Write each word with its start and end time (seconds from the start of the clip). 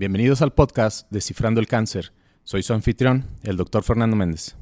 Bienvenidos 0.00 0.40
al 0.40 0.54
podcast 0.54 1.06
Descifrando 1.10 1.60
el 1.60 1.66
Cáncer. 1.66 2.14
Soy 2.42 2.62
su 2.62 2.72
anfitrión, 2.72 3.26
el 3.42 3.58
doctor 3.58 3.82
Fernando 3.82 4.16
Méndez. 4.16 4.56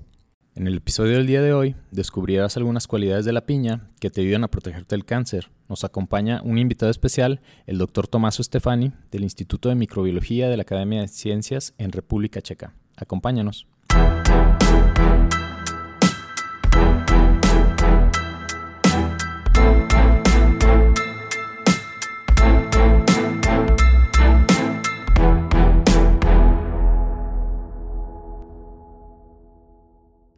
En 0.57 0.67
el 0.67 0.79
episodio 0.79 1.13
del 1.13 1.29
día 1.29 1.41
de 1.41 1.53
hoy 1.53 1.77
descubrirás 1.93 2.57
algunas 2.57 2.89
cualidades 2.89 3.25
de 3.25 3.33
la 3.33 3.47
piña 3.47 3.89
que 4.01 4.11
te 4.11 4.21
ayudan 4.23 4.43
a 4.43 4.51
protegerte 4.51 4.97
del 4.97 5.05
cáncer. 5.05 5.49
Nos 5.69 5.85
acompaña 5.85 6.43
un 6.43 6.59
invitado 6.59 6.91
especial, 6.91 7.41
el 7.69 7.79
doctor 7.79 8.09
Tomaso 8.09 8.43
Stefani, 8.43 8.91
del 9.13 9.23
Instituto 9.23 9.69
de 9.69 9.77
Microbiología 9.77 10.49
de 10.49 10.57
la 10.57 10.63
Academia 10.63 11.03
de 11.03 11.07
Ciencias 11.07 11.73
en 11.79 11.93
República 11.93 12.43
Checa. 12.43 12.75
Acompáñanos. 12.97 13.69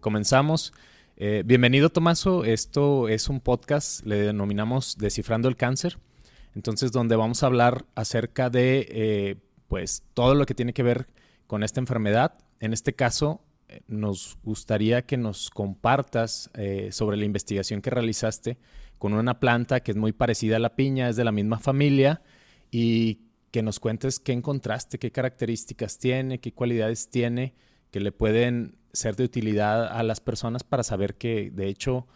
Comenzamos. 0.00 0.72
Eh, 1.18 1.42
bienvenido, 1.44 1.90
Tomaso. 1.90 2.44
Esto 2.44 3.08
es 3.08 3.28
un 3.28 3.40
podcast, 3.40 4.04
le 4.06 4.16
denominamos 4.16 4.96
Descifrando 4.96 5.46
el 5.46 5.56
Cáncer. 5.56 5.98
Entonces, 6.54 6.90
donde 6.90 7.16
vamos 7.16 7.42
a 7.42 7.46
hablar 7.46 7.84
acerca 7.94 8.48
de 8.48 8.86
eh, 8.90 9.36
pues 9.68 10.02
todo 10.14 10.34
lo 10.34 10.46
que 10.46 10.54
tiene 10.54 10.72
que 10.72 10.82
ver 10.82 11.06
con 11.46 11.62
esta 11.62 11.80
enfermedad. 11.80 12.32
En 12.60 12.72
este 12.72 12.94
caso, 12.94 13.42
eh, 13.68 13.82
nos 13.88 14.38
gustaría 14.42 15.02
que 15.02 15.18
nos 15.18 15.50
compartas 15.50 16.50
sobre 16.90 17.18
la 17.18 17.26
investigación 17.26 17.82
que 17.82 17.90
realizaste 17.90 18.56
con 18.96 19.12
una 19.12 19.38
planta 19.38 19.80
que 19.80 19.90
es 19.90 19.98
muy 19.98 20.12
parecida 20.12 20.56
a 20.56 20.60
la 20.60 20.76
piña, 20.76 21.10
es 21.10 21.16
de 21.16 21.24
la 21.24 21.32
misma 21.32 21.58
familia, 21.58 22.22
y 22.70 23.20
que 23.50 23.62
nos 23.62 23.80
cuentes 23.80 24.18
qué 24.18 24.32
encontraste, 24.32 24.98
qué 24.98 25.10
características 25.10 25.98
tiene, 25.98 26.40
qué 26.40 26.52
cualidades 26.52 27.10
tiene 27.10 27.54
que 27.90 28.00
le 28.00 28.12
pueden 28.12 28.76
ser 28.92 29.16
de 29.16 29.24
utilidad 29.24 29.86
a 29.86 30.02
las 30.02 30.20
personas 30.20 30.64
para 30.64 30.82
saber 30.82 31.16
que 31.16 31.50
de 31.50 31.68
hecho 31.68 32.06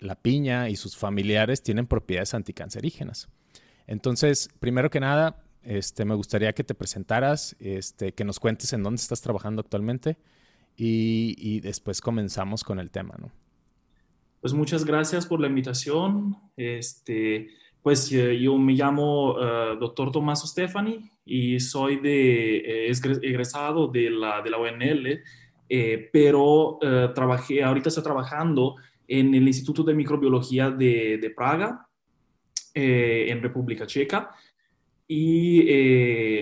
la 0.00 0.16
piña 0.16 0.68
y 0.68 0.76
sus 0.76 0.96
familiares 0.96 1.62
tienen 1.62 1.86
propiedades 1.86 2.34
anticancerígenas. 2.34 3.28
Entonces, 3.86 4.50
primero 4.60 4.90
que 4.90 5.00
nada, 5.00 5.42
este, 5.62 6.04
me 6.04 6.14
gustaría 6.14 6.52
que 6.52 6.64
te 6.64 6.74
presentaras, 6.74 7.56
este, 7.58 8.12
que 8.12 8.24
nos 8.24 8.38
cuentes 8.38 8.72
en 8.72 8.82
dónde 8.82 9.00
estás 9.00 9.20
trabajando 9.20 9.60
actualmente 9.60 10.18
y, 10.76 11.60
después 11.60 12.00
comenzamos 12.00 12.62
con 12.62 12.78
el 12.78 12.90
tema, 12.90 13.16
¿no? 13.18 13.32
Pues 14.40 14.52
muchas 14.52 14.84
gracias 14.84 15.26
por 15.26 15.40
la 15.40 15.48
invitación. 15.48 16.36
Este, 16.56 17.48
pues 17.82 18.10
eh, 18.12 18.38
yo 18.38 18.56
me 18.58 18.72
llamo 18.72 19.34
uh, 19.34 19.78
doctor 19.78 20.10
Tomás 20.10 20.46
Stefani 20.48 21.10
y 21.24 21.60
soy 21.60 21.96
de, 21.96 22.88
eh, 22.88 22.92
egresado 23.22 23.88
de 23.88 24.10
la, 24.10 24.42
de 24.42 24.50
la 24.50 24.58
ONL 24.58 25.22
eh, 25.68 26.08
pero 26.12 26.78
eh, 26.80 27.10
trabajé, 27.14 27.62
ahorita 27.62 27.90
estoy 27.90 28.04
trabajando 28.04 28.76
en 29.06 29.34
el 29.34 29.46
Instituto 29.46 29.82
de 29.82 29.94
Microbiología 29.94 30.70
de, 30.70 31.18
de 31.18 31.30
Praga, 31.30 31.86
eh, 32.74 33.26
en 33.28 33.42
República 33.42 33.86
Checa. 33.86 34.30
Y 35.10 35.62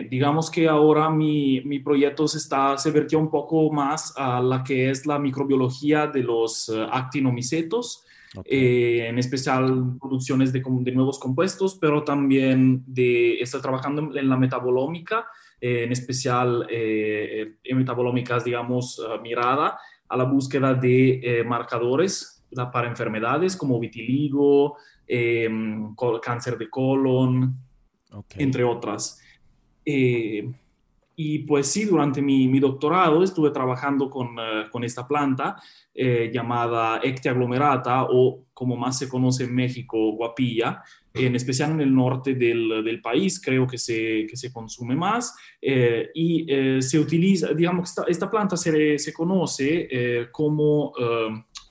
digamos 0.09 0.50
que 0.50 0.67
ahora 0.67 1.09
mi, 1.09 1.61
mi, 1.61 1.78
proyecto 1.78 2.27
se, 2.27 2.39
está, 2.39 2.77
se 2.77 2.91
vertió 2.91 3.17
un 3.21 3.31
poco 3.31 3.71
más 3.71 4.12
a 4.17 4.41
la 4.41 4.65
que 4.65 4.91
es 4.91 5.06
la 5.06 5.21
microbiología 5.21 6.09
de 6.09 6.25
los 6.25 6.69
actinomicetos, 6.91 8.05
en 8.45 9.19
especial 9.19 9.97
producciones 10.01 10.53
de, 10.53 10.62
de, 10.65 10.92
nuevos 10.92 11.19
compuestos, 11.19 11.79
pero 11.81 12.05
también 12.05 12.83
de, 12.87 13.41
estoy 13.41 13.61
trabajando 13.61 14.17
en 14.17 14.28
la 14.28 14.37
metabolómica 14.37 15.27
eh, 15.59 15.84
en 15.84 15.93
especial 15.93 16.67
eh, 16.69 17.56
en 17.65 17.78
metabolómicas, 17.78 18.45
digamos, 18.45 18.98
eh, 18.98 19.19
mirada 19.23 19.78
a 20.09 20.17
la 20.17 20.25
búsqueda 20.25 20.75
de 20.75 21.43
marcadores 21.47 22.45
para 22.73 22.87
enfermedades 22.87 23.56
como 23.56 23.81
vitiligo, 23.81 24.77
cáncer 26.22 26.56
de 26.56 26.71
colon, 26.71 27.56
entre 28.37 28.62
otras. 28.62 29.21
Y 31.16 31.41
pues 31.41 31.66
sí, 31.66 31.87
durante 31.87 32.21
mi, 32.21 32.47
mi 32.47 32.60
doctorado 32.60 33.22
estuve 33.22 33.50
trabajando 33.50 34.10
con, 34.10 34.37
con 34.71 34.84
esta 34.84 35.09
planta 35.09 35.56
llamada 35.94 37.00
Ectia 37.03 37.31
aglomerata 37.31 38.04
o 38.10 38.44
como 38.53 38.77
más 38.77 38.99
se 38.99 39.09
conoce 39.09 39.44
en 39.44 39.54
México, 39.54 40.12
guapilla, 40.12 40.82
en 41.25 41.34
especial 41.37 41.72
en 41.72 41.81
el 41.81 41.94
norte 41.94 42.34
del, 42.34 42.82
del 42.84 43.00
país, 43.00 43.41
creo 43.41 43.66
que 43.66 43.78
se, 43.78 44.27
que 44.28 44.37
se 44.37 44.53
consume 44.53 44.94
más 44.94 45.34
eh, 45.60 46.10
y 46.15 46.47
eh, 46.49 46.82
se 46.82 46.99
utiliza, 46.99 47.53
digamos, 47.53 47.91
esta, 47.91 48.04
esta 48.09 48.31
planta 48.31 48.56
se, 48.56 48.98
se 48.98 49.12
conoce 49.12 49.88
eh, 49.91 50.28
como 50.31 50.93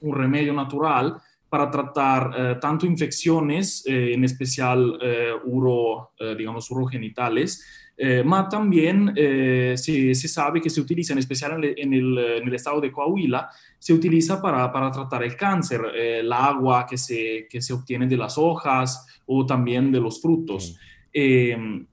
un 0.01 0.15
remedio 0.15 0.53
natural 0.53 1.15
para 1.49 1.69
tratar 1.71 2.59
tanto 2.59 2.85
infecciones, 2.85 3.83
en 3.87 4.23
especial 4.25 4.99
uro, 5.45 6.11
digamos, 6.37 6.69
urogenitales, 6.69 7.84
eh, 7.97 8.23
pero 8.23 8.49
también 8.49 9.13
se, 9.15 10.13
se, 10.15 10.27
sabe 10.27 10.61
que 10.61 10.69
se 10.69 10.81
utiliza, 10.81 11.13
en 11.13 11.19
especial 11.19 11.63
en 11.63 11.93
el, 11.93 12.17
en 12.17 12.47
el, 12.47 12.53
estado 12.53 12.81
de 12.81 12.91
Coahuila, 12.91 13.49
se 13.79 13.93
utiliza 13.93 14.41
para, 14.41 14.71
para 14.71 14.91
tratar 14.91 15.23
el 15.23 15.35
cáncer, 15.35 15.81
el 15.95 16.31
agua 16.31 16.85
que 16.89 16.97
se, 16.97 17.47
que 17.49 17.61
se 17.61 17.73
obtiene 17.73 18.07
de 18.07 18.17
las 18.17 18.37
hojas, 18.37 19.05
o 19.25 19.45
también 19.45 19.91
de 19.91 19.99
los 19.99 20.21
frutos. 20.21 20.77
Em, 21.11 21.87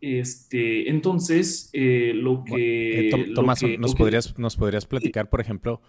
este, 0.00 0.88
entonces, 0.90 1.70
eh, 1.72 2.12
lo 2.14 2.44
que... 2.44 3.08
Eh, 3.08 3.32
Tomás, 3.34 3.62
¿nos, 3.78 3.94
Podrías, 3.94 4.38
¿nos 4.38 4.56
podrías 4.56 4.86
platicar, 4.86 5.28
por 5.28 5.40
ejemplo, 5.40 5.80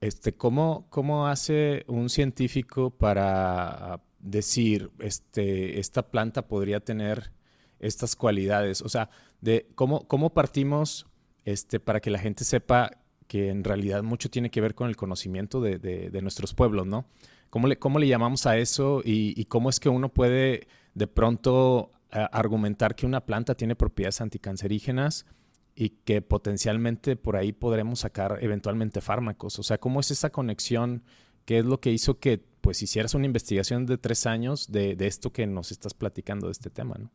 este, 0.00 0.32
¿cómo, 0.32 0.86
cómo 0.90 1.26
hace 1.26 1.84
un 1.86 2.08
científico 2.08 2.90
para 2.90 4.00
decir, 4.18 4.90
este, 5.00 5.80
esta 5.80 6.10
planta 6.10 6.46
podría 6.46 6.80
tener 6.80 7.32
estas 7.82 8.16
cualidades? 8.16 8.80
O 8.80 8.88
sea, 8.88 9.10
de 9.40 9.68
cómo, 9.74 10.08
cómo 10.08 10.32
partimos 10.32 11.06
este, 11.44 11.78
para 11.78 12.00
que 12.00 12.10
la 12.10 12.18
gente 12.18 12.44
sepa 12.44 12.90
que 13.26 13.50
en 13.50 13.64
realidad 13.64 14.02
mucho 14.02 14.30
tiene 14.30 14.50
que 14.50 14.60
ver 14.60 14.74
con 14.74 14.88
el 14.88 14.96
conocimiento 14.96 15.60
de, 15.60 15.78
de 15.78 16.22
nuestros 16.22 16.54
pueblos, 16.54 16.86
¿no? 16.86 17.06
¿Cómo 17.52 17.66
le, 17.66 17.78
cómo 17.78 17.98
le 17.98 18.08
llamamos 18.08 18.46
a 18.46 18.56
eso 18.56 19.02
y, 19.04 19.44
cómo 19.44 19.68
es 19.68 19.78
que 19.78 19.90
uno 19.90 20.08
puede 20.08 20.68
de 20.94 21.06
pronto 21.06 21.92
eh, 22.10 22.26
argumentar 22.32 22.94
que 22.94 23.04
una 23.04 23.26
planta 23.26 23.54
tiene 23.54 23.76
propiedades 23.76 24.22
anticancerígenas 24.22 25.26
y 25.74 25.90
que 25.90 26.22
potencialmente 26.22 27.14
por 27.14 27.36
ahí 27.36 27.52
podremos 27.52 28.00
sacar 28.00 28.38
eventualmente 28.40 29.02
fármacos? 29.02 29.58
O 29.58 29.62
sea, 29.62 29.76
¿cómo 29.76 30.00
es 30.00 30.10
esa 30.10 30.30
conexión? 30.30 31.02
¿Qué 31.44 31.58
es 31.58 31.66
lo 31.66 31.78
que 31.78 31.92
hizo 31.92 32.18
que 32.18 32.42
pues 32.62 32.82
hicieras 32.82 33.12
una 33.12 33.26
investigación 33.26 33.84
de 33.84 33.98
tres 33.98 34.24
años 34.24 34.72
de, 34.72 34.96
de 34.96 35.06
esto 35.06 35.30
que 35.30 35.46
nos 35.46 35.72
estás 35.72 35.92
platicando 35.92 36.46
de 36.46 36.52
este 36.52 36.70
tema? 36.70 36.94
¿no? 36.98 37.10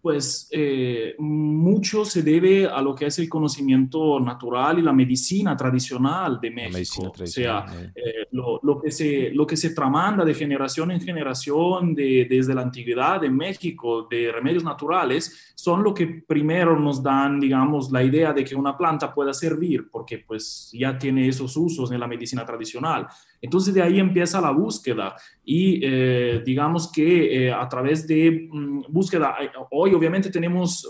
Pues 0.00 0.48
eh, 0.52 1.14
mucho 1.18 2.04
se 2.04 2.22
debe 2.22 2.66
a 2.66 2.80
lo 2.80 2.94
que 2.94 3.06
es 3.06 3.18
el 3.18 3.28
conocimiento 3.28 4.20
natural 4.20 4.78
y 4.78 4.82
la 4.82 4.92
medicina 4.92 5.56
tradicional 5.56 6.40
de 6.40 6.50
México. 6.50 7.12
o 7.20 7.26
sea, 7.26 7.66
eh, 7.94 8.26
lo, 8.30 8.60
lo, 8.62 8.80
que 8.80 8.90
se, 8.90 9.30
lo 9.30 9.46
que 9.46 9.56
se 9.56 9.70
tramanda 9.70 10.24
de 10.24 10.34
generación 10.34 10.92
en 10.92 11.00
generación 11.00 11.94
de, 11.94 12.26
desde 12.30 12.54
la 12.54 12.62
antigüedad 12.62 13.20
de 13.20 13.30
México 13.30 14.06
de 14.08 14.30
remedios 14.30 14.62
naturales 14.62 15.52
son 15.54 15.82
lo 15.82 15.92
que 15.92 16.06
primero 16.06 16.78
nos 16.78 17.02
dan, 17.02 17.40
digamos, 17.40 17.90
la 17.90 18.02
idea 18.02 18.32
de 18.32 18.44
que 18.44 18.54
una 18.54 18.76
planta 18.76 19.12
pueda 19.12 19.34
servir, 19.34 19.88
porque 19.90 20.18
pues 20.18 20.70
ya 20.72 20.96
tiene 20.96 21.28
esos 21.28 21.56
usos 21.56 21.90
en 21.90 21.98
la 21.98 22.06
medicina 22.06 22.46
tradicional. 22.46 23.08
Entonces 23.40 23.74
de 23.74 23.82
ahí 23.82 24.00
empieza 24.00 24.40
la 24.40 24.50
búsqueda. 24.50 25.14
Y 25.44 25.80
eh, 25.82 26.42
digamos 26.44 26.90
que 26.90 27.46
eh, 27.46 27.52
a 27.52 27.68
través 27.68 28.06
de 28.06 28.48
mm, 28.50 28.82
búsqueda, 28.88 29.36
eh, 29.40 29.50
hoy 29.70 29.94
obviamente 29.94 30.30
tenemos 30.30 30.86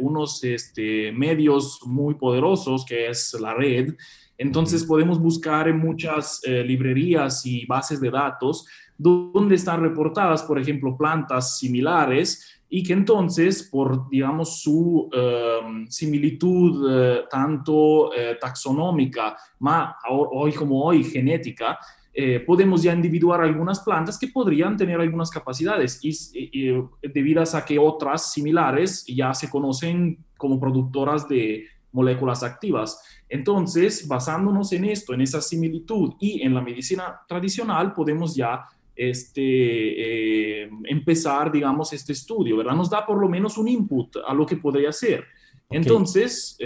unos 0.00 0.42
este, 0.44 1.12
medios 1.12 1.80
muy 1.86 2.14
poderosos 2.14 2.84
que 2.84 3.08
es 3.08 3.36
la 3.40 3.54
red, 3.54 3.94
entonces 4.36 4.84
podemos 4.84 5.20
buscar 5.20 5.68
en 5.68 5.78
muchas 5.78 6.40
librerías 6.44 7.46
y 7.46 7.64
bases 7.66 8.00
de 8.00 8.10
datos 8.10 8.66
donde 8.96 9.54
están 9.54 9.80
reportadas, 9.80 10.42
por 10.42 10.58
ejemplo, 10.58 10.96
plantas 10.96 11.58
similares 11.58 12.62
y 12.76 12.82
que 12.82 12.92
entonces, 12.92 13.68
por, 13.70 14.10
digamos, 14.10 14.60
su 14.60 15.08
em, 15.12 15.86
similitud 15.86 16.90
eh, 16.90 17.20
tanto 17.30 18.12
eh, 18.12 18.36
taxonómica, 18.40 19.36
más 19.60 19.94
hoy 20.10 20.52
como 20.52 20.82
hoy 20.82 21.04
genética, 21.04 21.78
eh, 22.12 22.40
podemos 22.40 22.82
ya 22.82 22.92
individuar 22.92 23.42
algunas 23.42 23.78
plantas 23.78 24.18
que 24.18 24.26
podrían 24.26 24.76
tener 24.76 25.00
algunas 25.00 25.30
capacidades 25.30 26.00
y, 26.02 26.72
debidas 27.00 27.54
a 27.54 27.64
que 27.64 27.78
otras 27.78 28.32
similares 28.32 29.04
ya 29.06 29.32
se 29.34 29.48
conocen 29.48 30.18
como 30.36 30.58
productoras 30.58 31.28
de 31.28 31.66
moléculas 31.92 32.42
activas. 32.42 33.00
Entonces, 33.28 34.08
basándonos 34.08 34.72
en 34.72 34.86
esto, 34.86 35.14
en 35.14 35.20
esa 35.20 35.40
similitud 35.40 36.14
y 36.18 36.42
en 36.42 36.52
la 36.52 36.60
medicina 36.60 37.20
tradicional, 37.28 37.92
podemos 37.92 38.34
ya 38.34 38.66
este, 38.96 40.62
eh, 40.62 40.70
empezar, 40.84 41.50
digamos, 41.50 41.92
este 41.92 42.12
estudio, 42.12 42.56
¿verdad? 42.56 42.74
Nos 42.74 42.90
da 42.90 43.04
por 43.06 43.18
lo 43.18 43.28
menos 43.28 43.58
un 43.58 43.68
input 43.68 44.16
a 44.26 44.34
lo 44.34 44.46
que 44.46 44.56
podría 44.56 44.92
ser. 44.92 45.24
Entonces, 45.70 46.56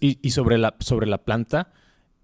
y, 0.00 0.30
sobre, 0.30 0.56
la, 0.56 0.74
sobre 0.78 1.06
la 1.06 1.18
planta, 1.18 1.72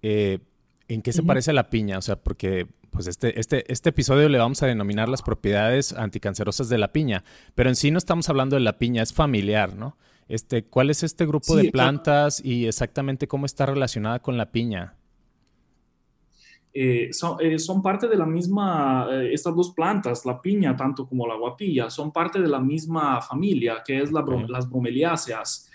¿en 0.01 1.01
qué 1.01 1.13
se 1.13 1.21
parece 1.21 1.51
a 1.51 1.53
la 1.53 1.69
piña? 1.69 1.97
O 1.97 2.01
sea, 2.01 2.15
porque 2.15 2.67
pues 2.97 3.05
este, 3.05 3.39
este, 3.39 3.71
este 3.71 3.89
episodio 3.89 4.27
le 4.27 4.39
vamos 4.39 4.63
a 4.63 4.65
denominar 4.65 5.07
las 5.07 5.21
propiedades 5.21 5.93
anticancerosas 5.93 6.67
de 6.67 6.79
la 6.79 6.91
piña, 6.91 7.23
pero 7.53 7.69
en 7.69 7.75
sí 7.75 7.91
no 7.91 7.99
estamos 7.99 8.27
hablando 8.27 8.55
de 8.55 8.61
la 8.61 8.79
piña, 8.79 9.03
es 9.03 9.13
familiar, 9.13 9.75
¿no? 9.75 9.97
Este, 10.27 10.63
¿Cuál 10.63 10.89
es 10.89 11.03
este 11.03 11.27
grupo 11.27 11.55
de 11.55 11.71
plantas 11.71 12.43
y 12.43 12.65
exactamente 12.65 13.27
cómo 13.27 13.45
está 13.45 13.67
relacionada 13.67 14.19
con 14.19 14.35
la 14.37 14.51
piña? 14.51 14.95
Eh, 16.79 17.09
eh, 17.39 17.57
son, 17.57 17.81
parte 17.81 18.07
de 18.07 18.15
la 18.15 18.27
misma, 18.27 19.07
eh, 19.09 19.33
estas 19.33 19.55
dos 19.55 19.73
plantas, 19.73 20.23
la 20.27 20.39
piña 20.39 20.75
tanto 20.75 21.07
como 21.07 21.25
la 21.25 21.35
guapilla, 21.35 21.89
son 21.89 22.11
parte 22.11 22.39
de 22.39 22.47
la 22.47 22.59
misma 22.59 23.19
familia, 23.19 23.81
que 23.83 23.97
es 23.97 24.11
la, 24.11 24.23
las 24.47 24.69
bromeliáceas. 24.69 25.71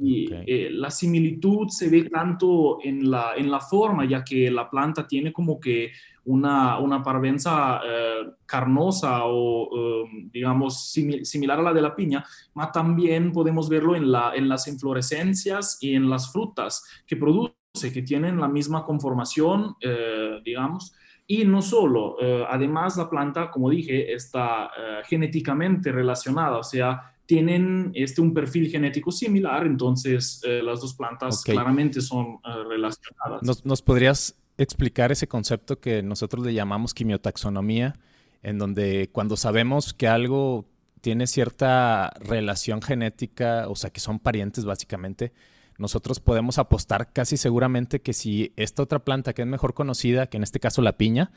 Y 0.00 0.28
la 0.70 0.90
similitud 0.90 1.68
se 1.68 1.88
ve 1.88 2.04
tanto 2.10 2.78
en 2.82 3.10
la, 3.10 3.32
en 3.36 3.50
la 3.50 3.60
forma, 3.60 4.04
ya 4.04 4.24
que 4.24 4.50
la 4.50 4.68
planta 4.68 5.06
tiene 5.06 5.32
como 5.32 5.58
que 5.58 5.92
una, 6.24 6.78
una 6.78 7.02
parvenza 7.02 7.80
eh, 7.84 8.30
carnosa 8.46 9.24
o, 9.24 10.04
um, 10.04 10.30
digamos, 10.30 10.90
similar 10.90 11.58
a 11.60 11.62
la 11.62 11.72
de 11.72 11.82
la 11.82 11.94
piña, 11.94 12.24
pero 12.54 12.70
también 12.72 13.32
podemos 13.32 13.68
verlo 13.68 13.94
en, 13.94 14.10
la, 14.10 14.34
en 14.34 14.48
las 14.48 14.66
inflorescencias 14.66 15.78
y 15.80 15.94
en 15.94 16.08
las 16.08 16.32
frutas 16.32 16.84
que 17.06 17.16
produce, 17.16 17.54
que 17.92 18.02
tienen 18.02 18.40
la 18.40 18.48
misma 18.48 18.84
conformación, 18.84 19.76
eh, 19.80 20.40
digamos. 20.44 20.94
Y 21.26 21.44
no 21.44 21.62
solo, 21.62 22.16
eh, 22.20 22.44
además 22.48 22.96
la 22.96 23.08
planta, 23.08 23.50
como 23.50 23.70
dije, 23.70 24.12
está 24.12 24.70
genéticamente 25.06 25.90
relacionada, 25.90 26.58
o 26.58 26.62
sea, 26.62 27.14
tienen 27.26 27.90
este, 27.94 28.20
un 28.20 28.34
perfil 28.34 28.70
genético 28.70 29.10
similar, 29.10 29.66
entonces 29.66 30.42
las 30.44 30.82
dos 30.82 30.94
plantas 30.94 31.42
claramente 31.42 32.02
son 32.02 32.38
relacionadas. 32.68 33.42
¿Nos, 33.42 33.64
¿Nos, 33.64 33.80
podrías 33.80 34.36
explicar 34.58 35.12
ese 35.12 35.26
concepto 35.26 35.80
que 35.80 36.02
nosotros 36.02 36.44
le 36.44 36.52
llamamos 36.52 36.92
quimiotaxonomía, 36.92 37.94
en 38.42 38.58
donde 38.58 39.08
cuando 39.10 39.38
sabemos 39.38 39.94
que 39.94 40.06
algo 40.06 40.66
tiene 41.00 41.26
cierta 41.26 42.14
relación 42.20 42.80
genética, 42.80 43.68
o 43.68 43.76
sea, 43.76 43.90
que 43.90 44.00
son 44.00 44.18
parientes 44.18 44.64
básicamente, 44.64 45.32
nosotros 45.78 46.20
podemos 46.20 46.58
apostar 46.58 47.12
casi 47.12 47.36
seguramente 47.36 48.00
que 48.00 48.12
si 48.12 48.52
esta 48.56 48.82
otra 48.82 49.00
planta 49.00 49.32
que 49.32 49.42
es 49.42 49.48
mejor 49.48 49.74
conocida, 49.74 50.26
que 50.28 50.36
en 50.36 50.42
este 50.42 50.60
caso 50.60 50.82
la 50.82 50.96
piña, 50.96 51.32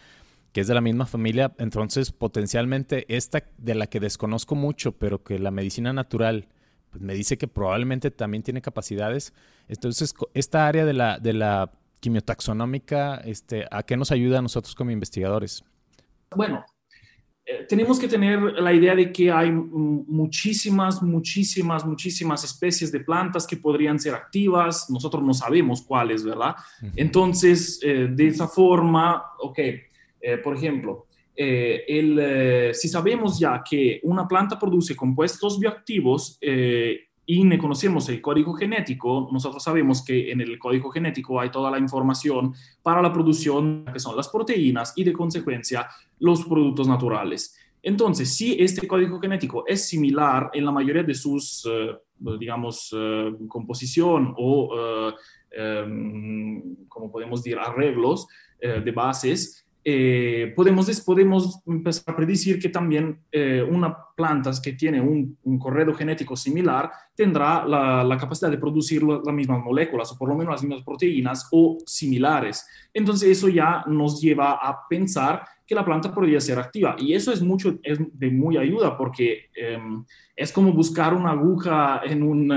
que 0.52 0.62
es 0.62 0.68
de 0.68 0.74
la 0.74 0.82
misma 0.82 1.06
familia, 1.06 1.54
entonces 1.58 2.12
potencialmente 2.12 3.06
esta 3.16 3.44
de 3.58 3.76
la 3.76 3.88
que 3.88 4.00
desconozco 4.00 4.56
mucho, 4.56 4.94
pero 4.94 5.24
que 5.24 5.40
la 5.40 5.52
medicina 5.52 5.94
natural 5.94 6.48
pues, 6.92 7.02
me 7.02 7.14
dice 7.14 7.38
que 7.38 7.48
probablemente 7.48 8.12
también 8.12 8.44
tiene 8.44 8.62
capacidades, 8.62 9.34
entonces 9.68 10.14
esta 10.34 10.68
área 10.68 10.86
de 10.86 10.94
la, 10.94 11.20
de 11.20 11.34
la 11.34 11.72
quimiotaxonómica, 12.00 13.16
este, 13.18 13.66
¿a 13.72 13.84
qué 13.84 13.98
nos 13.98 14.12
ayuda 14.12 14.40
a 14.40 14.42
nosotros 14.42 14.76
como 14.76 14.92
investigadores? 14.92 15.64
Bueno, 16.36 16.66
eh, 17.50 17.66
tenemos 17.66 17.98
que 17.98 18.10
tener 18.10 18.42
la 18.42 18.74
idea 18.74 18.94
de 18.94 19.10
que 19.10 19.32
hay 19.32 19.50
muchísimas, 19.50 21.02
muchísimas, 21.02 21.86
muchísimas 21.86 22.44
especies 22.44 22.92
de 22.92 23.00
plantas 23.00 23.48
que 23.48 23.56
podrían 23.56 23.98
ser 23.98 24.16
activas. 24.16 24.90
Nosotros 24.90 25.24
no 25.24 25.34
sabemos 25.34 25.82
cuáles, 25.82 26.26
¿verdad? 26.26 26.56
Entonces, 26.98 27.80
eh, 27.82 28.10
de 28.12 28.28
esa 28.28 28.50
forma, 28.50 29.24
ok, 29.40 29.60
eh, 29.60 30.38
por 30.44 30.58
ejemplo, 30.58 31.06
el, 31.38 32.74
si 32.74 32.90
sabemos 32.90 33.40
ya 33.40 33.64
que 33.64 34.02
una 34.04 34.28
planta 34.28 34.60
produce 34.60 34.96
compuestos 34.96 35.60
bioactivos, 35.60 36.40
y 37.30 37.58
conocemos 37.58 38.08
el 38.08 38.22
código 38.22 38.54
genético, 38.54 39.30
nosotros 39.32 39.62
sabemos 39.62 40.04
que 40.04 40.32
en 40.32 40.40
el 40.40 40.58
código 40.58 40.90
genético 40.90 41.40
hay 41.40 41.52
toda 41.52 41.70
la 41.70 41.78
información 41.78 42.54
para 42.82 43.02
la 43.02 43.12
producción, 43.12 43.84
que 43.92 44.00
son 44.00 44.16
las 44.16 44.30
proteínas 44.30 44.94
y 44.96 45.04
de 45.04 45.12
consecuencia 45.12 45.88
los 46.20 46.46
productos 46.46 46.88
naturales. 46.88 47.56
Entonces, 47.82 48.36
si 48.36 48.60
este 48.60 48.88
código 48.88 49.20
genético 49.20 49.66
es 49.68 49.88
similar 49.88 50.50
en 50.54 50.66
la 50.66 50.72
mayoría 50.72 51.04
de 51.04 51.14
sus, 51.14 51.66
eh, 51.70 51.96
digamos, 52.40 52.94
eh, 52.96 53.34
composición 53.48 54.34
o, 54.38 54.76
uh, 54.76 55.14
como 56.90 57.12
podemos 57.12 57.42
decir, 57.42 57.58
arreglos 57.58 58.28
de 58.60 58.92
bases, 58.92 59.68
eh, 59.90 60.52
podemos, 60.54 61.00
podemos 61.00 61.62
empezar 61.66 62.14
a 62.14 62.18
predecir 62.18 62.60
que 62.60 62.68
también 62.68 63.22
eh, 63.32 63.64
una 63.64 63.98
planta 64.18 64.52
que 64.62 64.74
tiene 64.74 65.00
un, 65.00 65.38
un 65.46 65.58
corredo 65.58 65.94
genético 65.94 66.36
similar 66.36 66.92
tendrá 67.16 67.66
la, 67.66 68.04
la, 68.04 68.18
capacidad 68.18 68.52
de 68.52 68.58
producir 68.58 69.02
las 69.02 69.34
mismas 69.34 69.64
moléculas 69.64 70.12
o 70.12 70.18
por 70.18 70.28
lo 70.28 70.36
menos 70.36 70.56
las 70.56 70.64
mismas 70.64 70.84
proteínas 70.84 71.48
o 71.54 71.78
similares. 71.86 72.68
Entonces 72.94 73.30
eso 73.30 73.48
ya 73.48 73.86
nos 73.88 74.20
lleva 74.20 74.56
a 74.56 74.86
pensar 74.90 75.46
que 75.68 75.76
la 75.76 75.84
planta 75.84 76.14
podría 76.14 76.40
ser 76.40 76.58
activa 76.58 76.96
y 76.98 77.14
eso 77.14 77.32
es 77.32 77.42
mucho 77.42 77.78
es 77.84 78.00
de 78.14 78.32
muy 78.32 78.58
ayuda 78.58 78.98
porque 78.98 79.50
em, 79.54 80.06
es 80.36 80.52
como 80.52 80.72
buscar 80.72 81.14
una 81.14 81.32
aguja 81.32 82.02
en 82.06 82.24
un, 82.24 82.52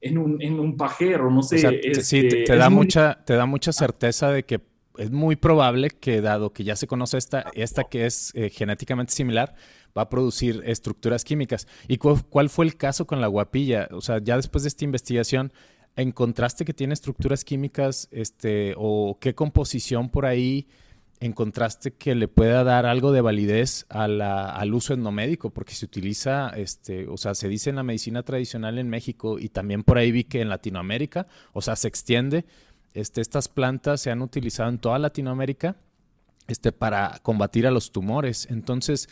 en 0.00 0.18
un, 0.18 0.40
en 0.40 0.58
un 0.58 0.76
pajero, 0.76 1.30
no 1.30 1.42
sé. 1.42 1.58
sí, 1.58 2.28
te, 2.28 2.42
este, 2.42 2.56
da 2.56 2.70
mucha, 2.70 3.22
te 3.24 3.34
da 3.34 3.44
mucha 3.44 3.72
certeza 3.72 4.30
de 4.30 4.44
que 4.44 4.60
es 4.96 5.10
muy 5.10 5.36
probable 5.36 5.90
que 5.90 6.20
dado 6.20 6.52
que 6.52 6.64
ya 6.64 6.76
se 6.76 6.86
conoce 6.86 7.18
esta, 7.18 7.46
esta 7.54 7.84
que 7.84 8.06
es 8.06 8.32
eh, 8.34 8.50
genéticamente 8.50 9.12
similar, 9.12 9.54
va 9.96 10.02
a 10.02 10.08
producir 10.08 10.62
estructuras 10.64 11.24
químicas. 11.24 11.66
¿Y 11.88 11.98
cuál 11.98 12.48
fue 12.48 12.64
el 12.64 12.76
caso 12.76 13.06
con 13.06 13.20
la 13.20 13.26
guapilla? 13.26 13.88
O 13.90 14.00
sea, 14.00 14.20
ya 14.22 14.36
después 14.36 14.62
de 14.62 14.68
esta 14.68 14.84
investigación, 14.84 15.52
¿encontraste 15.96 16.64
que 16.64 16.72
tiene 16.72 16.94
estructuras 16.94 17.44
químicas 17.44 18.08
este, 18.12 18.74
o 18.76 19.18
qué 19.20 19.34
composición 19.34 20.08
por 20.08 20.26
ahí 20.26 20.68
encontraste 21.20 21.92
que 21.92 22.14
le 22.14 22.28
pueda 22.28 22.64
dar 22.64 22.86
algo 22.86 23.12
de 23.12 23.20
validez 23.20 23.86
al 23.88 24.74
uso 24.74 24.94
etnomédico? 24.94 25.50
Porque 25.50 25.74
se 25.74 25.86
utiliza, 25.86 26.50
este, 26.50 27.08
o 27.08 27.16
sea, 27.16 27.34
se 27.34 27.48
dice 27.48 27.70
en 27.70 27.76
la 27.76 27.82
medicina 27.82 28.22
tradicional 28.22 28.78
en 28.78 28.88
México 28.88 29.38
y 29.38 29.48
también 29.48 29.82
por 29.82 29.98
ahí 29.98 30.12
vi 30.12 30.24
que 30.24 30.40
en 30.40 30.48
Latinoamérica, 30.48 31.26
o 31.52 31.62
sea, 31.62 31.76
se 31.76 31.88
extiende 31.88 32.44
este, 32.94 33.20
estas 33.20 33.48
plantas 33.48 34.00
se 34.00 34.12
han 34.12 34.22
utilizado 34.22 34.70
en 34.70 34.78
toda 34.78 35.00
Latinoamérica 35.00 35.76
este, 36.46 36.70
para 36.70 37.18
combatir 37.22 37.66
a 37.66 37.72
los 37.72 37.90
tumores. 37.90 38.46
Entonces, 38.48 39.08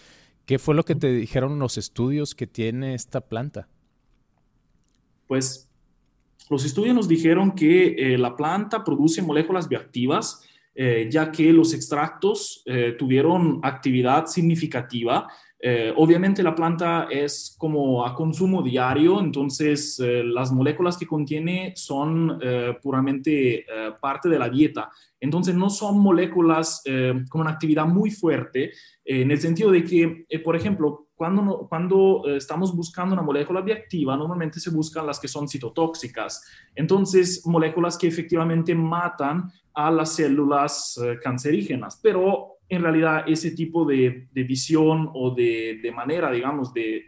¿qué 0.46 0.60
fue 0.60 0.76
lo 0.76 0.84
que 0.84 0.94
te 0.94 1.12
dijeron 1.12 1.58
los 1.58 1.76
estudios 1.76 2.36
que 2.36 2.46
tiene 2.46 2.94
esta 2.94 3.20
planta? 3.20 3.68
Pues 5.26 5.68
los 6.48 6.64
estudios 6.64 6.94
nos 6.94 7.08
dijeron 7.08 7.52
que 7.52 8.14
eh, 8.14 8.18
la 8.18 8.36
planta 8.36 8.84
produce 8.84 9.20
moléculas 9.20 9.68
bioactivas, 9.68 10.42
eh, 10.74 11.08
ya 11.10 11.30
que 11.30 11.52
los 11.52 11.74
extractos 11.74 12.62
eh, 12.64 12.94
tuvieron 12.98 13.60
actividad 13.62 14.26
significativa 14.26 15.28
eh, 15.64 15.92
obviamente 15.96 16.42
la 16.42 16.56
planta 16.56 17.06
es 17.08 17.54
como 17.56 18.04
a 18.04 18.16
consumo 18.16 18.64
diario, 18.64 19.20
entonces 19.20 19.96
las 20.00 20.50
moléculas 20.50 20.96
que 20.96 21.06
contiene 21.06 21.72
son 21.76 22.40
puramente 22.82 23.64
parte 24.00 24.28
de 24.28 24.40
la 24.40 24.48
dieta. 24.48 24.90
Entonces 25.20 25.54
no 25.54 25.70
son 25.70 26.00
moléculas 26.00 26.82
con 27.30 27.42
una 27.42 27.50
actividad 27.50 27.86
muy 27.86 28.10
fuerte, 28.10 28.72
en 29.04 29.30
el 29.30 29.38
sentido 29.38 29.70
de 29.70 29.84
que, 29.84 30.26
por 30.42 30.56
ejemplo, 30.56 31.06
cuando, 31.22 31.68
cuando 31.68 32.24
estamos 32.34 32.74
buscando 32.74 33.12
una 33.12 33.22
molécula 33.22 33.60
bioactiva, 33.60 34.16
normalmente 34.16 34.58
se 34.58 34.70
buscan 34.70 35.06
las 35.06 35.20
que 35.20 35.28
son 35.28 35.46
citotóxicas. 35.46 36.44
Entonces, 36.74 37.46
moléculas 37.46 37.96
que 37.96 38.08
efectivamente 38.08 38.74
matan 38.74 39.48
a 39.72 39.88
las 39.92 40.16
células 40.16 41.00
cancerígenas, 41.22 42.00
pero 42.02 42.56
en 42.68 42.82
realidad 42.82 43.22
ese 43.28 43.52
tipo 43.52 43.84
de, 43.84 44.26
visión 44.34 45.10
o 45.14 45.32
de, 45.32 45.92
manera, 45.94 46.28
digamos, 46.32 46.74
de, 46.74 47.04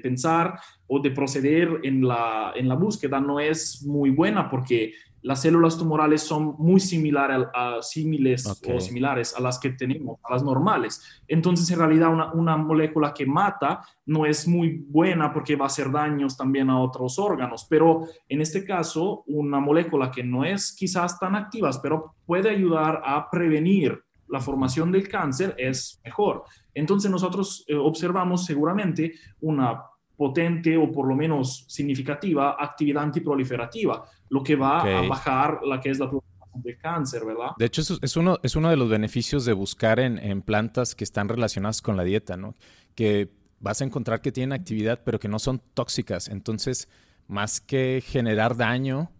pensar 0.00 0.54
o 0.86 1.00
de 1.00 1.10
proceder 1.10 1.80
en 1.82 2.06
la, 2.06 2.52
en 2.54 2.68
la 2.68 2.76
búsqueda 2.76 3.18
no 3.18 3.40
es 3.40 3.84
muy 3.84 4.10
buena 4.10 4.48
porque 4.48 4.94
las 5.22 5.42
células 5.42 5.78
tumorales 5.78 6.22
son 6.22 6.56
muy 6.58 6.80
similares 6.80 7.46
a, 7.54 7.76
o 7.78 7.82
similares 7.82 9.34
a 9.36 9.40
las 9.40 9.58
que 9.58 9.70
tenemos, 9.70 10.18
a 10.22 10.32
las 10.32 10.42
normales. 10.42 11.22
Entonces, 11.28 11.70
en 11.70 11.78
realidad, 11.78 12.12
una, 12.12 12.32
una, 12.32 12.56
molécula 12.56 13.14
que 13.14 13.24
mata 13.24 13.82
no 14.04 14.26
es 14.26 14.46
muy 14.46 14.84
buena 14.88 15.32
porque 15.32 15.56
va 15.56 15.66
a 15.66 15.68
hacer 15.68 15.90
daños 15.90 16.36
también 16.36 16.70
a 16.70 16.80
otros 16.80 17.18
órganos. 17.18 17.66
Pero 17.68 18.06
en 18.28 18.40
este 18.40 18.64
caso, 18.64 19.22
una 19.26 19.60
molécula 19.60 20.10
que 20.10 20.24
no 20.24 20.44
es 20.44 20.72
quizás 20.72 21.18
tan 21.18 21.36
activa, 21.36 21.70
pero 21.80 22.14
puede 22.26 22.50
ayudar 22.50 23.00
a 23.04 23.30
prevenir 23.30 24.02
la 24.32 24.40
formación 24.40 24.90
del 24.90 25.08
cáncer 25.08 25.54
es 25.58 26.00
mejor. 26.02 26.44
Entonces 26.72 27.10
nosotros 27.10 27.64
eh, 27.68 27.74
observamos 27.74 28.46
seguramente 28.46 29.12
una 29.42 29.82
potente 30.16 30.76
o 30.76 30.90
por 30.90 31.06
lo 31.06 31.14
menos 31.14 31.64
significativa 31.68 32.56
actividad 32.58 33.02
antiproliferativa, 33.02 34.04
lo 34.28 34.42
que 34.42 34.56
va 34.56 34.80
a 34.80 35.06
bajar 35.06 35.60
la 35.64 35.80
que 35.80 35.90
es 35.90 35.98
la 35.98 36.10
de 36.54 36.76
cáncer, 36.76 37.24
¿verdad? 37.24 37.52
De 37.58 37.64
hecho, 37.64 37.80
es, 37.80 38.16
uno, 38.16 38.38
es 38.42 38.56
uno 38.56 38.68
de 38.68 38.76
los 38.76 38.88
beneficios 38.88 39.44
de 39.44 39.52
buscar 39.52 39.98
en, 39.98 40.18
en, 40.18 40.42
plantas 40.42 40.94
que 40.94 41.04
están 41.04 41.28
relacionadas 41.28 41.80
con 41.80 41.96
la 41.96 42.04
dieta, 42.04 42.36
¿no? 42.36 42.54
Que 42.94 43.30
vas 43.60 43.80
a 43.80 43.84
encontrar 43.84 44.20
que 44.20 44.32
tienen 44.32 44.52
actividad, 44.52 45.00
pero 45.04 45.18
que 45.18 45.28
no 45.28 45.38
son 45.38 45.62
tóxicas. 45.74 46.28
Entonces, 46.28 46.88
más 47.26 47.60
que 47.60 48.02
generar 48.04 48.56
daño, 48.56 49.10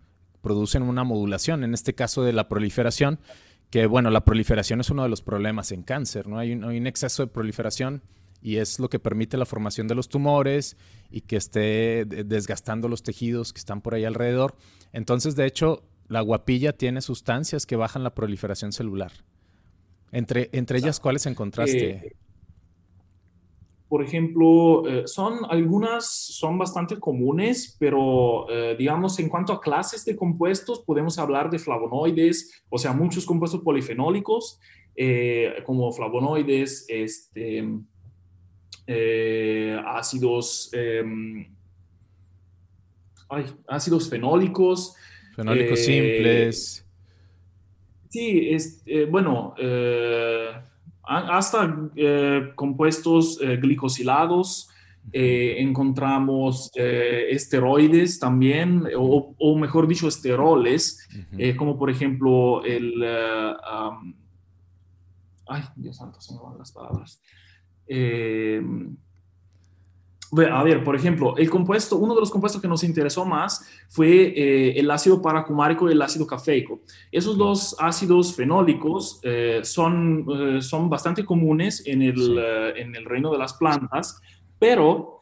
producen 0.42 0.82
una 0.82 1.04
modulación, 1.04 1.64
en 1.64 1.72
este 1.72 1.94
caso 1.94 2.22
de 2.22 2.32
la 2.32 2.48
proliferación, 2.48 3.18
que 3.70 3.86
bueno, 3.86 4.10
la 4.10 4.24
proliferación 4.24 4.80
es 4.80 4.90
uno 4.90 5.02
de 5.04 5.08
los 5.08 5.22
problemas 5.22 5.72
en 5.72 5.82
cáncer, 5.82 6.26
¿no? 6.26 6.38
Hay 6.38 6.52
un, 6.52 6.64
hay 6.64 6.76
un 6.76 6.86
exceso 6.86 7.24
de 7.24 7.32
proliferación 7.32 8.02
y 8.42 8.56
es 8.56 8.80
lo 8.80 8.88
que 8.90 8.98
permite 8.98 9.36
la 9.36 9.46
formación 9.46 9.86
de 9.86 9.94
los 9.94 10.08
tumores 10.08 10.76
y 11.10 11.22
que 11.22 11.36
esté 11.36 12.04
desgastando 12.04 12.88
los 12.88 13.02
tejidos 13.02 13.52
que 13.52 13.58
están 13.58 13.80
por 13.80 13.94
ahí 13.94 14.04
alrededor. 14.04 14.56
Entonces, 14.92 15.36
de 15.36 15.46
hecho, 15.46 15.84
la 16.08 16.20
guapilla 16.20 16.72
tiene 16.72 17.00
sustancias 17.00 17.64
que 17.64 17.76
bajan 17.76 18.02
la 18.02 18.14
proliferación 18.14 18.72
celular. 18.72 19.12
Entre, 20.10 20.50
entre 20.52 20.78
ellas, 20.78 21.00
¿cuáles 21.00 21.24
encontraste? 21.26 21.90
Eh, 21.90 22.16
por 23.88 24.02
ejemplo, 24.02 24.86
eh, 24.88 25.06
son 25.06 25.40
algunas, 25.48 26.10
son 26.10 26.58
bastante 26.58 26.98
comunes, 26.98 27.76
pero 27.78 28.50
eh, 28.50 28.74
digamos, 28.78 29.18
en 29.20 29.28
cuanto 29.28 29.52
a 29.52 29.60
clases 29.60 30.04
de 30.04 30.16
compuestos, 30.16 30.80
podemos 30.80 31.18
hablar 31.18 31.48
de 31.50 31.58
flavonoides, 31.58 32.62
o 32.68 32.78
sea, 32.78 32.92
muchos 32.92 33.24
compuestos 33.24 33.60
polifenólicos, 33.60 34.58
como 35.64 35.90
flavonoides, 35.90 36.84
este, 36.88 37.66
eh, 38.86 39.80
ácidos, 39.86 40.70
em, 40.72 41.48
ácidos 43.68 44.10
fenólicos. 44.10 44.94
Fenólicos 45.36 45.78
eh, 45.80 45.82
simples. 45.82 46.86
Sí, 48.08 48.48
es, 48.50 48.82
eh, 48.84 49.06
bueno, 49.06 49.54
hasta 51.02 51.90
compuestos 52.54 53.38
glicosilados. 53.38 54.68
encontramos 55.12 56.70
esteroides 56.74 58.18
también, 58.18 58.84
o, 58.96 59.56
mejor 59.56 59.86
dicho, 59.88 60.08
esteroles, 60.08 61.08
como 61.56 61.78
por 61.78 61.88
ejemplo 61.90 62.62
el... 62.64 63.02
ay, 65.46 65.62
Dios 65.76 65.96
santo, 65.96 66.20
se 66.20 66.34
me 66.34 66.40
van 66.40 66.58
las 66.58 66.72
palabras. 66.72 67.22
Eh, 67.94 68.62
a 70.50 70.62
ver, 70.62 70.82
por 70.82 70.96
ejemplo, 70.96 71.36
el 71.36 71.50
compuesto, 71.50 71.98
uno 71.98 72.14
de 72.14 72.20
los 72.20 72.30
compuestos 72.30 72.62
que 72.62 72.66
nos 72.66 72.82
interesó 72.84 73.26
más 73.26 73.68
fue 73.90 74.32
eh, 74.34 74.80
el 74.80 74.90
ácido 74.90 75.20
paracumárico 75.20 75.90
y 75.90 75.92
el 75.92 76.00
ácido 76.00 76.26
cafeico. 76.26 76.80
Esos 77.10 77.36
dos 77.36 77.76
ácidos 77.78 78.34
fenólicos 78.34 79.20
eh, 79.24 79.60
son, 79.62 80.62
son 80.62 80.88
bastante 80.88 81.22
comunes 81.22 81.82
en 81.84 82.00
el, 82.00 82.38
en 82.76 82.96
el, 82.96 83.04
reino 83.04 83.30
de 83.30 83.36
las 83.36 83.52
plantas, 83.52 84.22
pero 84.58 85.18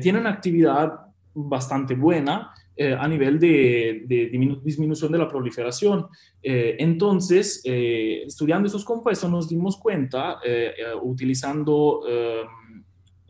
tienen 0.00 0.26
actividad 0.26 1.00
bastante 1.34 1.94
buena 1.94 2.54
a 2.76 3.06
nivel 3.06 3.38
de, 3.38 4.02
de, 4.06 4.26
disminución 4.64 5.12
de 5.12 5.18
la 5.18 5.28
proliferación. 5.28 6.08
entonces, 6.42 7.62
estudiando 7.64 8.66
esos 8.66 8.84
compuestos 8.84 9.30
nos 9.30 9.48
dimos 9.48 9.76
cuenta, 9.76 10.40
utilizando 11.02 12.02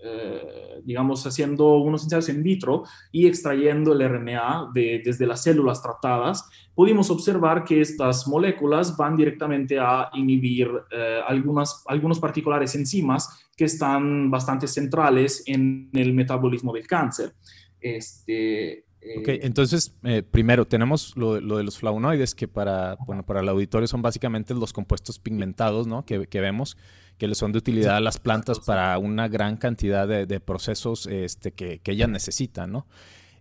eh, 0.07 0.83
digamos, 0.85 1.27
haciendo 1.27 1.79
unos 1.79 2.03
ensayos 2.03 2.29
in 2.29 2.43
vitro 2.43 2.83
y 3.11 3.27
extrayendo 3.27 3.95
el 3.95 4.07
RNA 4.07 4.71
de, 4.75 5.01
desde 5.03 5.27
las 5.27 5.43
células 5.43 5.81
tratadas, 5.81 6.47
pudimos 6.75 7.11
observar 7.11 7.65
que 7.65 7.81
estas 7.81 8.29
moléculas 8.29 8.99
van 8.99 9.17
directamente 9.17 9.79
a 9.79 10.11
inhibir 10.13 10.69
eh, 10.91 11.21
algunas, 11.27 11.83
algunos 11.87 12.21
particulares 12.21 12.75
enzimas 12.75 13.47
que 13.57 13.65
están 13.65 14.31
bastante 14.31 14.69
centrales 14.69 15.43
en 15.47 15.89
el 15.95 16.13
metabolismo 16.13 16.75
del 16.75 16.87
cáncer. 16.87 17.33
Este, 17.81 18.73
eh, 18.73 18.85
Ok, 19.19 19.29
entonces, 19.29 19.95
primero 20.31 20.67
tenemos 20.67 21.17
lo, 21.17 21.41
lo, 21.41 21.59
de 21.59 21.65
los 21.65 21.79
flavonoides, 21.79 22.35
que 22.35 22.49
para, 22.49 22.97
bueno, 23.07 23.25
para 23.25 23.41
el 23.41 23.49
auditorio 23.49 23.87
son 23.87 24.03
básicamente 24.03 24.55
los 24.55 24.73
compuestos 24.73 25.19
pigmentados 25.19 25.87
¿no? 25.87 26.05
que, 26.05 26.27
que 26.27 26.41
vemos 26.41 26.77
que 27.19 27.29
le 27.29 27.35
son 27.35 27.53
de 27.53 27.59
utilidad 27.59 27.97
a 27.97 28.01
las 28.01 28.19
plantas 28.19 28.61
para 28.61 28.99
una 28.99 29.29
gran 29.29 29.57
cantidad 29.57 30.09
de, 30.09 30.41
procesos 30.41 31.07
este, 31.07 31.53
que, 31.53 31.79
que, 31.79 31.93
ellas 31.93 32.09
necesitan, 32.09 32.73
¿no? 32.73 32.87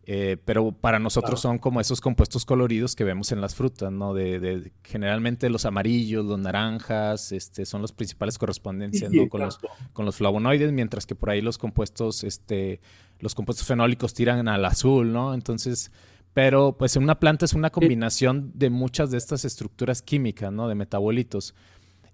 Eh, 0.06 0.36
pero 0.44 0.74
para 0.74 1.00
nosotros 1.00 1.40
son 1.40 1.60
como 1.60 1.80
esos 1.80 2.02
compuestos 2.02 2.44
coloridos 2.44 2.94
que 2.94 3.06
vemos 3.06 3.32
en 3.32 3.40
las 3.40 3.56
frutas, 3.56 3.90
¿no? 3.90 4.14
De, 4.14 4.72
generalmente 4.84 5.50
los 5.50 5.66
amarillos, 5.66 6.26
los 6.26 6.38
naranjas, 6.38 7.32
este, 7.32 7.66
son 7.66 7.82
los 7.82 7.94
principales 7.94 8.38
correspondencias 8.38 9.12
con, 9.30 9.42
los, 9.42 9.60
con 9.94 10.06
los 10.06 10.18
flavonoides, 10.18 10.74
mientras 10.74 11.06
que 11.06 11.16
por 11.16 11.30
ahí 11.30 11.42
los 11.42 11.58
compuestos, 11.58 12.26
este, 12.26 12.82
los 13.24 13.34
compuestos 13.34 13.66
fenólicos 13.66 14.14
tiran 14.14 14.48
al 14.48 14.66
azul, 14.66 15.12
¿no? 15.12 15.34
Entonces, 15.34 15.92
pero 16.34 16.78
pues 16.78 16.96
en 16.96 17.04
una 17.04 17.20
planta 17.20 17.46
es 17.46 17.54
una 17.54 17.70
combinación 17.72 18.52
de 18.54 18.70
muchas 18.70 19.10
de 19.10 19.18
estas 19.18 19.46
estructuras 19.46 20.02
químicas, 20.02 20.52
¿no? 20.52 20.68
De 20.68 20.76
metabolitos. 20.76 21.56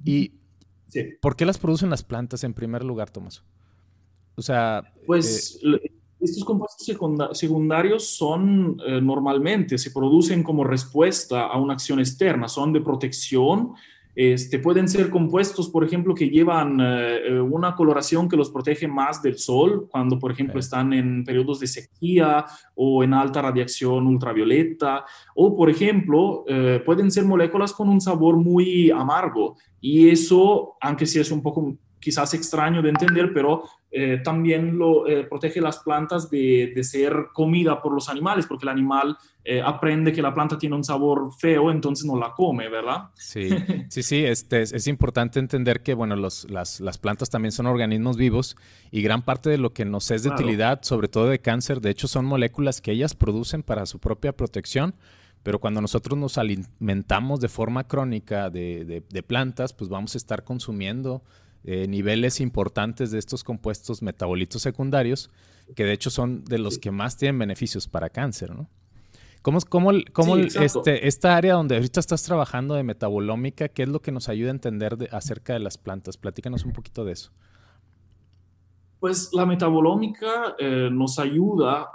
Y 0.05 0.33
¿Por 1.21 1.35
qué 1.35 1.45
las 1.45 1.57
producen 1.57 1.89
las 1.89 2.03
plantas 2.03 2.43
en 2.43 2.53
primer 2.53 2.83
lugar, 2.83 3.09
Tomás? 3.09 3.43
O 4.35 4.41
sea... 4.41 4.93
Pues 5.05 5.59
eh, 5.63 5.91
estos 6.19 6.43
compuestos 6.43 6.85
secundarios 7.33 8.05
son 8.05 8.77
eh, 8.85 8.99
normalmente, 9.01 9.77
se 9.77 9.91
producen 9.91 10.43
como 10.43 10.63
respuesta 10.63 11.45
a 11.45 11.57
una 11.59 11.73
acción 11.73 11.99
externa, 11.99 12.47
son 12.47 12.73
de 12.73 12.81
protección 12.81 13.73
este, 14.21 14.59
pueden 14.59 14.89
ser 14.89 15.09
compuestos, 15.09 15.69
por 15.69 15.85
ejemplo, 15.85 16.13
que 16.13 16.29
llevan 16.29 16.77
eh, 16.81 17.39
una 17.39 17.73
coloración 17.73 18.27
que 18.27 18.35
los 18.35 18.49
protege 18.49 18.85
más 18.85 19.21
del 19.21 19.38
sol, 19.38 19.88
cuando, 19.89 20.19
por 20.19 20.29
ejemplo, 20.29 20.59
están 20.59 20.91
en 20.91 21.23
periodos 21.23 21.61
de 21.61 21.67
sequía 21.67 22.43
o 22.75 23.01
en 23.01 23.13
alta 23.13 23.41
radiación 23.41 24.07
ultravioleta. 24.07 25.05
O, 25.35 25.55
por 25.55 25.69
ejemplo, 25.69 26.43
eh, 26.49 26.83
pueden 26.85 27.11
ser 27.11 27.23
moléculas 27.23 27.71
con 27.71 27.88
un 27.88 28.01
sabor 28.01 28.35
muy 28.35 28.91
amargo. 28.91 29.55
Y 29.79 30.09
eso, 30.09 30.75
aunque 30.81 31.05
sí 31.05 31.17
es 31.17 31.31
un 31.31 31.41
poco 31.41 31.77
quizás 31.99 32.33
extraño 32.33 32.81
de 32.81 32.89
entender, 32.89 33.31
pero 33.33 33.63
eh, 33.91 34.21
también 34.23 34.77
lo 34.77 35.07
eh, 35.07 35.23
protege 35.23 35.59
las 35.59 35.79
plantas 35.79 36.29
de, 36.29 36.79
ser 36.83 37.29
comida 37.33 37.81
por 37.81 37.91
los 37.91 38.07
animales, 38.07 38.45
porque 38.45 38.65
el 38.65 38.69
animal 38.69 39.17
eh, 39.43 39.61
aprende 39.63 40.13
que 40.13 40.21
la 40.21 40.33
planta 40.33 40.59
tiene 40.59 40.75
un 40.75 40.83
sabor 40.83 41.31
feo, 41.39 41.71
entonces 41.71 42.05
no 42.05 42.17
la 42.17 42.33
come, 42.33 42.69
¿verdad? 42.69 43.09
Sí, 43.15 43.49
sí, 43.89 44.03
sí, 44.03 44.23
este, 44.23 44.61
es, 44.61 44.87
importante 44.87 45.39
entender 45.39 45.81
que, 45.81 45.95
bueno, 45.95 46.15
las, 46.15 46.97
plantas 47.01 47.31
también 47.31 47.51
son 47.51 47.65
organismos 47.65 48.15
vivos 48.15 48.57
y 48.91 49.01
gran 49.01 49.23
parte 49.23 49.49
de 49.49 49.57
lo 49.57 49.73
que 49.73 49.85
nos 49.85 50.11
es 50.11 50.21
de 50.21 50.29
utilidad, 50.29 50.83
sobre 50.83 51.07
todo 51.07 51.27
de 51.27 51.39
cáncer, 51.39 51.81
de 51.81 51.89
hecho 51.89 52.07
son 52.07 52.25
moléculas 52.25 52.81
que 52.81 52.91
ellas 52.91 53.15
producen 53.15 53.63
para 53.63 53.85
su 53.85 53.99
propia 53.99 54.33
protección. 54.33 54.95
Pero 55.41 55.59
cuando 55.59 55.79
nosotros 55.79 56.19
nos 56.19 56.37
alimentamos 56.37 57.39
de 57.39 57.47
forma 57.47 57.87
crónica 57.87 58.49
de, 58.49 59.03
de 59.09 59.23
plantas, 59.23 59.71
pues 59.71 59.89
vamos 59.89 60.13
a 60.13 60.17
estar 60.17 60.43
consumiendo 60.43 61.23
eh, 61.63 61.87
niveles 61.87 62.39
importantes 62.39 63.11
de 63.11 63.19
estos 63.19 63.43
compuestos 63.43 64.01
metabolitos 64.01 64.61
secundarios, 64.61 65.29
que 65.75 65.83
de 65.83 65.93
hecho 65.93 66.09
son 66.09 66.43
de 66.45 66.57
los 66.57 66.79
que 66.79 66.91
más 66.91 67.17
tienen 67.17 67.37
beneficios 67.39 67.87
para 67.87 68.09
cáncer, 68.09 68.55
¿no? 68.55 68.69
¿Cómo, 69.41 69.59
cómo, 69.69 69.91
cómo 70.11 70.35
este, 70.35 71.07
esta 71.07 71.37
área 71.37 71.53
donde 71.53 71.75
ahorita 71.75 72.01
estás 72.01 72.23
trabajando 72.23 72.75
de 72.75 72.83
metabolómica, 72.83 73.69
qué 73.69 73.83
es 73.83 73.89
lo 73.89 74.01
que 74.01 74.11
nos 74.11 74.27
ayuda 74.27 74.49
a 74.49 74.51
entender 74.51 74.97
acerca 75.11 75.53
de 75.53 75.59
las 75.59 75.77
plantas? 75.77 76.17
Platícanos 76.17 76.65
un 76.65 76.73
poquito 76.73 77.05
de 77.05 77.13
eso. 77.13 77.31
Pues 78.99 79.29
la 79.31 79.45
metabolómica 79.45 80.55
eh, 80.59 80.89
nos 80.91 81.19
ayuda, 81.19 81.89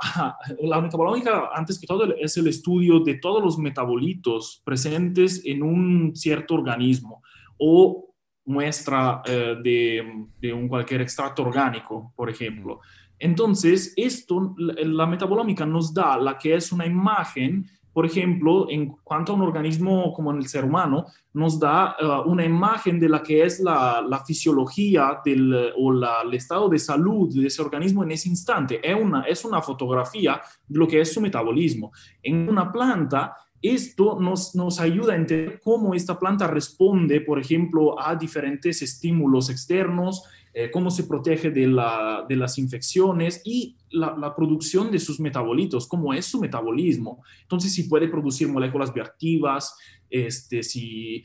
la 0.60 0.80
metabolómica 0.80 1.50
antes 1.54 1.78
que 1.78 1.86
todo 1.86 2.04
es 2.16 2.36
el 2.38 2.46
estudio 2.46 3.00
de 3.00 3.16
todos 3.16 3.42
los 3.42 3.58
metabolitos 3.58 4.62
presentes 4.64 5.42
en 5.44 5.62
un 5.62 6.16
cierto 6.16 6.54
organismo 6.54 7.22
o 7.58 8.13
muestra 8.46 9.22
eh, 9.26 9.56
de, 9.62 10.52
un 10.52 10.68
cualquier 10.68 11.02
extracto 11.02 11.42
orgánico, 11.42 12.12
por 12.14 12.28
ejemplo. 12.28 12.80
Entonces, 13.18 13.92
esto, 13.96 14.54
la, 14.58 15.06
metabolómica 15.06 15.64
nos 15.64 15.94
da 15.94 16.18
la 16.18 16.36
que 16.36 16.54
es 16.54 16.72
una 16.72 16.84
imagen, 16.84 17.66
por 17.92 18.04
ejemplo, 18.04 18.66
en 18.68 18.88
cuanto 19.04 19.32
a 19.32 19.36
un 19.36 19.42
organismo 19.42 20.12
como 20.12 20.32
en 20.32 20.38
el 20.38 20.48
ser 20.48 20.64
humano, 20.64 21.06
nos 21.32 21.58
da 21.58 21.96
eh, 21.98 22.04
una 22.26 22.44
imagen 22.44 22.98
de 22.98 23.08
la 23.08 23.22
que 23.22 23.44
es 23.44 23.60
la, 23.60 24.22
fisiología 24.26 25.20
del, 25.24 25.72
o 25.76 25.92
el 25.92 26.34
estado 26.34 26.68
de 26.68 26.78
salud 26.78 27.32
de 27.34 27.46
ese 27.46 27.62
organismo 27.62 28.02
en 28.02 28.10
ese 28.10 28.28
instante. 28.28 28.80
Es 28.82 29.00
una, 29.00 29.22
es 29.22 29.44
una 29.44 29.62
fotografía 29.62 30.40
de 30.66 30.78
lo 30.78 30.86
que 30.86 31.00
es 31.00 31.14
su 31.14 31.20
metabolismo. 31.20 31.92
En 32.22 32.48
una 32.48 32.70
planta, 32.70 33.36
esto 33.68 34.18
nos, 34.20 34.54
nos 34.54 34.80
ayuda 34.80 35.14
a 35.14 35.16
entender 35.16 35.60
cómo 35.62 35.94
esta 35.94 36.18
planta 36.18 36.46
responde, 36.46 37.20
por 37.20 37.38
ejemplo, 37.38 38.00
a 38.00 38.14
diferentes 38.16 38.82
estímulos 38.82 39.50
externos 39.50 40.24
cómo 40.72 40.90
se 40.90 41.04
protege 41.04 41.50
de, 41.50 41.66
las 41.66 42.58
infecciones 42.58 43.42
y 43.44 43.76
la, 43.90 44.34
producción 44.36 44.92
de 44.92 45.00
sus 45.00 45.18
metabolitos, 45.18 45.88
cómo 45.88 46.14
es 46.14 46.26
su 46.26 46.40
metabolismo. 46.40 47.22
Entonces, 47.42 47.72
si 47.72 47.84
puede 47.84 48.08
producir 48.08 48.48
moléculas 48.48 48.94
bioactivas, 48.94 49.76
este, 50.10 50.62
si, 50.62 51.24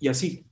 y 0.00 0.08
así. 0.08 0.44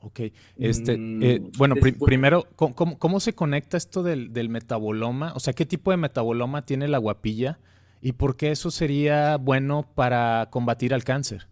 Ok, 0.00 0.20
este, 0.56 0.98
mm, 0.98 1.22
eh, 1.22 1.42
bueno, 1.56 1.76
primero, 1.76 2.48
¿cómo, 2.56 3.20
se 3.20 3.34
conecta 3.34 3.76
esto 3.76 4.02
del, 4.02 4.32
del, 4.32 4.48
metaboloma? 4.48 5.32
O 5.36 5.40
sea, 5.40 5.52
¿qué 5.52 5.64
tipo 5.64 5.92
de 5.92 5.98
metaboloma 5.98 6.66
tiene 6.66 6.88
la 6.88 6.98
guapilla 6.98 7.60
y 8.02 8.12
por 8.12 8.36
qué 8.36 8.50
eso 8.50 8.70
sería 8.70 9.36
bueno 9.36 9.86
para 9.94 10.48
combatir 10.50 10.92
al 10.92 11.04
cáncer? 11.04 11.46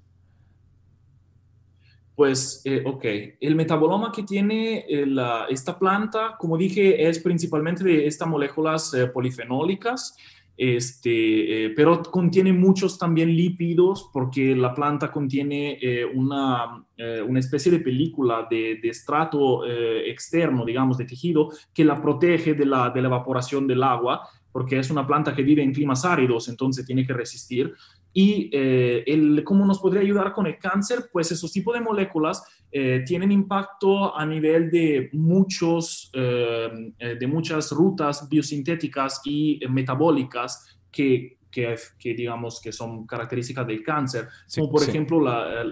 Pues, 2.16 2.60
eh, 2.66 2.82
ok, 2.84 3.04
el 3.40 3.54
metaboloma 3.54 4.12
que 4.12 4.24
tiene 4.24 4.84
eh, 4.86 5.06
esta 5.48 5.78
planta, 5.78 6.36
como 6.38 6.58
dije, 6.58 7.08
es 7.08 7.20
principalmente 7.20 7.82
de 7.82 8.06
estas 8.06 8.28
moléculas 8.28 8.94
polifenólicas 9.14 10.16
este, 10.60 11.64
eh, 11.64 11.70
pero 11.70 12.02
contiene 12.02 12.52
muchos 12.52 12.98
también 12.98 13.34
lípidos 13.34 14.10
porque 14.12 14.54
la 14.54 14.74
planta 14.74 15.10
contiene 15.10 15.78
eh, 15.80 16.04
una, 16.04 16.84
eh, 16.98 17.22
una, 17.26 17.40
especie 17.40 17.72
de 17.72 17.78
película 17.78 18.46
de, 18.50 18.78
de 18.82 18.88
estrato 18.90 19.64
externo, 19.64 20.66
digamos, 20.66 20.98
de 20.98 21.06
tejido, 21.06 21.48
que 21.72 21.82
la 21.82 22.02
protege 22.02 22.52
de 22.52 22.66
la, 22.66 22.90
de 22.90 23.00
la 23.00 23.08
evaporación 23.08 23.66
del 23.66 23.82
agua, 23.82 24.28
porque 24.52 24.78
es 24.78 24.90
una 24.90 25.06
planta 25.06 25.34
que 25.34 25.42
vive 25.42 25.62
en 25.62 25.72
climas 25.72 26.04
áridos, 26.04 26.48
entonces 26.48 26.84
tiene 26.86 27.06
que 27.06 27.12
resistir. 27.12 27.72
Y 28.12 28.50
el, 28.52 29.44
cómo 29.44 29.64
nos 29.64 29.78
podría 29.78 30.02
ayudar 30.02 30.32
con 30.32 30.46
el 30.46 30.58
cáncer, 30.58 31.10
pues 31.12 31.30
esos 31.30 31.52
tipos 31.52 31.74
de 31.74 31.80
moléculas 31.80 32.42
eh, 32.72 33.02
tienen 33.04 33.32
impacto 33.32 34.16
a 34.16 34.24
nivel 34.24 34.70
de, 34.70 35.10
muchos, 35.12 36.08
eh, 36.14 36.92
eh, 37.00 37.16
de 37.16 37.26
muchas 37.26 37.72
rutas 37.72 38.28
biosintéticas 38.28 39.20
y 39.24 39.58
metabólicas 39.68 40.78
que, 40.90 41.38
que, 41.50 41.76
digamos 42.00 42.60
que 42.60 42.70
son 42.70 43.06
características 43.08 43.66
del 43.66 43.82
cáncer, 43.82 44.28
como 44.54 44.70
por 44.70 44.82
ejemplo 44.84 45.20
la... 45.20 45.64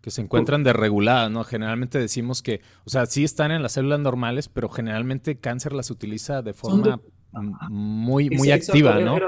que 0.00 0.10
se 0.10 0.22
encuentran 0.22 0.64
desreguladas, 0.64 1.30
¿no? 1.30 1.44
Generalmente 1.44 1.98
decimos 1.98 2.42
que, 2.42 2.62
o 2.84 2.90
sea, 2.90 3.06
sí 3.06 3.24
están 3.24 3.50
en 3.50 3.62
las 3.62 3.72
células 3.72 4.00
normales, 4.00 4.48
pero 4.48 4.68
generalmente 4.68 5.38
cáncer 5.38 5.72
las 5.72 5.90
utiliza 5.90 6.42
de 6.42 6.54
forma 6.54 7.00
muy, 7.68 8.30
muy 8.30 8.50
activa, 8.50 8.98
¿no? 8.98 9.18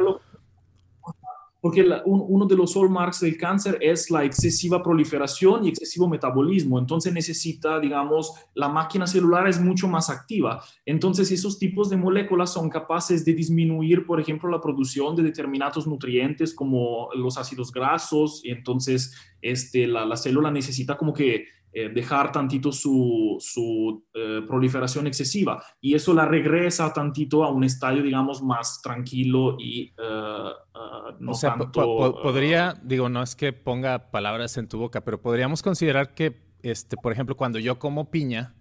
Porque 1.63 1.89
uno 2.07 2.47
de 2.47 2.57
los 2.57 2.75
hallmarks 2.75 3.21
del 3.21 3.39
cáncer 3.39 3.79
es 3.81 4.11
la 4.11 4.25
excesiva 4.25 4.83
proliferación 4.83 5.65
y 5.65 5.69
excesivo 5.69 6.09
metabolismo. 6.09 6.77
Entonces 6.77 7.13
necesita, 7.13 7.79
digamos, 7.79 8.33
la 8.55 8.69
máquina 8.69 9.07
celular 9.07 9.47
es 9.47 9.61
mucho 9.61 9.87
más 9.87 10.11
activa. 10.11 10.61
Entonces 10.85 11.31
esos 11.31 11.61
tipos 11.61 11.89
de 11.89 11.97
moléculas 11.97 12.53
son 12.53 12.69
capaces 12.69 13.25
de 13.25 13.35
disminuir, 13.35 14.05
por 14.07 14.21
ejemplo, 14.21 14.51
la 14.51 14.61
producción 14.61 15.15
de 15.15 15.23
determinados 15.23 15.87
nutrientes 15.87 16.53
como 16.53 17.11
los 17.15 17.39
ácidos 17.39 17.71
grasos. 17.71 18.41
Y 18.45 18.51
entonces 18.51 19.15
este, 19.41 19.87
la, 19.87 20.05
la 20.05 20.17
célula 20.17 20.51
necesita 20.51 20.99
como 20.99 21.13
que 21.13 21.45
eh, 21.75 21.89
dejar 21.89 22.33
tantito 22.33 22.71
su, 22.71 23.39
su 23.41 24.05
eh, 24.13 24.43
proliferación 24.47 25.07
excesiva. 25.07 25.65
Y 25.81 25.95
eso 25.95 26.13
la 26.13 26.27
regresa 26.27 26.93
tantito 26.93 27.45
a 27.45 27.51
un 27.51 27.65
estadio, 27.65 28.03
digamos, 28.03 28.43
más 28.43 28.83
tranquilo 28.83 29.57
y 29.59 29.91
uh, 29.93 31.17
no 31.19 31.31
o 31.31 31.35
sea, 31.35 31.57
podría, 31.57 32.79
digo, 32.83 33.09
no 33.09 33.23
es 33.23 33.35
que 33.35 33.55
ponga 33.55 34.11
palabras 34.11 34.59
en 34.59 34.69
tu 34.69 34.79
boca, 34.79 35.03
pero 35.03 35.23
podríamos 35.23 35.63
considerar 35.63 36.13
que, 36.13 36.43
este, 36.63 36.99
por 36.99 37.11
ejemplo, 37.11 37.39
cuando 37.39 37.59
yo 37.59 37.79
como 37.79 38.11
piña, 38.11 38.55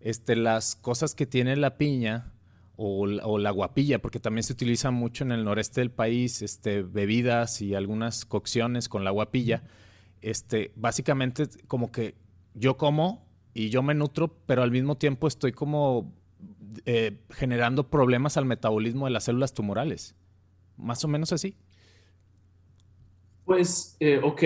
este, 0.00 0.36
las 0.36 0.76
cosas 0.76 1.14
que 1.14 1.24
tiene 1.24 1.56
la 1.56 1.78
piña 1.78 2.34
o, 2.76 3.06
o, 3.22 3.38
la 3.38 3.50
guapilla, 3.50 4.00
porque 4.00 4.20
también 4.20 4.42
se 4.42 4.52
utiliza 4.52 4.90
mucho 4.90 5.24
en 5.24 5.32
el 5.32 5.44
noreste 5.44 5.80
del 5.80 5.90
país, 5.90 6.42
este, 6.42 6.82
bebidas 6.82 7.62
y 7.62 7.74
algunas 7.74 8.26
cocciones 8.26 8.90
con 8.90 9.04
la 9.04 9.10
guapilla, 9.10 9.62
este, 10.20 10.72
básicamente 10.76 11.48
como 11.66 11.90
que 11.90 12.20
yo 12.54 12.76
como 12.76 13.26
y 13.54 13.68
yo 13.68 13.82
me 13.82 13.94
nutro, 13.94 14.36
pero 14.46 14.62
al 14.62 14.70
mismo 14.70 14.96
tiempo 14.96 15.28
estoy 15.28 15.52
como 15.52 16.12
eh, 16.86 17.18
generando 17.30 17.88
problemas 17.90 18.36
al 18.36 18.46
metabolismo 18.46 19.06
de 19.06 19.12
las 19.12 19.24
células 19.24 19.52
tumorales. 19.54 20.14
Más 20.76 21.04
o 21.04 21.08
menos 21.08 21.32
así. 21.32 21.54
Pues, 23.44 23.96
eh, 24.00 24.20
ok, 24.22 24.42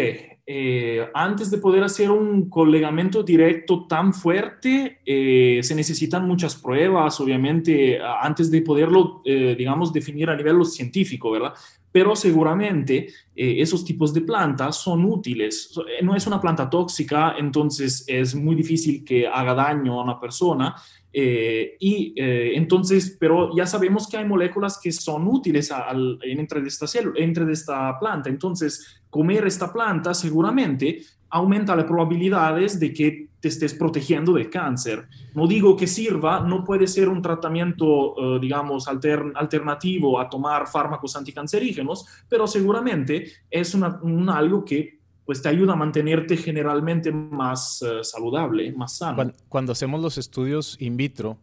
eh, 0.46 1.08
antes 1.14 1.50
de 1.50 1.58
poder 1.58 1.84
hacer 1.84 2.10
un 2.10 2.48
colegamiento 2.50 3.22
directo 3.22 3.86
tan 3.86 4.12
fuerte, 4.12 5.00
se 5.04 5.74
necesitan 5.74 6.26
muchas 6.26 6.56
pruebas, 6.56 7.20
obviamente, 7.20 8.00
antes 8.00 8.50
de 8.50 8.62
poderlo, 8.62 9.22
digamos, 9.24 9.92
definir 9.92 10.30
a 10.30 10.36
nivel 10.36 10.64
científico, 10.64 11.30
¿verdad? 11.30 11.52
Pero 11.96 12.14
seguramente 12.14 13.06
eh, 13.34 13.54
esos 13.62 13.82
tipos 13.82 14.12
de 14.12 14.20
plantas 14.20 14.76
son 14.76 15.02
útiles. 15.06 15.72
Eh, 15.78 16.04
no 16.04 16.14
es 16.14 16.26
una 16.26 16.38
planta 16.38 16.68
tóxica, 16.68 17.36
entonces 17.38 18.04
es 18.06 18.34
muy 18.34 18.54
difícil 18.54 19.02
que 19.02 19.26
haga 19.26 19.54
daño 19.54 19.98
a 19.98 20.04
una 20.04 20.20
persona. 20.20 20.74
Eh, 21.10 21.74
y 21.80 22.12
entonces, 22.18 23.16
pero 23.18 23.56
ya 23.56 23.64
sabemos 23.64 24.06
que 24.08 24.18
hay 24.18 24.26
moléculas 24.26 24.78
que 24.78 24.92
son 24.92 25.26
útiles 25.26 25.72
al, 25.72 26.18
entre, 26.22 26.60
de 26.60 26.68
esta 26.68 26.84
entre 27.14 27.46
de 27.46 27.54
esta 27.54 27.98
planta. 27.98 28.28
Entonces, 28.28 29.00
comer 29.08 29.46
esta 29.46 29.72
planta 29.72 30.12
seguramente 30.12 31.00
aumenta 31.30 31.74
las 31.74 31.86
probabilidades 31.86 32.78
de 32.78 32.92
que 32.92 33.25
te 33.46 33.50
estés 33.50 33.74
protegiendo 33.74 34.32
del 34.32 34.50
cáncer. 34.50 35.06
No 35.34 35.46
digo 35.46 35.76
que 35.76 35.86
sirva, 35.86 36.40
no 36.40 36.64
puede 36.64 36.88
ser 36.88 37.08
un 37.08 37.22
tratamiento, 37.22 38.36
eh, 38.36 38.40
digamos, 38.40 38.88
alternativo 38.88 40.18
a 40.18 40.28
tomar 40.28 40.66
fármacos 40.66 41.14
anticancerígenos, 41.14 42.06
pero 42.28 42.48
seguramente 42.48 43.30
es 43.48 43.74
una, 43.74 44.00
algo 44.36 44.64
que 44.64 44.96
pues 45.24 45.42
te 45.42 45.48
ayuda 45.48 45.74
a 45.74 45.76
mantenerte 45.76 46.36
generalmente 46.36 47.12
más 47.12 47.82
eh, 47.82 48.02
saludable, 48.02 48.72
más 48.72 48.96
sano. 48.96 49.32
Cuando, 49.48 49.72
hacemos 49.72 50.00
los 50.00 50.18
estudios 50.18 50.76
in 50.80 50.96
vitro, 50.96 51.38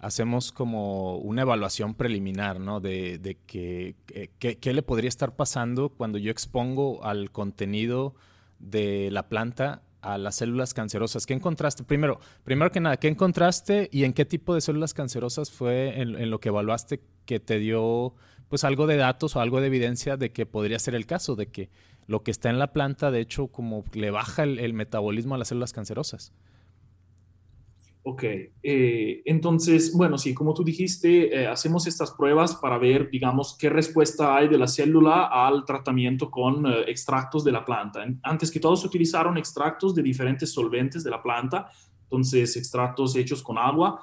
hacemos 0.00 0.50
como 0.50 1.18
una 1.18 1.42
evaluación 1.42 1.94
preliminar, 1.94 2.58
¿no? 2.58 2.80
De, 2.80 3.18
de 3.18 3.36
qué 3.46 4.72
le 4.72 4.82
podría 4.82 5.08
estar 5.08 5.36
pasando 5.36 5.88
cuando 5.88 6.18
yo 6.18 6.30
expongo 6.32 7.04
al 7.04 7.30
contenido 7.30 8.14
de 8.58 9.10
la 9.10 9.28
planta 9.28 9.82
a 10.04 10.18
las 10.18 10.36
células 10.36 10.74
cancerosas. 10.74 11.26
¿Qué 11.26 11.34
encontraste? 11.34 11.82
Primero, 11.82 12.20
primero 12.44 12.70
que 12.70 12.80
nada, 12.80 12.98
¿qué 12.98 13.08
encontraste 13.08 13.88
y 13.90 14.04
en 14.04 14.12
qué 14.12 14.24
tipo 14.24 14.54
de 14.54 14.60
células 14.60 14.94
cancerosas 14.94 15.50
fue 15.50 16.00
en, 16.00 16.30
lo 16.30 16.40
que 16.40 16.50
evaluaste 16.50 17.00
que 17.24 17.40
te 17.40 17.58
dio 17.58 18.14
pues 18.48 18.64
algo 18.64 18.86
de 18.86 18.96
datos 18.96 19.34
o 19.34 19.40
algo 19.40 19.60
de 19.60 19.68
evidencia 19.68 20.16
de 20.16 20.30
que 20.30 20.46
podría 20.46 20.78
ser 20.78 20.94
el 20.94 21.06
caso, 21.06 21.34
de 21.34 21.46
que 21.46 21.70
lo 22.06 22.22
que 22.22 22.30
está 22.30 22.50
en 22.50 22.58
la 22.58 22.72
planta 22.72 23.10
de 23.10 23.20
hecho 23.20 23.46
como 23.48 23.84
le 23.94 24.10
baja 24.10 24.44
el 24.44 24.74
metabolismo 24.74 25.34
a 25.34 25.38
las 25.38 25.48
células 25.48 25.72
cancerosas? 25.72 26.32
Ok, 28.06 28.22
eh, 28.62 29.22
entonces, 29.24 29.90
bueno, 29.96 30.18
sí, 30.18 30.34
como 30.34 30.52
tú 30.52 30.62
dijiste, 30.62 31.34
eh, 31.34 31.46
hacemos 31.46 31.86
estas 31.86 32.10
pruebas 32.10 32.54
para 32.54 32.76
ver, 32.76 33.08
digamos, 33.08 33.56
qué 33.58 33.70
respuesta 33.70 34.36
hay 34.36 34.46
de 34.46 34.58
la 34.58 34.68
célula 34.68 35.24
al 35.32 35.64
tratamiento 35.64 36.30
con 36.30 36.66
eh, 36.66 36.84
extractos 36.86 37.44
de 37.44 37.52
la 37.52 37.64
planta. 37.64 38.04
Antes 38.22 38.50
que 38.50 38.60
todo 38.60 38.76
se 38.76 38.86
utilizaron 38.86 39.38
extractos 39.38 39.94
de 39.94 40.02
diferentes 40.02 40.52
solventes 40.52 41.02
de 41.02 41.10
la 41.10 41.22
planta, 41.22 41.70
entonces 42.02 42.54
extractos 42.58 43.16
hechos 43.16 43.42
con 43.42 43.56
agua, 43.56 44.02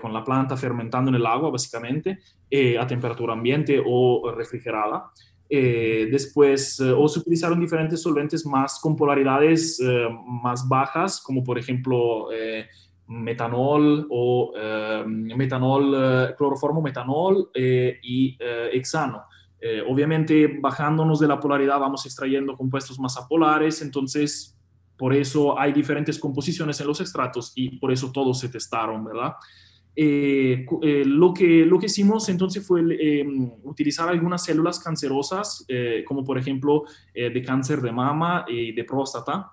con 0.00 0.12
la 0.14 0.24
planta 0.24 0.56
fermentando 0.56 1.10
en 1.10 1.16
el 1.16 1.26
agua, 1.26 1.50
básicamente, 1.50 2.18
a 2.80 2.86
temperatura 2.86 3.34
ambiente 3.34 3.80
o 3.84 4.32
refrigerada. 4.34 5.12
después, 5.48 6.80
o 6.80 7.06
se 7.08 7.18
utilizaron 7.18 7.60
diferentes 7.60 8.00
solventes 8.00 8.46
más 8.46 8.80
con 8.80 8.96
polaridades 8.96 9.78
más 10.42 10.66
bajas, 10.66 11.20
como 11.20 11.44
por 11.44 11.58
ejemplo 11.58 12.28
metanol 13.08 14.06
o 14.10 14.52
ehm, 14.56 15.36
metanol, 15.36 15.94
eh, 15.94 16.34
cloroformo 16.36 16.82
metanol 16.82 17.50
eh, 17.54 17.98
y 18.02 18.36
eh, 18.38 18.70
hexano. 18.72 19.24
obviamente, 19.88 20.58
bajándonos 20.60 21.18
de 21.18 21.26
la 21.26 21.40
polaridad 21.40 21.80
vamos 21.80 22.06
extrayendo 22.06 22.56
compuestos 22.56 23.00
más 23.00 23.16
apolares, 23.16 23.82
entonces 23.82 24.56
por 24.96 25.12
eso 25.12 25.58
hay 25.58 25.72
diferentes 25.72 26.20
composiciones 26.20 26.80
en 26.80 26.86
los 26.86 27.00
extractos 27.00 27.52
y 27.56 27.76
por 27.78 27.90
eso 27.90 28.12
todos 28.12 28.38
se 28.38 28.48
testaron, 28.48 29.04
¿verdad? 29.04 29.32
lo, 29.96 31.32
que, 31.32 31.64
lo 31.66 31.78
que 31.78 31.86
hicimos 31.86 32.28
entonces 32.28 32.64
fue 32.64 32.80
em, 33.00 33.50
utilizar 33.64 34.08
algunas 34.08 34.44
células 34.44 34.78
cancerosas, 34.78 35.66
como 36.06 36.22
por 36.22 36.38
ejemplo 36.38 36.84
de 37.14 37.42
cáncer 37.42 37.80
de 37.80 37.90
mama 37.90 38.44
y 38.46 38.72
de 38.72 38.84
próstata, 38.84 39.50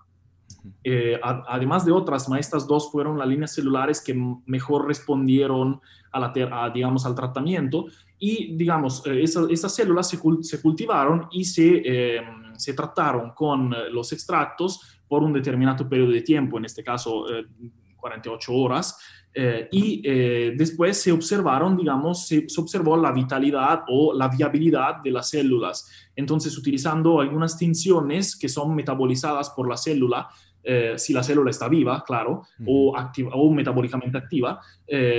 eh, 0.84 1.20
además 1.24 1.86
de 1.86 1.92
otras, 1.92 2.28
estas 2.38 2.68
dos 2.68 2.92
fueron 2.92 3.18
las 3.18 3.28
líneas 3.28 3.54
celulares 3.54 4.02
que 4.02 4.14
mejor 4.46 4.88
respondieron 4.88 5.82
a 6.12 6.20
la, 6.20 6.72
digamos, 6.74 7.06
al 7.06 7.16
tratamiento 7.16 7.86
y, 8.20 8.56
digamos, 8.56 9.06
eh, 9.06 9.24
esas, 9.24 9.76
células 9.76 10.10
se, 10.10 10.20
cultivaron 10.62 11.28
y 11.32 11.44
se, 11.46 12.18
em, 12.18 12.56
se, 12.56 12.74
trataron 12.74 13.32
con 13.32 13.74
eh, 13.74 13.90
los 13.92 14.14
extractos 14.14 15.00
por 15.08 15.24
un 15.24 15.34
determinado 15.34 15.88
periodo 15.90 16.12
de 16.12 16.22
tiempo, 16.22 16.58
en 16.58 16.66
este 16.66 16.84
caso 16.84 17.26
48 17.98 18.54
horas. 18.54 18.98
Eh, 19.36 19.68
y 19.72 20.02
eh, 20.06 20.54
después 20.56 21.02
se 21.02 21.12
observaron, 21.12 21.76
digamos, 21.76 22.28
se, 22.28 22.46
observó 22.58 22.96
la 22.98 23.12
vitalidad 23.12 23.84
o 23.88 24.14
la 24.14 24.28
viabilidad 24.28 24.98
de 25.04 25.12
las 25.12 25.30
células. 25.30 25.90
Entonces, 26.16 26.56
utilizando 26.58 27.20
algunas 27.20 27.58
tinciones 27.58 28.36
que 28.36 28.48
son 28.48 28.76
metabolizadas 28.76 29.50
por 29.50 29.68
la 29.68 29.78
célula, 29.78 30.30
eh, 30.64 30.94
si 30.98 31.14
la 31.14 31.24
célula 31.24 31.50
está 31.50 31.68
viva, 31.68 32.04
claro, 32.06 32.44
o, 32.66 32.96
activa, 32.98 33.32
o 33.34 33.52
metabólicamente 33.52 34.18
activa, 34.18 34.60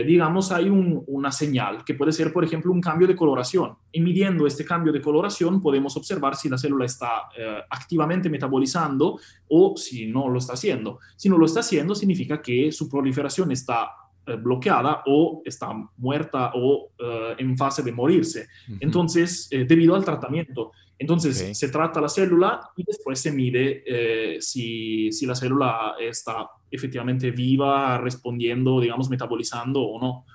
digamos, 0.07 0.52
hay 0.52 0.68
una 0.68 1.33
señal 1.33 1.85
que 1.85 1.94
puede 1.94 2.12
ser, 2.12 2.33
por 2.33 2.44
ejemplo, 2.44 2.70
un 2.70 2.80
cambio 2.80 3.09
de 3.09 3.16
coloración. 3.16 3.74
Y 3.90 4.00
midiendo 4.00 4.46
este 4.46 4.64
cambio 4.64 4.92
de 4.92 5.00
coloración 5.00 5.61
podemos 5.61 5.96
observar 5.96 6.37
si 6.37 6.48
la 6.48 6.57
célula 6.57 6.85
está 6.85 7.28
activamente 7.70 8.30
metabolizando 8.30 9.18
o 9.48 9.74
si 9.76 10.07
no 10.07 10.28
lo 10.28 10.38
está 10.38 10.52
haciendo. 10.52 11.00
Si 11.16 11.28
no 11.28 11.38
lo 11.38 11.46
está 11.46 11.61
haciendo, 11.61 11.94
significa 11.96 12.40
que 12.40 12.70
su 12.70 12.88
proliferación 12.88 13.50
está 13.50 13.90
eh, 14.26 14.37
bloqueada 14.37 15.02
o 15.04 15.42
está 15.44 15.68
muerta 15.98 16.52
o 16.54 16.88
eh, 16.98 17.35
en 17.37 17.59
fase 17.59 17.83
de 17.83 17.92
morirse. 17.92 18.48
Entonces, 18.80 19.48
eh, 19.50 19.66
debido 19.68 19.94
al 19.94 20.04
tratamiento. 20.04 20.72
Entonces, 20.98 21.59
se 21.59 21.68
trata 21.68 22.00
la 22.00 22.09
célula 22.09 22.70
y 22.76 22.85
después 22.85 23.20
se 23.20 23.33
mide 23.33 24.40
si, 24.40 25.11
si, 25.12 25.26
la 25.26 25.35
célula 25.35 25.94
está 26.00 26.48
efectivamente 26.70 27.30
viva, 27.30 27.98
respondiendo, 27.98 28.80
digamos, 28.80 29.11
metabolizando 29.11 29.83
o 29.83 30.00
no. 30.00 30.26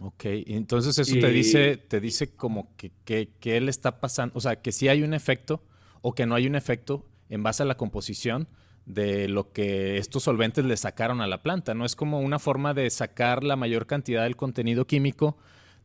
Ok, 0.00 0.24
entonces 0.24 0.98
eso 0.98 1.14
te 1.14 1.30
dice, 1.30 1.76
te 1.76 2.00
dice 2.00 2.34
como 2.34 2.76
que, 2.76 2.92
que, 3.04 3.30
que 3.40 3.56
él 3.56 3.68
está 3.68 3.98
pasando, 3.98 4.34
o 4.36 4.40
sea, 4.40 4.60
que 4.60 4.70
si 4.70 4.88
hay 4.88 5.02
un 5.02 5.14
efecto 5.14 5.62
o 6.02 6.14
que 6.14 6.26
no 6.26 6.34
hay 6.34 6.46
un 6.46 6.54
efecto 6.54 7.06
en 7.30 7.42
base 7.42 7.62
a 7.62 7.66
la 7.66 7.76
composición, 7.76 8.46
de 8.86 9.26
lo 9.28 9.52
que 9.52 9.98
estos 9.98 10.22
solventes 10.22 10.64
le 10.64 10.76
sacaron 10.76 11.20
a 11.20 11.26
la 11.26 11.42
planta. 11.42 11.74
No 11.74 11.84
es 11.84 11.96
como 11.96 12.20
una 12.20 12.38
forma 12.38 12.72
de 12.72 12.88
sacar 12.88 13.42
la 13.44 13.56
mayor 13.56 13.86
cantidad 13.86 14.22
del 14.22 14.36
contenido 14.36 14.86
químico 14.86 15.36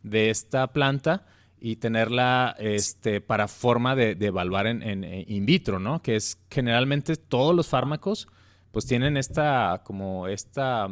de 0.04 0.30
esta 0.30 0.72
planta 0.72 1.26
y 1.62 1.78
tenerla 1.78 2.56
este, 2.60 3.22
para 3.22 3.48
forma 3.48 3.96
de, 3.96 4.18
evaluar 4.20 4.68
en, 4.68 5.04
in 5.04 5.46
vitro, 5.46 5.80
¿no? 5.80 6.02
Que 6.02 6.16
es 6.16 6.40
generalmente 6.50 7.16
todos 7.16 7.56
los 7.56 7.68
fármacos 7.68 8.28
pues 8.72 8.86
tienen 8.86 9.16
esta, 9.16 9.82
como 9.86 10.28
esta, 10.28 10.90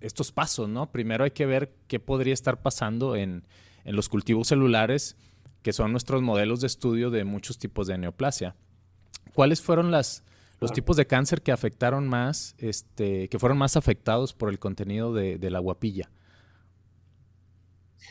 estos 0.00 0.32
pasos, 0.32 0.68
¿no? 0.68 0.90
Primero 0.90 1.24
hay 1.24 1.32
que 1.32 1.44
ver 1.44 1.74
qué 1.86 2.00
podría 2.00 2.34
estar 2.34 2.62
pasando 2.62 3.14
en, 3.14 3.44
en 3.84 3.96
los 3.96 4.08
cultivos 4.08 4.48
celulares, 4.48 5.16
que 5.62 5.72
son 5.72 5.92
nuestros 5.92 6.22
modelos 6.22 6.60
de 6.60 6.68
estudio 6.68 7.10
de 7.10 7.24
muchos 7.24 7.58
tipos 7.58 7.86
de 7.86 7.98
neoplasia. 7.98 8.56
¿Cuáles 9.34 9.60
fueron 9.60 9.90
las, 9.90 10.24
los 10.60 10.72
tipos 10.72 10.96
de 10.96 11.06
cáncer 11.06 11.42
que 11.42 11.52
afectaron 11.52 12.06
más, 12.06 12.54
este, 12.58 13.28
que 13.28 13.38
fueron 13.38 13.58
más 13.58 13.76
afectados 13.76 14.34
por 14.34 14.50
el 14.50 14.58
contenido 14.58 15.12
de, 15.14 15.50
la 15.50 15.58
guapilla. 15.58 16.10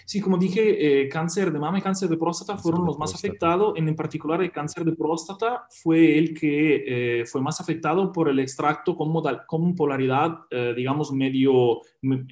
Sí, 0.05 0.21
como 0.21 0.37
dije, 0.37 1.03
eh, 1.03 1.09
cáncer 1.09 1.51
de 1.51 1.59
mama 1.59 1.79
y 1.79 1.81
cáncer 1.81 2.09
de 2.09 2.17
próstata 2.17 2.57
fueron 2.57 2.85
los 2.85 2.97
más 2.97 3.13
afectados. 3.13 3.73
En, 3.77 3.95
particular, 3.95 4.41
el 4.41 4.51
cáncer 4.51 4.83
de 4.85 4.95
próstata 4.95 5.65
fue 5.69 6.17
el 6.17 6.33
que 6.33 7.21
eh, 7.21 7.25
fue 7.25 7.41
más 7.41 7.59
afectado 7.59 8.11
por 8.11 8.29
el 8.29 8.39
extracto 8.39 8.95
con, 8.95 9.11
modal, 9.11 9.41
con 9.45 9.75
polaridad, 9.75 10.39
eh, 10.49 10.73
digamos, 10.75 11.11
medio 11.11 11.81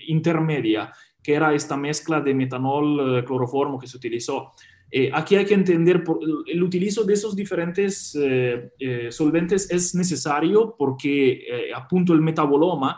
intermedia, 0.08 0.92
que 1.22 1.34
era 1.34 1.54
esta 1.54 1.76
mezcla 1.76 2.22
de 2.22 2.34
metanol 2.34 3.24
cloroformo 3.26 3.80
que 3.80 3.88
se 3.88 3.98
utilizó. 3.98 4.54
Eh, 4.90 5.12
aquí 5.14 5.36
hay 5.36 5.46
que 5.46 5.54
entender 5.54 6.04
por, 6.04 6.20
el 6.46 6.64
utilizo 6.64 7.04
de 7.04 7.14
esos 7.14 7.36
diferentes 7.36 8.18
eh, 8.20 8.72
eh, 8.80 9.12
solventes 9.12 9.70
es 9.70 9.94
necesario 9.96 10.76
porque, 10.78 11.72
apunto, 11.76 12.14
el 12.14 12.22
metaboloma 12.22 12.98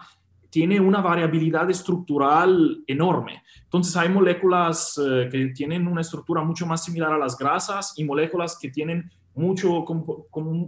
tiene 0.49 0.79
una 0.79 1.01
variabilidad 1.01 1.69
estructural 1.69 2.83
enorme. 2.88 3.43
Entonces 3.63 3.95
hay 3.95 4.09
moléculas 4.09 4.99
que 5.31 5.51
tienen 5.55 5.88
una 5.88 6.01
estructura 6.01 6.41
mucho 6.43 6.65
más 6.65 6.83
similar 6.83 7.13
a 7.13 7.17
las 7.17 7.38
grasas 7.38 7.93
y 7.97 8.03
moléculas 8.03 8.57
que 8.59 8.69
tienen 8.69 9.12
mucho, 9.35 9.85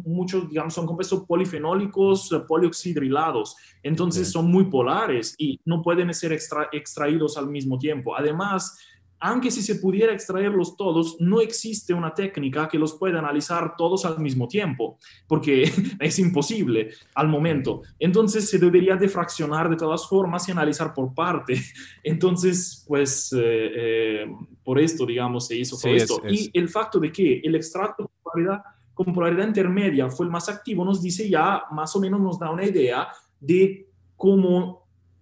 muchos, 0.05 0.47
digamos, 0.47 0.73
son 0.73 0.85
compuestos 0.85 1.25
polifenólicos 1.25 2.29
polioxidrilados. 2.47 3.55
Entonces 3.83 4.31
son 4.31 4.49
muy 4.49 4.65
polares 4.65 5.35
y 5.37 5.59
no 5.65 5.81
pueden 5.81 6.13
ser 6.13 6.31
extraídos 6.31 7.37
al 7.37 7.47
mismo 7.47 7.77
tiempo. 7.77 8.15
Además, 8.15 8.77
aunque 9.21 9.51
si 9.51 9.61
se 9.61 9.75
pudiera 9.75 10.13
extraerlos 10.13 10.75
todos, 10.75 11.17
no 11.19 11.41
existe 11.41 11.93
una 11.93 12.13
técnica 12.13 12.67
que 12.67 12.79
los 12.79 12.93
pueda 12.93 13.19
analizar 13.19 13.75
todos 13.77 14.03
al 14.03 14.19
mismo 14.19 14.47
tiempo, 14.47 14.97
porque 15.27 15.63
es 15.99 16.19
imposible 16.19 16.89
al 17.13 17.27
momento. 17.27 17.83
Entonces 17.99 18.49
se 18.49 18.57
debería 18.57 18.95
de 18.95 19.07
fraccionar 19.07 19.69
de 19.69 19.75
todas 19.75 20.09
formas 20.09 20.47
y 20.47 20.51
analizar 20.51 20.91
por 20.93 21.13
parte. 21.13 21.61
Entonces, 22.03 22.83
pues 22.87 23.31
eh, 23.33 23.71
eh, 23.75 24.25
por 24.63 24.79
esto, 24.79 25.05
digamos, 25.05 25.45
se 25.45 25.55
hizo 25.55 25.77
todo 25.77 25.93
esto. 25.93 26.21
Y 26.27 26.49
el 26.53 26.67
facto 26.67 26.99
de 26.99 27.11
que 27.11 27.41
el 27.43 27.53
extracto 27.53 28.09
polaridad, 28.23 28.63
con 28.95 29.13
polaridad 29.13 29.47
intermedia 29.47 30.09
fue 30.09 30.25
el 30.25 30.31
más 30.31 30.49
activo 30.49 30.83
nos 30.83 30.99
dice 30.99 31.29
ya, 31.29 31.63
más 31.71 31.95
o 31.95 31.99
menos 31.99 32.19
nos 32.19 32.39
da 32.39 32.49
una 32.49 32.65
idea 32.65 33.07
de 33.39 33.87
cómo 34.17 34.80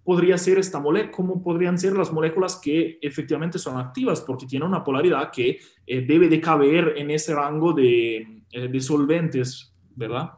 podría 0.10 0.40
ser 0.40 0.58
esta 0.58 0.80
molécula, 0.80 1.12
cómo 1.12 1.44
podrían 1.44 1.78
ser 1.78 1.96
las 1.96 2.12
moléculas 2.12 2.56
que 2.56 2.98
efectivamente 3.00 3.60
son 3.60 3.78
activas, 3.78 4.22
porque 4.22 4.48
tienen 4.48 4.68
una 4.68 4.84
polaridad 4.84 5.30
que 5.32 5.60
eh, 5.86 6.02
debe 6.02 6.28
de 6.30 6.42
caber 6.42 6.96
en 6.98 7.12
ese 7.12 7.36
rango 7.36 7.74
de, 7.74 8.42
eh, 8.52 8.82
solventes, 8.82 9.72
¿verdad? 9.96 10.32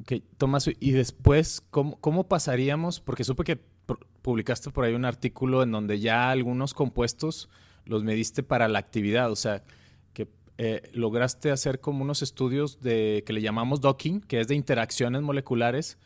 Ok, 0.00 0.14
Tomás, 0.38 0.68
y 0.80 0.90
después, 0.90 1.62
¿cómo, 1.70 2.00
¿cómo, 2.00 2.26
pasaríamos? 2.26 2.98
Porque 2.98 3.22
supe 3.22 3.44
que 3.44 3.60
publicaste 4.22 4.70
por 4.70 4.82
ahí 4.82 4.94
un 4.94 5.04
artículo 5.04 5.62
en 5.62 5.70
donde 5.70 6.00
ya 6.00 6.32
algunos 6.32 6.74
compuestos 6.74 7.48
los 7.84 8.02
mediste 8.02 8.42
para 8.42 8.66
la 8.66 8.80
actividad, 8.80 9.30
o 9.30 9.36
sea, 9.36 9.62
que 10.14 10.26
eh, 10.58 10.90
lograste 10.94 11.52
hacer 11.52 11.78
como 11.78 12.02
unos 12.02 12.22
estudios 12.22 12.80
de 12.80 13.22
que 13.24 13.32
le 13.32 13.40
llamamos 13.40 13.80
docking, 13.80 14.20
que 14.20 14.40
es 14.40 14.48
de 14.48 14.56
interacciones 14.56 15.22
moleculares 15.22 15.96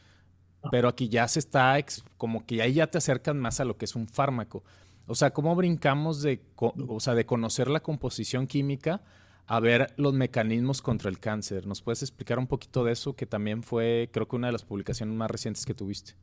pero 0.70 0.88
aquí 0.88 1.08
ya 1.08 1.26
se 1.28 1.38
está, 1.38 1.76
como 2.16 2.44
que 2.44 2.62
ahí 2.62 2.74
ya 2.74 2.86
te 2.86 2.98
acercan 2.98 3.38
más 3.38 3.60
a 3.60 3.64
lo 3.64 3.76
que 3.76 3.84
es 3.84 3.94
un 3.94 4.08
fármaco. 4.08 4.64
O 5.06 5.14
sea, 5.14 5.32
¿cómo 5.32 5.54
brincamos 5.54 6.22
de, 6.22 6.42
o 6.56 7.00
sea, 7.00 7.14
de 7.14 7.26
conocer 7.26 7.68
la 7.68 7.80
composición 7.80 8.46
química 8.46 9.02
a 9.46 9.60
ver 9.60 9.94
los 9.96 10.14
mecanismos 10.14 10.82
contra 10.82 11.08
el 11.08 11.20
cáncer? 11.20 11.66
¿Nos 11.66 11.82
puedes 11.82 12.02
explicar 12.02 12.38
un 12.38 12.46
poquito 12.46 12.84
de 12.84 12.92
eso, 12.92 13.14
que 13.14 13.26
también 13.26 13.62
fue, 13.62 14.10
creo 14.12 14.26
que 14.26 14.36
una 14.36 14.48
de 14.48 14.52
las 14.52 14.64
publicaciones 14.64 15.14
más 15.14 15.30
recientes 15.30 15.64
que 15.64 15.74
tuviste? 15.74 16.14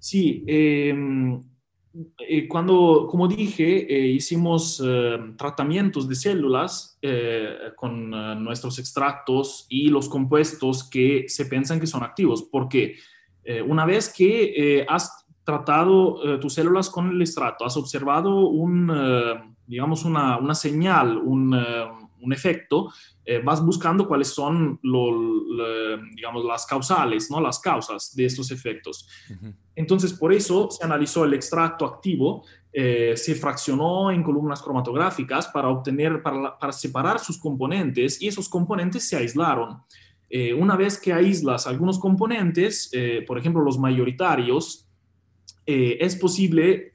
Sí, 0.00 0.44
eh, 0.48 0.94
eh, 2.18 2.46
cuando, 2.46 3.08
como 3.10 3.26
dije, 3.26 3.92
eh, 3.92 4.06
hicimos 4.06 4.80
eh, 4.84 5.18
tratamientos 5.36 6.08
de 6.08 6.14
células 6.14 6.98
con 7.76 8.10
nuestros 8.44 8.78
extractos 8.78 9.66
y 9.68 9.88
los 9.88 10.08
compuestos 10.08 10.84
que 10.88 11.24
se 11.28 11.46
piensan 11.46 11.80
que 11.80 11.86
son 11.86 12.02
activos, 12.02 12.42
porque 12.42 12.96
una 13.66 13.86
vez 13.86 14.12
que 14.14 14.84
has 14.86 15.24
tratado 15.44 16.38
tus 16.38 16.52
células 16.52 16.90
con 16.90 17.08
el 17.08 17.22
extracto, 17.22 17.64
has 17.64 17.76
observado 17.78 18.48
un, 18.48 18.92
digamos, 19.66 20.04
una, 20.04 20.36
una 20.36 20.54
señal, 20.54 21.16
un 21.16 22.09
un 22.20 22.32
efecto, 22.32 22.92
eh, 23.24 23.40
vas 23.44 23.64
buscando 23.64 24.06
cuáles 24.06 24.28
son 24.28 24.80
digamos, 24.82 26.44
las 26.44 26.66
causales, 26.66 27.30
¿no? 27.30 27.40
las 27.40 27.58
causas 27.58 28.14
de 28.14 28.24
estos 28.24 28.50
efectos. 28.50 29.08
Entonces, 29.74 30.12
por 30.12 30.32
eso 30.32 30.68
se 30.70 30.84
analizó 30.84 31.24
el 31.24 31.34
extracto 31.34 31.86
activo, 31.86 32.44
eh, 32.72 33.14
se 33.16 33.34
fraccionó 33.34 34.10
en 34.10 34.22
columnas 34.22 34.62
cromatográficas 34.62 35.48
para 35.48 35.68
obtener, 35.68 36.22
para, 36.22 36.58
para, 36.58 36.72
separar 36.72 37.18
sus 37.18 37.38
componentes 37.38 38.20
y 38.22 38.28
esos 38.28 38.48
componentes 38.48 39.08
se 39.08 39.16
aislaron. 39.16 39.82
Eh, 40.28 40.54
una 40.54 40.76
vez 40.76 40.98
que 40.98 41.12
aíslas 41.12 41.66
algunos 41.66 41.98
componentes, 41.98 42.90
por 43.26 43.38
ejemplo, 43.38 43.62
los 43.62 43.78
mayoritarios, 43.78 44.86
es 45.66 46.16
posible 46.16 46.94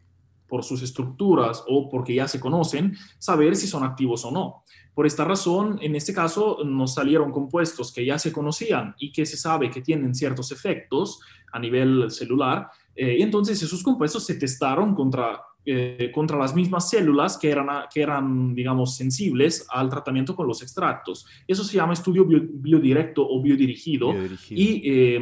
por 0.56 0.64
sus 0.64 0.82
estructuras 0.82 1.66
o 1.68 1.90
porque 1.90 2.16
ya 2.16 2.30
se 2.30 2.40
conocen, 2.40 2.96
saber 3.20 3.58
si 3.58 3.68
son 3.68 3.84
activos 3.84 4.24
o 4.24 4.32
no. 4.32 4.64
Por 4.94 5.06
esta 5.06 5.26
razón, 5.26 5.78
en 5.82 5.98
este 5.98 6.14
caso, 6.14 6.60
nos 6.64 6.94
salieron 6.94 7.30
compuestos 7.30 7.92
que 7.92 8.06
ya 8.06 8.18
se 8.18 8.32
conocían 8.32 8.96
y 8.98 9.12
que 9.12 9.26
se 9.26 9.36
sabe 9.36 9.70
que 9.70 9.82
tienen 9.82 10.16
ciertos 10.16 10.54
efectos 10.54 11.20
a 11.52 11.60
nivel 11.60 12.10
celular, 12.10 12.70
eh, 12.96 13.18
y 13.20 13.22
entonces 13.22 13.62
esos 13.62 13.84
compuestos 13.84 14.26
se 14.26 14.36
testaron 14.36 14.96
contra, 14.96 15.42
eh, 15.66 16.10
contra 16.16 16.38
las 16.38 16.56
mismas 16.56 16.90
células 16.90 17.38
que 17.38 17.52
eran, 17.52 17.68
que 17.94 18.02
eran, 18.02 18.56
digamos, 18.56 18.96
sensibles 18.96 19.68
al 19.70 19.90
tratamiento 19.90 20.38
con 20.38 20.48
los 20.48 20.62
extractos. 20.62 21.26
Eso 21.46 21.66
se 21.66 21.76
llama 21.76 21.92
estudio 21.92 22.24
biodirecto 22.26 23.28
o 23.28 23.42
biodirigido, 23.42 24.16
y 24.50 24.90
eh, 24.90 25.20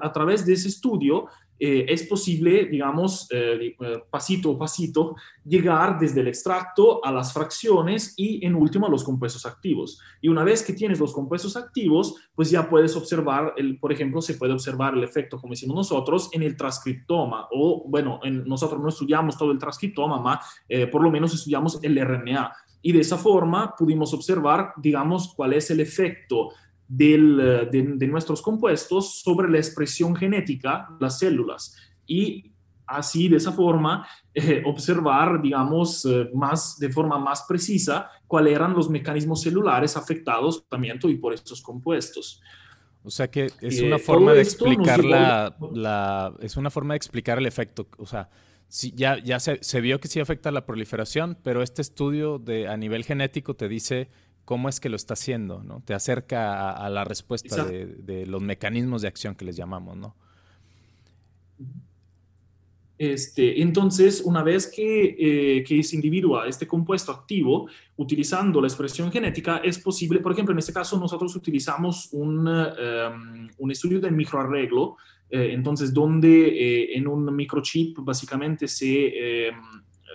a, 0.00 0.12
través 0.12 0.46
de 0.46 0.54
ese 0.54 0.68
estudio 0.68 1.26
eh, 1.58 1.86
es 1.88 2.02
posible, 2.04 2.66
digamos, 2.66 3.28
eh, 3.30 3.76
eh, 3.80 4.02
pasito 4.10 4.52
a 4.52 4.58
pasito, 4.58 5.14
llegar 5.44 5.98
desde 5.98 6.20
el 6.20 6.28
extracto 6.28 7.04
a 7.04 7.12
las 7.12 7.32
fracciones 7.32 8.14
y 8.16 8.44
en 8.44 8.54
último 8.54 8.86
a 8.86 8.90
los 8.90 9.04
compuestos 9.04 9.46
activos. 9.46 10.00
Y 10.20 10.28
una 10.28 10.42
vez 10.42 10.62
que 10.62 10.72
tienes 10.72 10.98
los 10.98 11.12
compuestos 11.12 11.56
activos, 11.56 12.16
pues 12.34 12.50
ya 12.50 12.68
puedes 12.68 12.96
observar, 12.96 13.54
el, 13.56 13.78
por 13.78 13.92
ejemplo, 13.92 14.20
se 14.20 14.34
puede 14.34 14.52
observar 14.52 14.94
el 14.94 15.04
efecto, 15.04 15.40
como 15.40 15.52
decimos 15.52 15.76
nosotros, 15.76 16.28
en 16.32 16.42
el 16.42 16.56
transcriptoma. 16.56 17.48
O, 17.52 17.84
bueno, 17.88 18.20
nosotros 18.24 18.80
no 18.80 18.88
estudiamos 18.88 19.38
todo 19.38 19.52
el 19.52 19.58
transcriptoma, 19.58 20.40
pero 20.66 20.90
por 20.90 21.02
lo 21.02 21.10
menos 21.10 21.34
estudiamos 21.34 21.78
el 21.82 21.98
RNA. 22.04 22.52
Y 22.82 22.92
de 22.92 23.00
esa 23.00 23.16
forma 23.16 23.74
pudimos 23.78 24.12
observar, 24.12 24.74
digamos, 24.76 25.32
cuál 25.34 25.54
es 25.54 25.70
el 25.70 25.80
efecto 25.80 26.50
eh, 26.98 27.68
de, 27.70 28.06
nuestros 28.06 28.42
compuestos 28.42 29.20
sobre 29.20 29.50
la 29.50 29.58
expresión 29.58 30.14
genética 30.14 30.88
de 30.90 30.96
las 31.00 31.18
células 31.18 31.76
y 32.06 32.52
así 32.86 33.28
de 33.28 33.38
esa 33.38 33.52
forma 33.52 34.06
eh, 34.34 34.62
observar, 34.64 35.40
digamos, 35.40 36.04
eh, 36.04 36.30
más, 36.34 36.78
de 36.78 36.90
forma 36.90 37.18
más 37.18 37.44
precisa 37.48 38.10
cuáles 38.26 38.54
eran 38.54 38.74
los 38.74 38.90
mecanismos 38.90 39.42
celulares 39.42 39.96
afectados 39.96 40.68
también 40.68 40.98
y 41.02 41.14
por 41.16 41.32
estos 41.32 41.62
compuestos. 41.62 42.40
O 43.02 43.10
sea 43.10 43.30
que 43.30 43.50
es 43.60 43.82
una 43.82 43.98
forma 43.98 44.32
de 44.32 44.40
explicar 44.40 45.04
la, 45.04 46.34
es 46.40 46.56
una 46.56 46.70
forma 46.70 46.94
de 46.94 46.96
explicar 46.96 47.38
el 47.38 47.46
efecto. 47.46 47.86
O 47.98 48.06
sea, 48.06 48.30
si 48.68 48.92
ya, 48.92 49.18
ya 49.22 49.40
se, 49.40 49.58
se, 49.62 49.80
vio 49.82 50.00
que 50.00 50.08
sí 50.08 50.20
afecta 50.20 50.50
la 50.50 50.64
proliferación, 50.64 51.36
pero 51.42 51.62
este 51.62 51.82
estudio 51.82 52.38
de, 52.38 52.66
a 52.66 52.78
nivel 52.78 53.04
genético 53.04 53.54
te 53.54 53.68
dice 53.68 54.08
cómo 54.44 54.68
es 54.68 54.80
que 54.80 54.88
lo 54.88 54.96
está 54.96 55.14
haciendo, 55.14 55.62
¿no? 55.62 55.80
Te 55.84 55.94
acerca 55.94 56.70
a, 56.70 56.88
la 56.90 57.04
respuesta 57.04 57.64
de, 57.64 58.26
los 58.26 58.42
mecanismos 58.42 59.02
de 59.02 59.08
acción 59.08 59.34
que 59.34 59.44
les 59.44 59.56
llamamos, 59.56 59.96
¿no? 59.96 60.14
Este, 62.96 63.60
entonces, 63.60 64.22
una 64.24 64.44
vez 64.44 64.70
que, 64.70 65.16
eh, 65.18 65.64
que 65.64 65.82
se 65.82 65.96
individua 65.96 66.46
este 66.46 66.66
compuesto 66.66 67.10
activo, 67.10 67.68
utilizando 67.96 68.60
la 68.60 68.68
expresión 68.68 69.10
genética, 69.10 69.58
es 69.58 69.78
posible, 69.78 70.20
por 70.20 70.32
ejemplo, 70.32 70.52
en 70.52 70.58
este 70.58 70.72
caso 70.72 70.98
nosotros 70.98 71.34
utilizamos 71.34 72.08
un, 72.12 72.46
em, 72.46 73.48
un 73.58 73.70
estudio 73.70 74.00
del 74.00 74.12
microarreglo, 74.12 74.96
eh, 75.28 75.50
entonces 75.52 75.92
donde 75.92 76.48
eh, 76.48 76.96
en 76.96 77.08
un 77.08 77.34
microchip 77.34 77.98
básicamente 78.00 78.68
se 78.68 79.50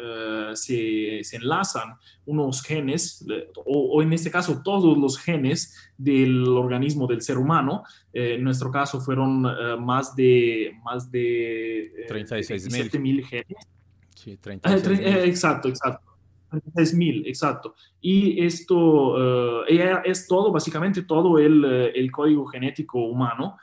eh, 0.01 0.51
se, 0.55 1.35
enlazan 1.35 1.95
unos 2.25 2.61
genes, 2.63 3.25
o, 3.65 4.01
en 4.01 4.13
este 4.13 4.31
caso 4.31 4.61
todos 4.63 4.97
los 4.97 5.17
genes 5.17 5.75
del 5.97 6.47
organismo 6.47 7.07
del 7.07 7.21
ser 7.21 7.37
humano. 7.37 7.83
Eh, 8.13 8.35
en 8.35 8.43
nuestro 8.43 8.71
caso 8.71 9.01
fueron 9.01 9.45
eh, 9.45 9.75
más 9.79 10.15
de, 10.15 10.73
más 10.83 11.11
de 11.11 12.05
36 12.07 12.99
mil 12.99 13.25
genes. 13.25 13.67
Sí, 14.15 14.37
36 14.37 14.99
exacto, 15.25 15.69
exacto. 15.69 16.05
36 16.49 16.93
mil, 16.95 17.27
exacto. 17.27 17.75
Y 18.01 18.43
esto 18.43 19.65
es 19.67 20.27
todo, 20.27 20.51
básicamente 20.51 21.03
todo 21.03 21.37
el, 21.37 21.63
el 21.63 22.11
código 22.11 22.45
genético 22.47 22.99
humano 22.99 23.57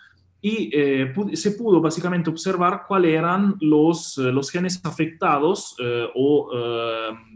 y 0.48 0.70
eh, 0.72 1.12
se 1.32 1.50
pudo 1.50 1.80
básicamente 1.80 2.30
observar 2.30 2.84
cuáles 2.86 3.18
eran 3.18 3.56
los, 3.60 4.16
eh, 4.16 4.30
los 4.30 4.48
genes 4.48 4.80
afectados 4.84 5.74
eh, 5.82 6.06
o, 6.14 6.52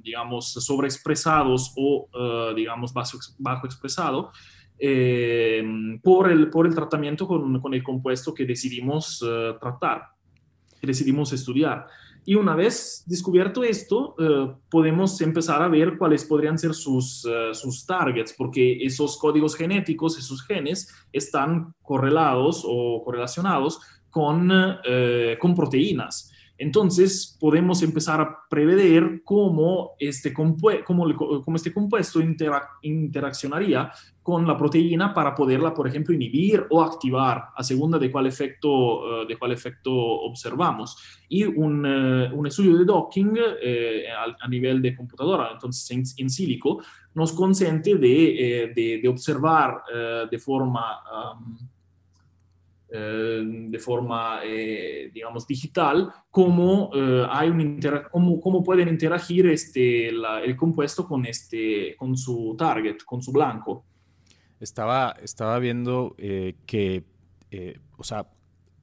digamos, 0.00 0.52
sobreexpresados 0.52 1.74
o, 1.76 2.06
digamos, 2.54 2.92
bajo, 2.92 3.18
bajo 3.36 3.66
expresado 3.66 4.30
por, 6.04 6.30
el, 6.30 6.50
por 6.50 6.68
el 6.68 6.74
tratamiento 6.76 7.26
con, 7.26 7.60
con 7.60 7.74
el 7.74 7.82
compuesto 7.82 8.32
que 8.32 8.46
decidimos 8.46 9.18
tratar, 9.60 10.10
que 10.80 10.86
decidimos 10.86 11.32
estudiar. 11.32 11.88
Y 12.24 12.34
una 12.34 12.54
vez 12.54 13.02
descubierto 13.06 13.64
esto, 13.64 14.14
eh, 14.18 14.54
podemos 14.70 15.20
empezar 15.20 15.62
a 15.62 15.68
ver 15.68 15.96
cuáles 15.96 16.24
podrían 16.24 16.58
ser 16.58 16.74
sus, 16.74 17.24
eh, 17.24 17.54
sus 17.54 17.86
targets, 17.86 18.34
porque 18.36 18.84
esos 18.84 19.18
códigos 19.18 19.56
genéticos, 19.56 20.18
esos 20.18 20.42
genes, 20.42 20.94
están 21.12 21.74
correlados 21.82 22.62
o 22.66 23.02
correlacionados 23.04 23.80
con, 24.10 24.50
eh, 24.84 25.38
con 25.40 25.54
proteínas. 25.54 26.30
Entonces, 26.60 27.38
podemos 27.40 27.82
empezar 27.82 28.20
a 28.20 28.38
prever 28.50 29.22
cómo 29.24 29.92
este, 29.98 30.34
cómo, 30.34 31.56
este 31.56 31.72
compuesto 31.72 32.20
interaccionaría 32.82 33.90
con 34.30 34.46
la 34.46 34.56
proteína 34.56 35.12
para 35.12 35.34
poderla, 35.34 35.74
por 35.74 35.88
ejemplo, 35.88 36.14
inhibir 36.14 36.64
o 36.70 36.80
activar 36.82 37.48
a 37.56 37.64
segunda 37.64 37.98
de 37.98 38.12
cuál 38.12 38.28
efecto, 38.28 39.22
eh, 39.22 39.26
de 39.26 39.36
cuál 39.36 39.50
efecto 39.50 39.92
observamos. 39.92 40.96
Y 41.28 41.42
un, 41.44 41.84
eh, 41.84 42.30
un 42.32 42.46
estudio 42.46 42.78
de 42.78 42.84
docking 42.84 43.36
eh, 43.60 44.04
a, 44.40 44.48
nivel 44.48 44.80
de 44.80 44.94
computadora, 44.94 45.50
entonces 45.52 45.90
en, 45.90 46.04
en 46.24 46.30
sílico, 46.30 46.80
nos 47.14 47.32
consente 47.32 47.96
de, 47.96 48.72
de, 48.74 49.08
observar 49.08 49.82
de 50.30 50.38
forma... 50.38 51.00
de 52.90 53.78
forma, 53.78 54.40
digamos, 55.12 55.46
digital, 55.46 56.12
cómo, 56.28 56.90
hay 57.30 57.48
un 57.48 57.80
cómo, 58.10 58.40
cómo, 58.40 58.64
pueden 58.64 58.88
interagir 58.88 59.46
este, 59.46 60.08
el 60.08 60.56
compuesto 60.56 61.06
con, 61.06 61.24
este, 61.24 61.94
con 61.96 62.16
su 62.16 62.56
target, 62.58 62.98
con 63.04 63.22
su 63.22 63.30
blanco. 63.30 63.84
Estaba, 64.60 65.16
estaba 65.22 65.58
viendo 65.58 66.14
eh, 66.18 66.54
que, 66.66 67.04
eh, 67.50 67.80
o 67.96 68.04
sea, 68.04 68.28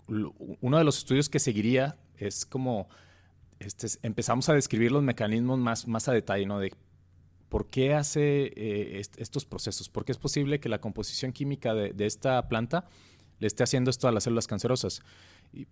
uno 0.08 0.78
de 0.78 0.84
los 0.84 0.98
estudios 0.98 1.30
que 1.30 1.40
seguiría 1.40 1.98
es 2.18 2.46
como 2.46 2.88
este, 3.60 3.88
empezamos 4.04 4.50
a 4.50 4.54
describir 4.54 4.92
los 4.92 5.04
mecanismos 5.04 5.60
más, 5.60 5.88
más 5.88 6.08
a 6.08 6.13
detalle, 6.13 6.46
¿no? 6.46 6.60
De 6.60 6.74
por 7.50 7.68
qué 7.68 7.94
hace 7.94 8.52
eh, 8.56 9.02
estos 9.18 9.46
procesos, 9.46 9.90
por 9.90 10.04
qué 10.04 10.12
es 10.12 10.18
posible 10.18 10.60
que 10.60 10.70
la 10.70 10.82
composición 10.82 11.32
química 11.32 11.74
de, 11.74 11.94
esta 12.06 12.48
planta 12.50 12.86
le 13.40 13.48
esté 13.48 13.63
haciendo 13.63 13.90
esto 13.90 14.08
a 14.08 14.12
las 14.12 14.24
células 14.24 14.48
cancerosas. 14.48 15.02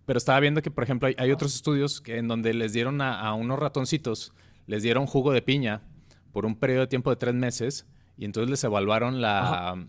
pero 0.06 0.18
estaba 0.18 0.40
viendo 0.40 0.62
que, 0.62 0.70
por 0.70 0.84
ejemplo, 0.84 1.08
hay, 1.16 1.32
otros 1.32 1.54
estudios 1.54 2.02
en 2.06 2.28
donde 2.28 2.54
les 2.54 2.72
dieron 2.72 3.00
a, 3.00 3.20
a, 3.20 3.34
unos 3.34 3.58
ratoncitos, 3.58 4.32
les 4.66 4.82
dieron 4.82 5.06
jugo 5.06 5.32
de 5.32 5.42
piña 5.42 5.82
por 6.32 6.46
un 6.46 6.56
periodo 6.56 6.82
de 6.82 6.86
tiempo 6.86 7.10
de 7.10 7.16
tres 7.16 7.34
meses 7.34 7.86
y 8.18 8.24
entonces 8.24 8.50
les 8.50 8.64
evaluaron 8.64 9.22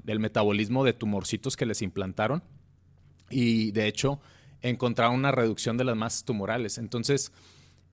el 0.07 0.19
metabolismo 0.19 0.83
de 0.83 0.93
tumorcitos 0.93 1.55
que 1.55 1.65
les 1.65 1.81
implantaron 1.81 2.43
y 3.29 3.71
de 3.71 3.87
hecho 3.87 4.19
encontraron 4.61 5.15
una 5.15 5.31
reducción 5.31 5.77
de 5.77 5.83
las 5.83 5.95
masas 5.95 6.23
tumorales. 6.25 6.77
Entonces, 6.77 7.31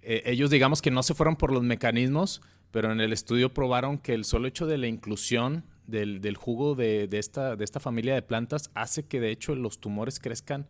eh, 0.02 0.22
ellos 0.26 0.50
digamos 0.50 0.82
que 0.82 0.90
no 0.90 1.02
se 1.02 1.14
fueron 1.14 1.36
por 1.36 1.52
los 1.52 1.62
mecanismos, 1.62 2.42
pero 2.70 2.90
en 2.90 3.00
el 3.00 3.12
estudio 3.12 3.54
probaron 3.54 3.98
que 3.98 4.14
el 4.14 4.24
solo 4.24 4.48
hecho 4.48 4.66
de 4.66 4.78
la 4.78 4.86
inclusión 4.86 5.64
del, 5.86 6.36
jugo 6.36 6.74
de, 6.74 7.08
esta, 7.12 7.56
de 7.56 7.64
esta 7.64 7.78
familia 7.78 8.14
de 8.14 8.22
plantas 8.22 8.70
hace 8.74 9.04
que 9.04 9.20
de 9.20 9.30
hecho 9.30 9.54
los 9.54 9.78
tumores 9.78 10.18
crezcan 10.18 10.66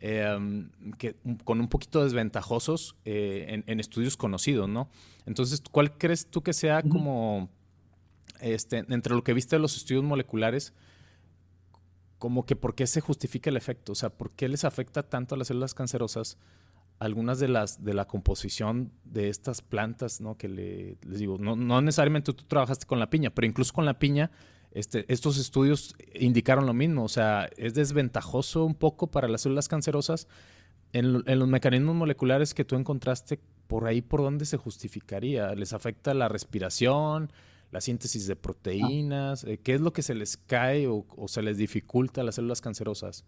em, 0.00 0.70
que, 0.98 1.16
con 1.44 1.60
un 1.60 1.68
poquito 1.68 2.04
desventajosos 2.04 2.96
eh, 3.04 3.62
en, 3.66 3.80
estudios 3.80 4.16
conocidos, 4.16 4.68
¿no? 4.68 4.90
Entonces, 5.26 5.62
¿cuál 5.70 5.96
crees 5.96 6.26
tú 6.26 6.42
que 6.42 6.52
sea 6.52 6.82
como 6.82 7.48
este, 8.40 8.84
entre 8.88 9.14
lo 9.14 9.24
que 9.24 9.34
viste 9.34 9.56
de 9.56 9.60
los 9.60 9.76
estudios 9.76 10.04
moleculares, 10.04 10.74
como 12.18 12.44
que 12.44 12.54
por 12.54 12.74
qué 12.74 12.86
se 12.86 13.00
justifica 13.00 13.50
el 13.50 13.56
efecto, 13.56 13.92
o 13.92 13.94
sea, 13.94 14.10
por 14.10 14.32
qué 14.32 14.48
les 14.48 14.64
afecta 14.64 15.02
tanto 15.02 15.34
a 15.34 15.38
las 15.38 15.48
células 15.48 15.74
cancerosas 15.74 16.38
algunas 17.00 17.40
de 17.40 17.48
las 17.48 17.82
de 17.82 17.94
la 17.94 18.06
composición 18.06 18.92
de 19.04 19.30
estas 19.30 19.62
plantas, 19.62 20.20
¿no? 20.20 20.36
Que 20.36 20.48
le, 20.48 20.98
les 21.02 21.18
digo, 21.18 21.38
no, 21.38 21.80
necesariamente 21.80 22.34
tú 22.34 22.44
trabajaste 22.44 22.86
con 22.86 22.98
la 22.98 23.08
piña, 23.08 23.30
pero 23.30 23.46
incluso 23.46 23.72
con 23.72 23.86
la 23.86 23.98
piña, 23.98 24.30
este, 24.70 25.10
estos 25.10 25.38
estudios 25.38 25.96
indicaron 26.14 26.66
lo 26.66 26.74
mismo, 26.74 27.02
o 27.02 27.08
sea, 27.08 27.48
es 27.56 27.72
desventajoso 27.72 28.66
un 28.66 28.74
poco 28.74 29.10
para 29.10 29.28
las 29.28 29.40
células 29.40 29.66
cancerosas 29.66 30.28
en, 30.92 31.24
en 31.26 31.38
los 31.38 31.48
mecanismos 31.48 31.96
moleculares 31.96 32.52
que 32.52 32.66
tú 32.66 32.76
encontraste, 32.76 33.40
por 33.66 33.86
ahí 33.86 34.02
por 34.02 34.20
dónde 34.20 34.44
se 34.44 34.58
justificaría, 34.58 35.54
les 35.54 35.72
afecta 35.72 36.12
la 36.12 36.28
respiración, 36.28 37.32
la 37.70 37.80
síntesis 37.80 38.26
de 38.26 38.36
proteínas? 38.36 39.44
Eh, 39.44 39.60
¿Qué 39.62 39.74
es 39.74 39.80
lo 39.80 39.92
que 39.92 40.02
se 40.02 40.14
les 40.14 40.36
cae 40.36 40.86
o, 40.88 41.04
se 41.26 41.42
les 41.42 41.56
dificulta 41.56 42.20
a 42.20 42.24
las 42.24 42.34
células 42.36 42.60
cancerosas? 42.60 43.24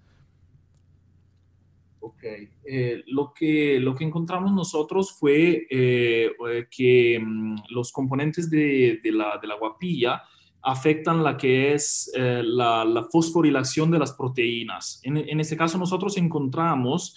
Ok, 2.00 2.24
eh, 2.64 3.04
lo, 3.06 3.32
que, 3.32 3.78
lo 3.78 3.94
que 3.94 4.04
encontramos 4.04 4.52
nosotros 4.52 5.12
fue 5.12 5.66
eh, 5.70 6.32
que 6.70 7.20
mm, 7.20 7.56
los 7.70 7.92
componentes 7.92 8.50
de, 8.50 9.00
la, 9.04 9.38
guapilla 9.58 10.22
afectan 10.62 11.22
la 11.22 11.36
que 11.36 11.74
es 11.74 12.10
la, 12.14 13.06
fosforilación 13.10 13.90
de 13.90 13.98
las 13.98 14.12
proteínas. 14.12 15.00
En, 15.04 15.16
en, 15.16 15.40
este 15.40 15.56
caso 15.56 15.78
nosotros 15.78 16.16
encontramos, 16.16 17.16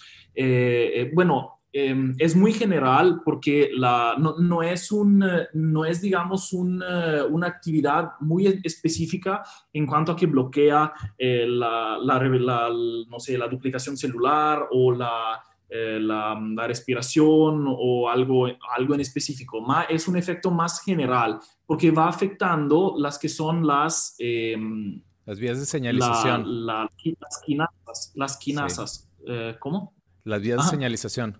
bueno, 1.14 1.55
Em, 1.78 2.14
es 2.16 2.34
muy 2.34 2.54
general 2.54 3.20
porque 3.22 3.68
la, 3.70 4.16
no, 4.16 4.62
es 4.62 4.90
un, 4.90 5.22
no 5.52 5.84
es, 5.84 6.00
digamos, 6.00 6.54
una 6.54 7.46
actividad 7.46 8.12
muy 8.20 8.46
específica 8.64 9.42
en 9.74 9.86
cuanto 9.86 10.12
a 10.12 10.16
que 10.16 10.24
bloquea 10.24 10.94
eh, 11.18 11.44
la, 11.46 11.98
la, 12.00 12.70
no 13.10 13.20
sé, 13.20 13.36
la 13.36 13.46
duplicación 13.46 13.94
celular 13.98 14.68
o 14.70 14.90
la, 14.90 15.42
la, 15.68 16.66
respiración 16.66 17.66
o 17.68 18.08
algo, 18.08 18.46
algo 18.74 18.94
en 18.94 19.00
específico. 19.00 19.62
es 19.86 20.08
un 20.08 20.16
efecto 20.16 20.50
más 20.50 20.80
general 20.80 21.38
porque 21.66 21.90
va 21.90 22.08
afectando 22.08 22.94
las 22.96 23.18
que 23.18 23.28
son 23.28 23.66
las... 23.66 24.14
Em, 24.18 25.02
las 25.26 25.38
vías 25.38 25.58
de 25.58 25.66
señalización. 25.66 26.64
las 26.64 26.88
quinasas. 27.44 28.12
Las 28.14 28.38
quinasas. 28.38 29.10
¿Cómo? 29.58 29.95
Las 30.26 30.42
vías 30.42 30.64
de 30.64 30.70
señalización. 30.70 31.38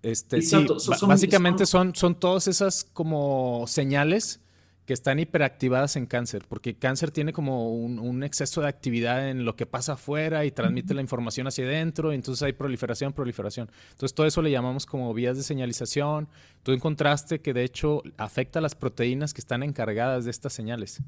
Este, 0.00 0.42
sí, 0.42 0.64
básicamente 1.08 1.66
son, 1.66 1.92
son 1.96 2.14
todas 2.14 2.46
esas 2.46 2.84
como 2.84 3.64
señales 3.66 4.40
que 4.86 4.92
están 4.92 5.18
hiperactivadas 5.18 5.96
en 5.96 6.06
cáncer, 6.06 6.44
porque 6.48 6.76
cáncer 6.76 7.10
tiene 7.10 7.32
como 7.32 7.74
un, 7.74 8.22
exceso 8.22 8.60
de 8.60 8.68
actividad 8.68 9.28
en 9.28 9.44
lo 9.44 9.56
que 9.56 9.66
pasa 9.66 9.94
afuera 9.94 10.44
y 10.44 10.52
transmite 10.52 10.94
la 10.94 11.00
información 11.00 11.48
hacia 11.48 11.64
adentro, 11.64 12.12
y 12.12 12.14
entonces 12.14 12.44
hay 12.44 12.52
proliferación, 12.52 13.12
proliferación. 13.12 13.68
Entonces 13.90 14.14
todo 14.14 14.26
eso 14.26 14.40
le 14.40 14.52
llamamos 14.52 14.86
como 14.86 15.12
vías 15.12 15.36
de 15.36 15.42
señalización. 15.42 16.28
Tú 16.62 16.70
encontraste 16.70 17.40
que 17.40 17.52
de 17.52 17.64
hecho 17.64 18.02
afecta 18.18 18.60
a 18.60 18.62
las 18.62 18.76
proteínas 18.76 19.34
que 19.34 19.40
están 19.40 19.64
encargadas 19.64 20.26
de 20.26 20.30
estas 20.30 20.52
señales. 20.52 21.02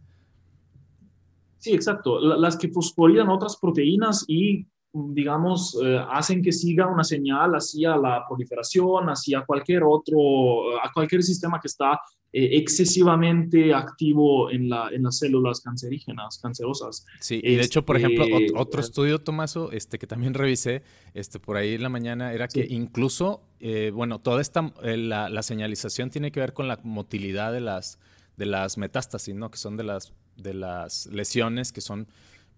Sí, 1.58 1.74
exacto. 1.74 2.18
Las 2.18 2.56
que 2.56 2.70
fosforilan 2.70 3.28
otras 3.28 3.56
proteínas 3.56 4.24
y 4.26 4.66
digamos, 5.10 5.78
eh, 5.82 6.00
hacen 6.10 6.42
que 6.42 6.52
siga 6.52 6.86
una 6.86 7.04
señal 7.04 7.52
hacia 7.52 7.96
la 7.96 8.24
proliferación, 8.26 9.08
hacia 9.08 9.44
cualquier 9.44 9.82
otro, 9.84 10.78
a 10.82 10.90
cualquier 10.92 11.22
sistema 11.22 11.60
que 11.60 11.68
está 11.68 12.00
eh, 12.32 12.58
excesivamente 12.58 13.72
activo 13.74 14.50
en, 14.50 14.68
la, 14.68 14.88
en 14.90 15.02
las 15.02 15.18
células 15.18 15.60
cancerígenas, 15.60 16.38
cancerosas. 16.42 17.06
Sí, 17.20 17.40
y 17.42 17.56
de 17.56 17.62
hecho, 17.62 17.84
por 17.84 17.96
ejemplo, 17.96 18.24
este, 18.24 18.52
otro, 18.56 18.80
estudio, 18.80 19.20
Tomaso, 19.20 19.70
este, 19.72 19.98
que 19.98 20.06
también 20.06 20.34
revisé 20.34 20.82
este, 21.14 21.40
por 21.40 21.56
ahí 21.56 21.74
en 21.74 21.82
la 21.82 21.88
mañana, 21.88 22.32
era 22.32 22.48
que 22.48 22.66
incluso, 22.68 23.42
eh, 23.60 23.90
bueno, 23.94 24.18
toda 24.20 24.40
esta, 24.40 24.72
la, 24.82 25.28
la, 25.28 25.42
señalización 25.42 26.10
tiene 26.10 26.30
que 26.30 26.40
ver 26.40 26.52
con 26.52 26.68
la 26.68 26.78
motilidad 26.82 27.52
de 27.52 27.60
las, 27.60 27.98
de 28.36 28.46
las 28.46 28.76
metástasis, 28.76 29.34
¿no? 29.34 29.50
Que 29.50 29.58
son 29.58 29.76
de 29.76 29.84
las, 29.84 30.12
de 30.36 30.54
las 30.54 31.06
lesiones 31.06 31.72
que 31.72 31.80
son 31.80 32.06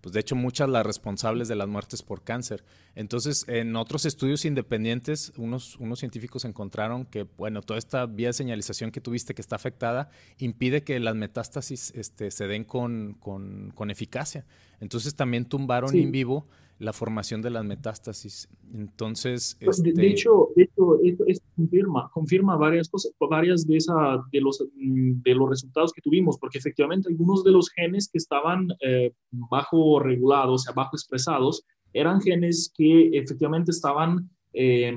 pues 0.00 0.12
de 0.12 0.20
hecho 0.20 0.36
muchas 0.36 0.68
las 0.68 0.86
responsables 0.86 1.48
de 1.48 1.56
las 1.56 1.68
muertes 1.68 2.02
por 2.02 2.22
cáncer. 2.22 2.64
Entonces, 2.94 3.44
en 3.48 3.76
otros 3.76 4.04
estudios 4.04 4.44
independientes, 4.44 5.32
unos, 5.36 5.76
unos 5.76 5.98
científicos 5.98 6.44
encontraron 6.44 7.04
que, 7.04 7.22
bueno, 7.22 7.62
toda 7.62 7.78
esta 7.78 8.06
vía 8.06 8.28
de 8.28 8.32
señalización 8.32 8.90
que 8.90 9.00
tuviste 9.00 9.34
que 9.34 9.42
está 9.42 9.56
afectada 9.56 10.10
impide 10.38 10.82
que 10.82 10.98
las 11.00 11.14
metástasis 11.14 11.92
este, 11.94 12.30
se 12.30 12.46
den 12.46 12.64
con, 12.64 13.14
con, 13.20 13.72
con 13.74 13.90
eficacia. 13.90 14.44
Entonces, 14.80 15.14
también 15.14 15.44
tumbaron 15.44 15.94
en 15.96 16.10
vivo 16.10 16.46
la 16.78 16.92
formación 16.92 17.42
de 17.42 17.50
las 17.50 17.64
metástasis. 17.64 18.48
Entonces, 18.72 19.56
de, 19.60 19.66
este 19.68 20.06
hecho, 20.06 20.50
de 20.54 20.64
hecho 20.64 20.98
esto, 21.26 21.44
confirma, 21.56 22.10
confirma 22.12 22.56
varias 22.56 22.88
cosas, 22.88 23.12
varias 23.18 23.66
de, 23.66 23.76
esa, 23.76 24.22
de, 24.30 24.40
los, 24.40 24.64
mm, 24.76 25.22
de 25.22 25.34
los 25.34 25.48
resultados 25.48 25.92
que 25.92 26.02
tuvimos, 26.02 26.38
porque 26.38 26.58
efectivamente 26.58 27.08
algunos 27.08 27.42
de 27.42 27.50
los 27.50 27.70
genes 27.70 28.08
que 28.08 28.18
estaban 28.18 28.68
eh, 28.80 29.12
bajo 29.30 29.98
regulados, 29.98 30.62
o 30.62 30.64
sea, 30.64 30.72
bajo 30.72 30.96
expresados, 30.96 31.64
eran 31.92 32.20
genes 32.20 32.72
que 32.76 33.08
efectivamente 33.18 33.72
estaban, 33.72 34.30
eh, 34.52 34.94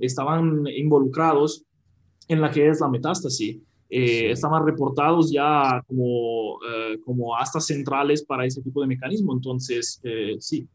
estaban 0.00 0.66
involucrados 0.66 1.64
en 2.28 2.40
la 2.40 2.50
que 2.50 2.68
es 2.68 2.80
la 2.80 2.88
metástasis. 2.88 3.58
Eh, 3.94 4.30
estaban 4.30 4.64
reportados 4.64 5.30
ya 5.30 5.82
como, 5.86 6.58
como 7.04 7.36
astas 7.36 7.66
centrales 7.66 8.24
para 8.24 8.46
ese 8.46 8.62
tipo 8.62 8.80
de 8.80 8.86
mecanismo. 8.86 9.34
Entonces, 9.34 10.00
sí, 10.38 10.66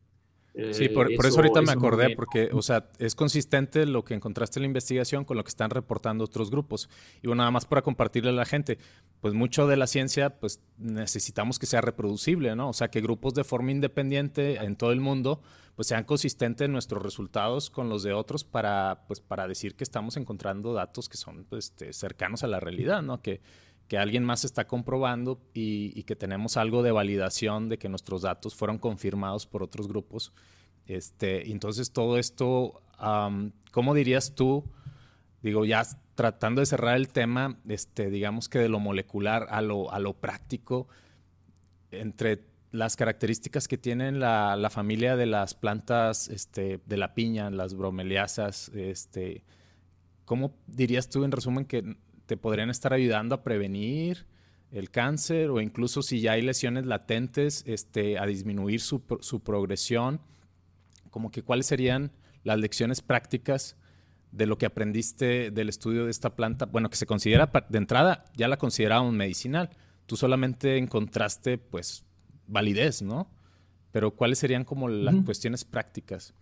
Sí, 0.72 0.89
por, 0.89 1.12
eso, 1.12 1.38
ahorita 1.38 1.62
me 1.62 1.72
acordé, 1.72 2.15
porque, 2.15 2.50
o 2.52 2.62
sea, 2.62 2.89
es 2.98 3.13
consistente 3.13 3.86
lo 3.86 4.04
que 4.04 4.15
encontraste 4.15 4.60
en 4.60 4.63
la 4.63 4.67
investigación 4.67 5.24
con 5.24 5.38
lo 5.38 5.43
que 5.43 5.50
están 5.50 5.70
reportando 5.70 6.24
otros 6.24 6.50
grupos. 6.50 6.89
Y 7.22 7.28
bueno, 7.28 7.41
nada 7.41 7.52
más 7.52 7.65
para 7.65 7.84
compartirle 7.84 8.32
a 8.32 8.34
la 8.34 8.46
gente, 8.46 8.80
pues 9.22 9.36
mucho 9.36 9.67
de 9.67 9.78
la 9.78 9.86
ciencia, 9.86 10.39
pues 10.39 10.62
necesitamos 10.78 11.60
que 11.60 11.67
sea 11.67 11.82
reproducible, 11.82 12.56
¿no? 12.56 12.70
O 12.70 12.74
sea, 12.74 12.89
que 12.89 13.02
grupos 13.02 13.36
de 13.36 13.43
forma 13.43 13.72
independiente 13.72 14.56
en 14.56 14.76
todo 14.76 14.91
el 14.91 15.00
mundo, 15.00 15.41
pues 15.76 15.89
sean 15.89 16.06
consistentes 16.06 16.67
nuestros 16.70 17.04
resultados 17.04 17.70
con 17.70 17.88
los 17.88 18.02
de 18.02 18.13
otros 18.13 18.43
para, 18.43 19.04
pues, 19.08 19.20
para 19.20 19.48
decir 19.48 19.76
que 19.76 19.84
estamos 19.84 20.17
encontrando 20.17 20.74
datos 20.74 21.08
que 21.08 21.17
son 21.17 21.46
pues, 21.46 21.65
este, 21.65 21.93
cercanos 21.93 22.43
a 22.43 22.48
la 22.48 22.60
realidad, 22.60 23.04
¿no? 23.04 23.22
Que, 23.22 23.41
que 23.88 23.97
alguien 23.97 24.23
más 24.23 24.43
está 24.43 24.67
comprobando 24.67 25.39
y, 25.54 26.04
que 26.04 26.15
tenemos 26.15 26.58
algo 26.58 26.84
de 26.84 26.91
validación 26.91 27.69
de 27.69 27.78
que 27.78 27.89
nuestros 27.89 28.21
datos 28.21 28.56
fueron 28.56 28.78
confirmados 28.78 29.45
por 29.45 29.63
otros 29.63 29.88
grupos. 29.88 30.34
Este, 30.86 31.52
entonces 31.52 31.91
todo 31.91 32.17
esto, 32.17 32.82
¿cómo 33.71 33.93
dirías 33.93 34.36
tú? 34.36 34.65
Digo, 35.41 35.65
ya 35.65 35.84
tratando 36.15 36.62
de 36.62 36.65
cerrar 36.65 36.95
el 36.95 37.10
tema, 37.10 37.60
este, 37.67 38.10
digamos 38.10 38.50
que 38.50 38.60
de 38.60 38.69
lo 38.69 38.80
molecular 38.80 39.47
a 39.50 39.62
lo, 39.62 39.91
a 39.91 40.00
lo 40.00 40.13
práctico, 40.13 40.88
entre 41.91 42.43
las 42.71 42.97
características 42.97 43.67
que 43.67 43.78
tienen 43.78 44.19
la, 44.19 44.56
la 44.58 44.69
familia 44.69 45.15
de 45.15 45.26
las 45.26 45.54
plantas 45.54 46.28
este, 46.28 46.82
de 46.86 46.97
la 46.97 47.13
piña, 47.13 47.50
las 47.50 47.76
bromeliasas, 47.76 48.69
este, 48.69 49.45
¿cómo 50.26 50.54
dirías 50.67 51.10
tú 51.10 51.23
en 51.23 51.32
resumen 51.32 51.65
que 51.65 51.95
te 52.28 52.38
podrían 52.38 52.70
estar 52.70 52.94
ayudando 52.94 53.34
a 53.34 53.44
prevenir 53.44 54.28
el 54.72 54.92
cáncer 54.92 55.50
o 55.50 55.62
incluso 55.62 56.02
si 56.02 56.20
ya 56.20 56.34
hay 56.34 56.42
lesiones 56.42 56.86
latentes, 56.86 57.63
este, 57.66 58.20
a 58.20 58.26
disminuir 58.26 58.82
su, 58.82 59.02
progresión, 59.44 60.20
como 61.10 61.32
que 61.32 61.42
cuáles 61.42 61.66
serían 61.66 62.12
las 62.44 62.60
lecciones 62.60 63.02
prácticas 63.02 63.78
de 64.32 64.46
lo 64.46 64.58
que 64.58 64.66
aprendiste 64.66 65.52
del 65.52 65.70
estudio 65.70 66.06
de 66.06 66.12
esta 66.12 66.36
planta, 66.36 66.66
bueno, 66.66 66.90
que 66.90 66.98
se 66.98 67.06
considera 67.06 67.50
de 67.70 67.78
entrada, 67.78 68.26
ya 68.36 68.50
la 68.50 68.58
considerábamos 68.58 69.13
medicinal, 69.13 69.70
tú 70.06 70.18
solamente 70.18 70.78
encontraste 70.78 71.58
pues 71.58 72.04
validez, 72.46 73.02
¿no? 73.02 73.32
Pero 73.92 74.12
cuáles 74.12 74.38
serían 74.38 74.66
como 74.66 74.90
las 74.90 75.16
cuestiones 75.24 75.63
prácticas. 75.63 76.34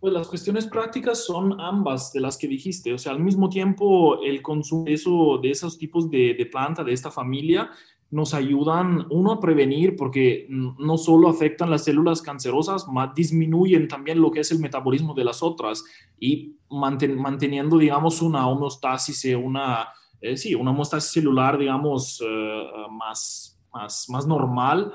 Pues 0.00 0.14
las 0.14 0.28
cuestiones 0.28 0.66
prácticas 0.66 1.24
son 1.24 1.60
ambas 1.60 2.12
de 2.12 2.20
las 2.20 2.38
que 2.38 2.48
dijiste. 2.48 2.92
O 2.94 2.98
sea, 2.98 3.12
al 3.12 3.20
mismo 3.20 3.48
tiempo, 3.50 4.22
el 4.22 4.40
consumo 4.40 4.84
de, 4.84 4.94
eso, 4.94 5.38
de 5.42 5.50
esos 5.50 5.76
tipos 5.76 6.10
de, 6.10 6.34
de 6.34 6.46
planta, 6.46 6.82
de 6.82 6.92
esta 6.92 7.10
familia, 7.10 7.70
nos 8.10 8.34
ayudan, 8.34 9.06
uno, 9.10 9.32
a 9.32 9.40
prevenir, 9.40 9.94
porque 9.94 10.46
no 10.48 10.98
solo 10.98 11.28
afectan 11.28 11.70
las 11.70 11.84
células 11.84 12.20
cancerosas, 12.22 12.88
más 12.88 13.14
disminuyen 13.14 13.86
también 13.86 14.20
lo 14.20 14.32
que 14.32 14.40
es 14.40 14.50
el 14.50 14.58
metabolismo 14.58 15.14
de 15.14 15.24
las 15.24 15.42
otras 15.42 15.84
y 16.18 16.56
manteniendo, 16.68 17.78
digamos, 17.78 18.20
una 18.20 18.48
homeostasis, 18.48 19.24
eh, 19.26 19.36
una, 19.36 19.88
eh, 20.20 20.36
sí, 20.36 20.54
una 20.56 20.72
homeostasis 20.72 21.12
celular, 21.12 21.56
digamos, 21.56 22.20
eh, 22.26 22.64
más, 22.90 23.60
más, 23.72 24.06
más 24.08 24.26
normal, 24.26 24.92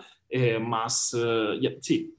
más, 0.60 1.15
sí, 1.80 2.13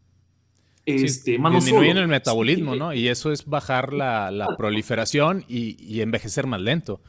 este, 0.86 1.38
disminuyen 1.52 1.98
el 1.98 2.06
metabolismo, 2.06 2.76
¿no? 2.76 2.94
Y 2.94 3.08
eso 3.08 3.32
es 3.32 3.44
bajar 3.44 3.92
la, 3.92 4.54
proliferación 4.56 5.44
y, 5.48 6.00
envejecer 6.00 6.46
más 6.46 6.60
lento, 6.60 7.02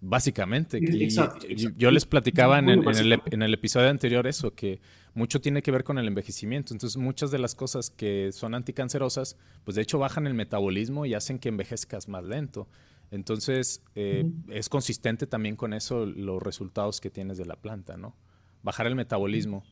básicamente. 0.00 0.78
Exacto, 0.78 1.46
Yo, 1.48 1.90
les 1.92 2.04
platicaba 2.04 2.58
en 2.58 2.68
el, 2.68 3.54
episodio 3.54 3.88
anterior 3.88 4.26
eso, 4.26 4.54
que 4.54 4.80
mucho 5.14 5.40
tiene 5.40 5.62
que 5.62 5.70
ver 5.70 5.84
con 5.84 5.98
el 5.98 6.08
envejecimiento. 6.08 6.74
Entonces, 6.74 6.96
muchas 6.96 7.30
de 7.30 7.38
las 7.38 7.54
cosas 7.54 7.90
que 7.90 8.32
son 8.32 8.54
anticancerosas, 8.54 9.36
pues 9.62 9.76
de 9.76 9.82
hecho 9.82 10.00
bajan 10.00 10.26
el 10.26 10.34
metabolismo 10.34 11.06
y 11.06 11.14
hacen 11.14 11.38
que 11.38 11.48
envejezcas 11.48 12.08
más 12.08 12.24
lento. 12.24 12.68
Entonces, 13.12 13.82
eh, 13.94 14.28
es 14.48 14.68
consistente 14.68 15.28
también 15.28 15.54
con 15.54 15.74
eso 15.74 16.06
los 16.06 16.42
resultados 16.42 17.00
que 17.00 17.10
tienes 17.10 17.38
de 17.38 17.44
la 17.44 17.56
planta, 17.56 17.96
¿no? 17.96 18.16
Bajar 18.64 18.86
el 18.88 18.96
metabolismo. 18.96 19.62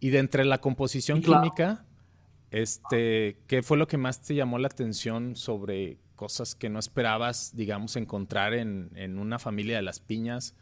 Y 0.00 0.10
de 0.10 0.18
entre 0.18 0.44
la 0.44 0.58
composición 0.58 1.20
química, 1.20 1.84
este, 2.52 3.38
¿Qué 3.46 3.62
fue 3.62 3.78
lo 3.78 3.88
que 3.88 3.96
más 3.96 4.20
te 4.20 4.34
llamó 4.34 4.58
la 4.58 4.68
atención 4.68 5.36
sobre 5.36 5.98
cosas 6.16 6.54
que 6.54 6.68
no 6.68 6.78
esperabas, 6.78 7.56
digamos, 7.56 7.96
encontrar 7.96 8.52
en, 8.52 9.18
una 9.18 9.38
familia 9.38 9.76
de 9.76 9.82
las 9.82 10.00
piñas? 10.00 10.54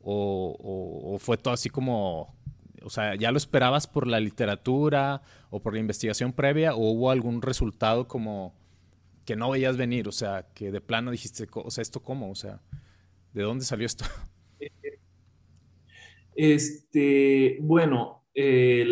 O, 0.00 1.16
fue 1.20 1.36
todo 1.36 1.54
así 1.54 1.70
como, 1.70 2.34
o 2.82 2.90
sea, 2.90 3.14
ya 3.14 3.30
lo 3.30 3.38
esperabas 3.38 3.86
por 3.86 4.08
la 4.08 4.18
literatura 4.18 5.22
o 5.50 5.62
por 5.62 5.74
la 5.74 5.78
investigación 5.78 6.32
previa? 6.32 6.74
¿O 6.74 6.90
hubo 6.90 7.12
algún 7.12 7.40
resultado 7.40 8.08
como 8.08 8.52
que 9.24 9.36
no 9.36 9.50
veías 9.50 9.76
venir? 9.76 10.08
O 10.08 10.12
sea, 10.12 10.48
que 10.52 10.72
de 10.72 10.80
plano 10.80 11.12
dijiste, 11.12 11.46
o 11.52 11.70
sea, 11.70 11.82
¿esto 11.82 12.02
cómo? 12.02 12.28
O 12.28 12.34
sea, 12.34 12.60
¿de 13.32 13.42
dónde 13.42 13.64
salió 13.64 13.86
esto? 13.86 14.04
Este, 16.38 17.56
bueno, 17.62 18.25
eh, 18.38 18.84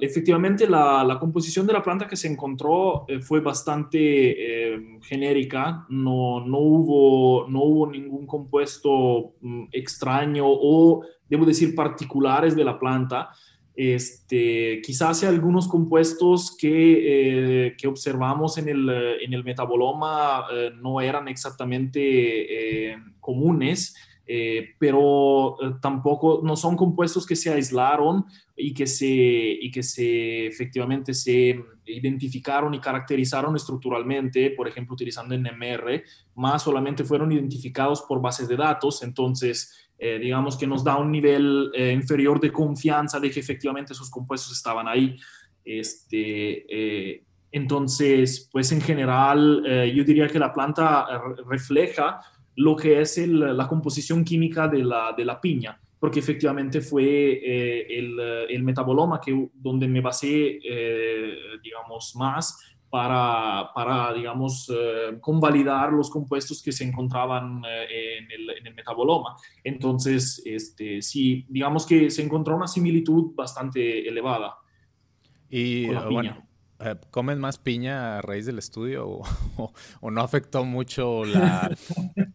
efectivamente 0.00 0.66
la, 0.66 1.18
composición 1.20 1.66
de 1.66 1.74
la 1.74 1.82
planta 1.82 2.08
que 2.08 2.16
se 2.16 2.26
encontró 2.26 3.04
eh, 3.06 3.20
fue 3.20 3.40
bastante 3.40 3.98
eh, 3.98 4.98
genérica, 5.02 5.84
no, 5.90 6.40
no, 6.40 6.58
hubo, 6.58 7.46
no 7.50 7.62
hubo 7.62 7.86
ningún 7.86 8.26
compuesto 8.26 9.34
mm, 9.42 9.64
extraño 9.72 10.44
o, 10.46 11.04
debo 11.28 11.44
decir, 11.44 11.74
particulares 11.74 12.56
de 12.56 12.64
la 12.64 12.78
planta. 12.78 13.28
Este, 13.74 14.80
quizás 14.82 15.22
hay 15.22 15.28
algunos 15.28 15.68
compuestos 15.68 16.56
que, 16.56 17.74
que 17.76 17.86
observamos 17.86 18.56
en 18.56 18.70
el, 18.70 18.88
en 19.20 19.34
el 19.34 19.44
metaboloma 19.44 20.46
no 20.80 21.02
eran 21.02 21.28
exactamente 21.28 22.96
comunes, 23.20 23.94
pero 24.78 25.58
tampoco 25.82 26.40
no 26.42 26.56
son 26.56 26.74
compuestos 26.74 27.26
que 27.26 27.36
se 27.36 27.52
aislaron 27.52 28.24
y 28.56 28.72
que 28.72 28.86
se, 28.86 29.06
y 29.06 29.70
que 29.70 29.82
se 29.82 30.46
efectivamente 30.46 31.12
se 31.12 31.62
identificaron 31.84 32.72
y 32.74 32.80
caracterizaron 32.80 33.54
estructuralmente, 33.54 34.50
por 34.50 34.66
ejemplo, 34.66 34.94
utilizando 34.94 35.36
NMR, 35.36 36.02
más 36.36 36.62
solamente 36.62 37.04
fueron 37.04 37.32
identificados 37.32 38.02
por 38.02 38.20
bases 38.20 38.48
de 38.48 38.56
datos. 38.56 39.02
Entonces, 39.02 39.86
eh, 39.98 40.18
digamos 40.18 40.56
que 40.56 40.66
nos 40.66 40.84
da 40.84 40.96
un 40.96 41.10
nivel 41.10 41.70
eh, 41.74 41.92
inferior 41.92 42.40
de 42.40 42.52
confianza 42.52 43.18
de 43.20 43.30
que 43.30 43.40
efectivamente 43.40 43.92
esos 43.92 44.10
compuestos 44.10 44.52
estaban 44.52 44.88
ahí. 44.88 45.16
Este, 45.64 46.64
eh, 46.68 47.22
entonces, 47.52 48.48
pues 48.52 48.72
en 48.72 48.80
general, 48.80 49.62
yo 49.94 50.04
diría 50.04 50.26
que 50.28 50.38
la 50.38 50.52
planta 50.52 51.06
refleja 51.48 52.20
lo 52.56 52.76
que 52.76 53.00
es 53.00 53.16
la 53.18 53.66
composición 53.66 54.24
química 54.24 54.68
de 54.68 54.84
la, 54.84 55.14
de 55.16 55.24
la, 55.24 55.40
piña, 55.40 55.78
porque 56.06 56.20
efectivamente 56.20 56.80
fue 56.80 57.88
el, 57.98 58.20
el, 58.48 58.62
metaboloma 58.62 59.20
que, 59.20 59.48
donde 59.52 59.88
me 59.88 60.00
basé, 60.00 60.60
digamos, 61.60 62.14
más 62.14 62.76
para, 62.88 63.70
para 63.74 64.14
digamos, 64.14 64.70
eh, 64.72 65.18
convalidar 65.20 65.92
los 65.92 66.08
compuestos 66.08 66.62
que 66.62 66.72
se 66.72 66.84
encontraban 66.84 67.62
eh, 67.68 68.18
en, 68.18 68.30
el, 68.30 68.50
en, 68.58 68.66
el, 68.68 68.74
metaboloma. 68.74 69.36
Entonces, 69.64 70.40
este, 70.44 71.02
sí, 71.02 71.44
digamos 71.48 71.84
que 71.84 72.10
se 72.10 72.22
encontró 72.22 72.56
una 72.56 72.68
similitud 72.68 73.34
bastante 73.34 74.08
elevada. 74.08 74.56
Y 75.50 75.86
bueno, 75.88 76.45
eh, 76.80 76.96
¿comen 77.10 77.38
más 77.38 77.58
piña 77.58 78.18
a 78.18 78.22
raíz 78.22 78.46
del 78.46 78.58
estudio 78.58 79.08
o, 79.56 79.72
o, 80.00 80.10
no 80.10 80.20
afectó 80.20 80.64
mucho 80.64 81.24
la, 81.24 81.76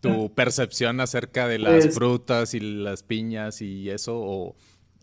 tu 0.02 0.34
percepción 0.34 1.00
acerca 1.00 1.48
de 1.48 1.60
las 1.60 1.86
pues 1.86 1.96
frutas 1.96 2.54
y 2.54 2.60
las 2.60 3.04
piñas 3.04 3.62
y 3.62 3.90
eso? 3.90 4.20
O, 4.20 4.56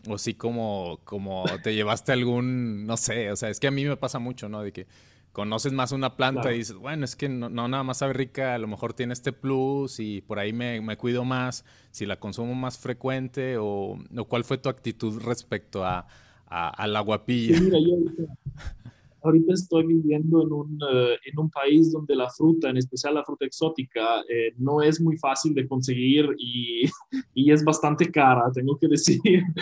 o 0.07 0.17
sí 0.17 0.33
como, 0.33 0.99
como 1.03 1.45
te 1.63 1.73
llevaste 1.73 2.11
algún, 2.11 2.85
no 2.85 2.97
sé, 2.97 3.31
o 3.31 3.35
sea, 3.35 3.49
es 3.49 3.59
que 3.59 3.67
a 3.67 3.71
mí 3.71 3.85
me 3.85 3.97
pasa 3.97 4.19
mucho, 4.19 4.47
¿no? 4.49 4.61
De 4.61 4.71
que 4.71 4.87
conoces 5.31 5.73
más 5.73 5.91
una 5.91 6.15
planta 6.15 6.53
y 6.53 6.57
dices, 6.57 6.75
bueno, 6.75 7.05
es 7.05 7.15
que 7.15 7.29
no, 7.29 7.49
nada 7.49 7.83
más 7.83 7.97
sabe 7.97 8.13
rica, 8.13 8.55
a 8.55 8.57
lo 8.57 8.67
mejor 8.67 8.93
tiene 8.93 9.13
este 9.13 9.31
plus 9.31 9.99
y 9.99 10.21
por 10.21 10.39
ahí 10.39 10.53
me, 10.53 10.81
me 10.81 10.97
cuido 10.97 11.23
más, 11.23 11.65
si 11.91 12.05
la 12.05 12.19
consumo 12.19 12.55
más 12.55 12.77
frecuente 12.77 13.57
o, 13.57 13.97
o, 14.17 14.25
cuál 14.25 14.43
fue 14.43 14.57
tu 14.57 14.69
actitud 14.69 15.21
respecto 15.21 15.85
a, 15.85 16.07
a, 16.47 16.87
la 16.87 16.99
guapilla. 17.01 17.59
mira, 17.59 17.77
yo 17.79 17.97
ahorita, 19.23 19.53
estoy 19.53 19.85
viviendo 19.85 20.43
en 20.43 20.51
un, 20.51 20.79
eh, 20.91 21.17
en 21.25 21.39
un, 21.39 21.49
país 21.49 21.91
donde 21.91 22.15
la 22.15 22.29
fruta, 22.29 22.69
en 22.69 22.77
especial 22.77 23.15
la 23.15 23.23
fruta 23.23 23.45
exótica, 23.45 24.21
eh, 24.29 24.53
no 24.57 24.81
es 24.81 25.01
muy 25.01 25.17
fácil 25.17 25.53
de 25.53 25.67
conseguir 25.67 26.27
y, 26.37 26.83
y, 27.33 27.51
es 27.51 27.63
bastante 27.63 28.11
cara, 28.11 28.51
tengo 28.53 28.77
que 28.77 28.87
decir. 28.87 29.19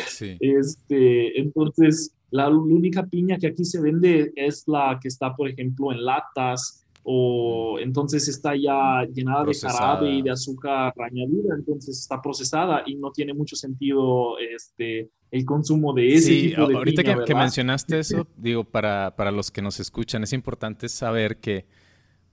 Sí. 0.08 0.38
Este, 0.40 1.40
entonces, 1.40 2.14
la, 2.32 2.50
única 2.50 3.06
piña 3.06 3.38
que 3.38 3.48
aquí 3.48 3.64
se 3.64 3.82
vende 3.82 4.32
es 4.36 4.68
la 4.68 5.00
que 5.02 5.08
está, 5.08 5.36
por 5.36 5.48
ejemplo, 5.48 5.92
en 5.92 6.04
latas 6.04 6.87
o 7.10 7.80
entonces 7.80 8.28
está 8.28 8.54
ya 8.54 9.06
llenada 9.10 9.46
de 9.46 9.54
jarabe 9.54 10.12
y 10.12 10.22
de 10.22 10.32
azúcar 10.32 10.94
añadida, 11.00 11.56
entonces 11.58 11.98
está 12.00 12.22
procesada 12.22 12.84
y 12.86 12.96
no 12.96 13.12
tiene 13.12 13.34
mucho 13.34 13.56
sentido 13.56 14.38
este, 14.38 15.10
el 15.32 15.46
consumo 15.46 15.94
de 15.94 16.16
ese 16.16 16.28
sí, 16.28 16.50
tipo 16.50 16.68
de 16.68 16.76
ahorita 16.76 17.06
que, 17.06 17.16
que, 17.26 17.34
mencionaste 17.34 18.00
eso, 18.00 18.28
digo, 18.36 18.66
para, 18.66 19.16
para, 19.16 19.32
los 19.32 19.52
que 19.52 19.62
nos 19.62 19.80
escuchan, 19.80 20.24
es 20.24 20.34
importante 20.34 20.90
saber 20.90 21.38
que 21.38 21.66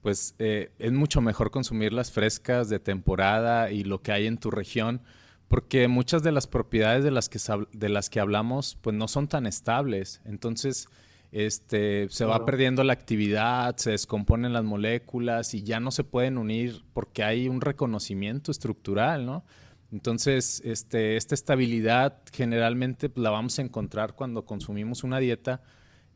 pues 0.03 0.35
eh, 0.41 0.73
es 0.81 0.91
mucho 0.91 1.21
mejor 1.21 1.53
consumir 1.53 1.93
las 1.93 2.11
frescas 2.11 2.69
de 2.69 2.81
temporada 2.81 3.71
y 3.71 3.85
lo 3.85 4.03
que 4.03 4.11
hay 4.11 4.27
en 4.27 4.39
tu 4.39 4.51
región, 4.51 5.03
porque 5.47 5.87
muchas 5.87 6.25
de 6.25 6.33
las 6.33 6.49
propiedades 6.49 7.05
de 7.05 7.13
las 7.13 7.29
que, 7.29 7.39
de 7.73 7.89
las 7.89 8.11
que 8.11 8.19
hablamos 8.19 8.77
pues 8.83 8.97
no 8.97 9.07
son 9.07 9.29
tan 9.29 9.47
estables. 9.47 10.21
Entonces, 10.25 10.89
este, 11.35 12.09
se 12.11 12.25
va 12.25 12.45
perdiendo 12.45 12.85
la 12.85 12.93
actividad, 12.93 13.77
se 13.77 13.91
descomponen 13.91 14.53
las 14.53 14.63
moléculas 14.63 15.53
y 15.55 15.65
ya 15.65 15.81
no 15.81 15.91
se 15.91 16.05
pueden 16.05 16.39
unir 16.39 16.85
porque 16.93 17.25
hay 17.25 17.49
un 17.49 17.61
reconocimiento 17.61 18.53
estructural, 18.53 19.27
¿no? 19.27 19.45
Entonces, 19.91 20.63
este, 20.65 21.17
esta 21.17 21.35
estabilidad 21.35 22.23
generalmente 22.33 23.11
la 23.17 23.31
vamos 23.31 23.59
a 23.59 23.63
encontrar 23.63 24.15
cuando 24.15 24.45
consumimos 24.45 25.03
una 25.03 25.19
dieta 25.19 25.61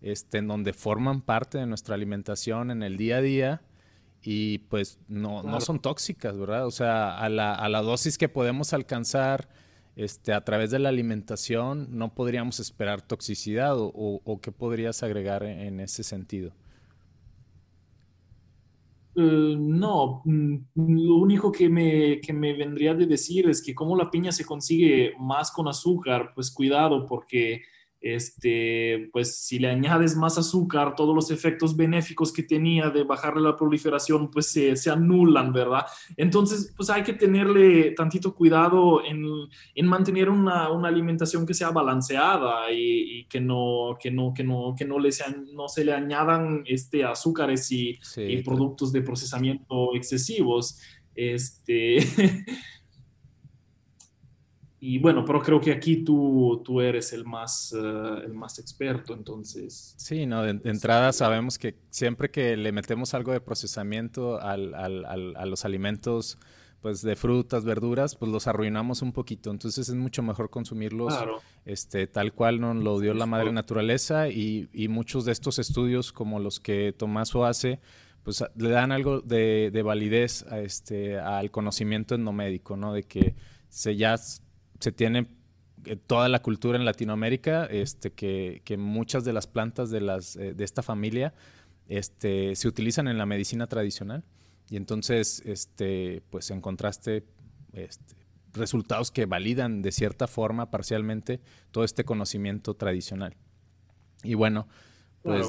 este, 0.03 0.39
en 0.39 0.47
donde 0.47 0.73
forman 0.73 1.21
parte 1.21 1.59
de 1.59 1.67
nuestra 1.67 1.97
alimentación 1.97 2.71
en 2.71 2.85
el 2.85 2.97
día 2.97 3.17
a 3.17 3.21
día 3.21 3.63
y 4.23 4.59
pues 4.59 5.01
no, 5.09 5.43
no 5.43 5.61
son 5.61 5.81
tóxicas, 5.81 6.39
¿verdad? 6.39 6.65
O 6.65 6.71
sea, 6.71 7.19
a 7.19 7.29
la, 7.29 7.57
a 7.57 7.69
la, 7.69 7.83
dosis 7.83 8.19
que 8.19 8.29
podemos 8.29 8.73
alcanzar 8.73 9.49
este, 9.99 10.33
a 10.33 10.45
través 10.45 10.71
de 10.71 10.79
la 10.79 10.91
alimentación 10.91 11.89
no 11.91 12.15
podríamos 12.15 12.61
esperar 12.61 13.03
toxicidad 13.03 13.75
o, 13.77 14.41
qué 14.41 14.53
podrías 14.53 15.03
agregar 15.03 15.43
en, 15.43 15.81
ese 15.81 16.05
sentido. 16.05 16.53
Uh, 19.17 19.57
no, 19.59 20.23
mm, 20.25 20.57
lo 20.77 21.17
único 21.17 21.51
que 21.51 21.69
me, 21.69 22.21
que 22.21 22.33
me 22.33 22.53
vendría 22.53 22.95
de 22.95 23.07
decir 23.07 23.49
es 23.49 23.61
que 23.61 23.75
como 23.75 23.97
la 23.97 24.09
piña 24.09 24.31
se 24.31 24.45
consigue 24.45 25.15
más 25.19 25.51
con 25.51 25.67
azúcar, 25.67 26.31
pues 26.33 26.53
cuidado 26.53 27.05
porque 27.05 27.63
este, 28.01 29.09
pues 29.13 29.37
si 29.37 29.59
le 29.59 29.69
añades 29.69 30.17
más 30.17 30.39
azúcar, 30.39 30.95
todos 30.95 31.15
los 31.15 31.31
efectos 31.31 31.77
benéficos 31.77 32.33
que 32.33 32.43
tenía 32.43 32.91
de 32.91 33.03
bajarle 33.03 33.43
la 33.43 33.57
proliferación, 33.57 34.31
pues 34.31 34.47
se, 34.47 34.77
se 34.77 34.91
anulan, 34.91 35.53
¿verdad? 35.53 35.85
Entonces, 36.17 36.73
pues 36.77 36.91
hay 36.91 37.03
que 37.03 37.13
tenerle 37.13 37.93
tantito 37.93 38.35
cuidado 38.35 39.05
en, 39.05 39.25
en 39.75 39.87
mantener 39.87 40.31
una, 40.31 40.71
una, 40.71 40.89
alimentación 40.89 41.45
que 41.45 41.55
sea 41.55 41.71
balanceada 41.71 42.73
y, 42.73 43.27
que, 43.29 43.41
no, 43.41 43.97
que, 44.01 44.11
no, 44.11 44.33
que, 44.33 44.45
no, 44.45 44.75
que 44.77 44.85
no, 44.85 44.99
le 44.99 45.13
sean, 45.13 45.47
no 45.53 45.69
se 45.69 45.85
le 45.85 45.93
añadan 45.93 46.63
este, 46.67 47.05
azúcares 47.05 47.71
y, 47.73 47.99
y 48.17 48.43
productos 48.43 48.93
de 48.93 49.03
procesamiento 49.03 49.95
excesivos. 49.95 50.79
Este... 51.15 51.99
Y 54.81 54.99
bueno, 54.99 55.25
pero 55.25 55.41
creo 55.43 55.61
que 55.61 55.73
aquí 55.73 56.05
tú, 56.05 56.63
tú 56.65 56.81
eres 56.81 57.13
el 57.13 57.25
más, 57.25 57.75
eh, 57.77 58.23
el 58.25 58.33
más 58.33 58.59
experto, 58.61 59.13
entonces. 59.13 59.95
Sí, 59.97 60.25
no, 60.25 60.43
de, 60.43 60.61
entrada 60.71 61.13
sabemos 61.13 61.59
que 61.59 61.75
siempre 61.91 62.31
que 62.31 62.57
le 62.57 62.71
metemos 62.71 63.13
algo 63.15 63.33
de 63.33 63.41
procesamiento 63.41 64.41
al, 64.41 64.75
al, 64.75 65.05
al, 65.05 65.37
a 65.37 65.47
los 65.47 65.65
alimentos, 65.65 66.39
pues 66.81 67.03
de 67.03 67.17
frutas, 67.17 67.65
verduras, 67.65 68.15
pues 68.15 68.31
los 68.31 68.47
arruinamos 68.47 69.03
un 69.03 69.13
poquito. 69.13 69.51
Entonces 69.51 69.89
es 69.89 69.95
mucho 69.97 70.23
mejor 70.23 70.49
consumirlos 70.49 71.13
este, 71.65 72.07
tal 72.07 72.33
cual 72.33 72.61
nos 72.61 72.77
lo 72.77 73.01
dio 73.01 73.15
la 73.15 73.27
madre 73.27 73.51
naturaleza 73.51 74.29
y, 74.29 74.69
y, 74.73 74.87
muchos 74.87 75.25
de 75.25 75.33
estos 75.33 75.59
estudios, 75.59 76.13
como 76.13 76.39
los 76.39 76.61
que 76.61 76.95
Tomaso 76.97 77.45
hace, 77.45 77.81
pues 78.23 78.45
le 78.55 78.71
dan 78.71 78.93
algo 78.93 79.23
de, 79.23 79.71
de 79.73 79.83
validez 79.83 80.45
a 80.51 80.61
este, 80.61 81.19
al 81.19 81.51
conocimiento 81.51 82.15
endomédico, 82.15 82.77
¿no? 82.77 82.93
De 82.93 83.03
que 83.03 83.35
se 83.69 83.97
ya 83.97 84.17
se 84.79 84.93
tiene 84.93 85.27
eh, 85.85 85.97
toda 85.97 86.29
la 86.29 86.43
cultura 86.43 86.79
en 86.79 86.85
Latinoamérica, 86.85 87.67
este, 87.67 88.13
que, 88.13 88.63
que 88.65 88.77
muchas 88.77 89.25
de 89.25 89.33
las 89.33 89.47
plantas 89.47 89.91
de, 89.91 90.01
las, 90.01 90.37
eh, 90.37 90.55
de 90.55 90.65
esta 90.65 90.83
familia 90.83 91.35
este, 91.89 92.55
se 92.57 92.69
utilizan 92.69 93.09
en 93.09 93.19
la 93.19 93.27
medicina 93.27 93.67
tradicional. 93.67 94.25
Y 94.71 94.77
entonces, 94.77 95.43
este, 95.47 96.23
pues 96.31 96.51
encontraste 96.51 97.25
este, 97.73 98.15
resultados 98.53 99.11
que 99.11 99.27
validan 99.27 99.83
de 99.83 99.93
cierta 99.93 100.27
forma, 100.27 100.71
parcialmente, 100.71 101.41
todo 101.71 101.85
este 101.85 102.05
conocimiento 102.05 102.75
tradicional. 102.75 103.35
Y 104.23 104.35
bueno, 104.35 104.69
pues 105.23 105.47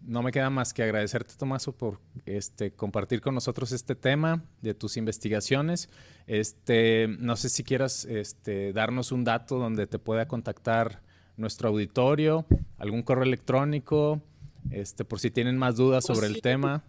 no 0.00 0.22
me 0.22 0.32
queda 0.32 0.50
más 0.50 0.72
que 0.72 0.82
agradecerte, 0.82 1.34
Tomaso, 1.36 1.76
por 1.76 2.00
este, 2.24 2.72
compartir 2.72 3.20
con 3.20 3.34
nosotros 3.34 3.72
este 3.72 3.94
tema 3.94 4.44
de 4.62 4.74
tus 4.74 4.96
investigaciones. 4.96 5.88
Este, 6.26 7.08
no 7.18 7.36
sé 7.36 7.48
si 7.48 7.64
quieras 7.64 8.04
este, 8.04 8.72
darnos 8.72 9.12
un 9.12 9.24
dato 9.24 9.58
donde 9.58 9.86
te 9.86 9.98
pueda 9.98 10.28
contactar 10.28 11.02
nuestro 11.36 11.68
auditorio, 11.68 12.46
algún 12.78 13.02
correo 13.02 13.24
electrónico, 13.24 14.22
este, 14.70 15.04
por 15.04 15.20
si 15.20 15.30
tienen 15.30 15.56
más 15.56 15.76
dudas 15.76 16.06
pues 16.06 16.18
sobre 16.18 16.32
el 16.32 16.40
tema. 16.40 16.84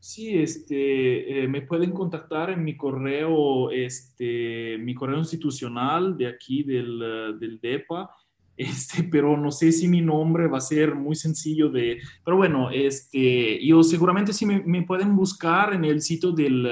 Sí, 0.00 0.38
este, 0.38 1.42
eh, 1.44 1.48
me 1.48 1.62
pueden 1.62 1.90
contactar 1.90 2.50
en 2.50 2.64
mi 2.64 2.76
correo, 2.76 3.70
este, 3.70 4.78
mi 4.78 4.94
correo 4.94 5.18
institucional 5.18 6.16
de 6.16 6.28
aquí 6.28 6.62
del, 6.62 7.38
del 7.38 7.60
DEPA 7.60 8.10
este, 8.58 9.04
pero 9.04 9.36
no 9.36 9.52
sé 9.52 9.70
si 9.70 9.86
mi 9.86 10.00
nombre 10.00 10.48
va 10.48 10.58
a 10.58 10.60
ser 10.60 10.96
muy 10.96 11.14
sencillo 11.14 11.68
de, 11.70 12.00
pero 12.24 12.36
bueno, 12.36 12.70
este, 12.70 13.64
yo 13.64 13.84
seguramente 13.84 14.32
sí 14.32 14.44
me, 14.46 14.82
pueden 14.82 15.14
buscar 15.14 15.74
en 15.74 15.84
el 15.84 16.02
sitio 16.02 16.32
del, 16.32 16.68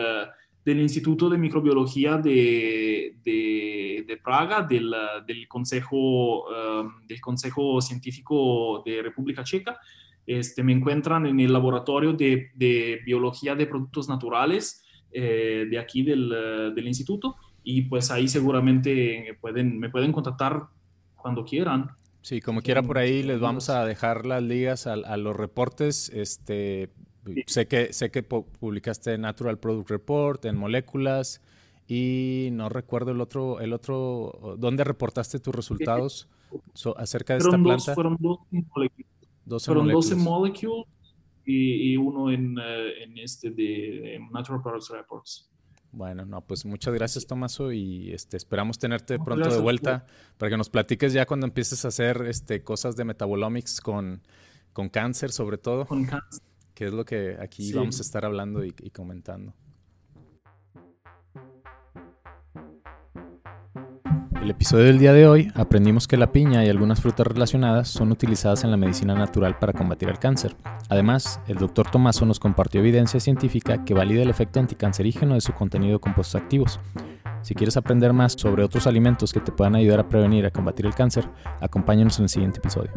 del 0.65 0.81
Instituto 0.81 1.31
de 1.31 1.39
Microbiología 1.39 2.17
de, 2.17 3.15
de, 3.25 4.19
Praga, 4.25 4.63
del, 4.63 4.93
del 5.25 5.47
Consejo, 5.47 6.49
um, 6.49 7.07
del 7.07 7.21
Consejo 7.21 7.81
Científico 7.81 8.83
de 8.85 9.01
República 9.03 9.45
Checa. 9.45 9.79
Este, 10.27 10.65
me 10.65 10.73
encuentran 10.73 11.25
en 11.27 11.39
el 11.39 11.53
laboratorio 11.53 12.15
de, 12.15 12.51
de 12.57 13.01
Biología 13.07 13.55
de 13.55 13.67
Productos 13.69 14.09
Naturales 14.09 14.85
eh, 15.13 15.67
de 15.71 15.79
aquí 15.79 16.03
del, 16.03 16.29
del, 16.75 16.89
instituto 16.89 17.37
y 17.63 17.83
pues 17.83 18.11
ahí 18.11 18.27
seguramente 18.27 19.39
pueden, 19.41 19.79
me 19.79 19.89
pueden 19.89 20.11
contactar 20.11 20.67
cuando 21.27 21.45
quieran. 21.45 21.91
Sí, 22.23 22.41
como 22.41 22.63
quiera 22.63 22.83
por 22.83 22.99
ahí 22.99 23.23
les 23.25 23.41
vamos 23.41 23.69
a 23.69 23.85
dejar 23.85 24.27
las 24.27 24.43
ligas 24.43 24.87
a, 24.87 24.93
a 24.93 25.17
los 25.17 25.35
reportes. 25.35 26.09
Este, 26.15 26.91
Sé 27.47 27.67
que, 27.67 27.93
sé 27.93 28.11
que 28.11 28.23
publicaste 28.23 29.19
Natural 29.19 29.59
Product 29.59 29.91
Report, 29.91 30.45
en 30.45 30.57
moléculas, 30.57 31.43
y 31.89 32.51
no 32.53 32.69
recuerdo 32.69 33.11
el 33.11 33.21
otro, 33.21 33.61
el 33.61 33.73
otro, 33.73 34.57
¿dónde 34.59 34.85
reportaste 34.85 35.41
tus 35.41 35.55
resultados 35.55 36.29
acerca 36.97 37.35
de 37.35 37.39
esta 37.41 37.59
planta? 37.59 37.95
fueron 37.95 38.17
dos 38.21 38.39
moléculas. 38.51 39.11
12 39.45 39.67
fueron 39.67 39.85
moléculas. 39.87 40.11
12 40.11 40.23
moléculas 40.23 40.87
y, 41.45 41.97
uno 41.97 42.31
en, 42.31 42.59
eh, 42.59 43.03
en, 43.05 43.19
este 43.19 43.51
de 43.51 44.21
Natural 44.33 44.63
Products 44.63 44.91
Reports. 44.91 45.51
Bueno, 45.97 46.27
no, 46.27 46.43
pues 46.43 46.67
muchas 46.67 46.93
gracias, 46.93 47.27
Tomaso, 47.27 47.73
y 47.73 48.13
este, 48.13 48.37
esperamos 48.37 48.79
tenerte 48.79 49.19
pronto 49.19 49.49
de 49.49 49.59
vuelta 49.59 50.05
para 50.37 50.51
que 50.51 50.59
nos 50.59 50.69
platiques 50.69 51.15
ya 51.15 51.25
cuando 51.25 51.47
empieces 51.47 51.87
a 51.87 51.89
hacer 51.89 52.27
este, 52.29 52.63
cosas 52.63 52.97
de 52.97 53.05
metabolomics 53.05 53.81
con, 53.81 54.21
con 54.75 54.91
cáncer, 54.91 55.33
sobre 55.33 55.57
todo. 55.57 55.87
Con 55.87 56.05
cáncer 56.05 56.43
que 56.77 56.85
es 56.85 56.93
lo 56.93 57.07
que 57.07 57.39
aquí 57.41 57.73
vamos 57.73 57.99
a 57.99 58.03
estar 58.03 58.27
hablando 58.27 58.63
y, 58.63 58.71
comentando. 58.91 59.55
El 64.47 64.51
episodio 64.53 64.85
del 64.85 65.01
día 65.01 65.13
de 65.13 65.27
hoy 65.27 65.51
aprendimos 65.57 66.07
que 66.07 66.17
la 66.17 66.31
piña 66.31 66.65
y 66.65 66.69
algunas 66.69 67.01
frutas 67.01 67.27
relacionadas 67.27 67.89
son 67.89 68.13
utilizadas 68.13 68.63
en 68.63 68.71
la 68.71 68.77
medicina 68.77 69.13
natural 69.13 69.59
para 69.59 69.73
combatir 69.73 70.09
el 70.09 70.21
cáncer. 70.21 70.55
Además, 70.89 71.41
el 71.49 71.57
doctor 71.57 71.91
Tomaso 71.91 72.25
nos 72.27 72.39
compartió 72.39 72.81
evidencia 72.81 73.19
científica 73.19 73.85
que 73.85 73.93
valida 73.93 74.23
el 74.23 74.31
efecto 74.31 74.61
anticancerígeno 74.61 75.35
de 75.35 75.41
su 75.41 75.53
contenido 75.53 75.95
de 75.95 75.99
compuestos 75.99 76.41
activos. 76.41 76.79
Si 77.43 77.57
quieres 77.57 77.77
aprender 77.77 78.13
más 78.13 78.35
sobre 78.35 78.63
otros 78.63 78.87
alimentos 78.87 79.33
que 79.33 79.41
te 79.41 79.51
puedan 79.51 79.75
ayudar 79.75 79.99
a 79.99 80.09
prevenir 80.09 80.45
y 80.45 80.47
a 80.47 80.53
combatir 80.53 80.87
el 80.87 80.95
cáncer, 80.95 81.29
acompáñanos 81.61 82.17
en 82.21 82.27
el 82.27 82.29
siguiente 82.29 82.59
episodio. 82.59 82.93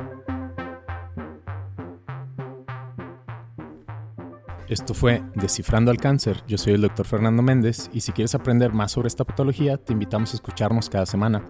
Esto 4.70 4.94
fue 4.94 5.24
Descifrando 5.34 5.90
al 5.90 5.98
Cáncer. 5.98 6.44
Yo 6.48 6.60
soy 6.60 6.74
el 6.74 6.82
doctor 6.82 7.08
Fernando 7.08 7.42
Méndez 7.42 7.90
y 7.92 8.02
si 8.02 8.12
quieres 8.12 8.36
aprender 8.36 8.72
más 8.72 8.92
sobre 8.92 9.08
esta 9.08 9.24
patología, 9.24 9.78
te 9.78 9.94
invitamos 9.94 10.32
a 10.32 10.36
escucharnos 10.36 10.92
cada 10.92 11.08
semana. 11.08 11.44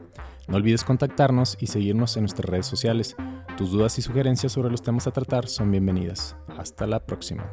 No 0.48 0.56
olvides 0.56 0.86
contactarnos 0.86 1.58
y 1.60 1.68
seguirnos 1.68 2.16
en 2.16 2.24
nuestras 2.24 2.50
redes 2.50 2.66
sociales. 2.66 3.18
Tus 3.58 3.72
dudas 3.72 4.00
y 4.00 4.02
sugerencias 4.02 4.54
sobre 4.54 4.72
los 4.72 4.82
temas 4.82 5.06
a 5.06 5.12
tratar 5.12 5.50
son 5.50 5.70
bienvenidas. 5.70 6.38
Hasta 6.58 6.88
la 6.88 7.06
próxima. 7.06 7.52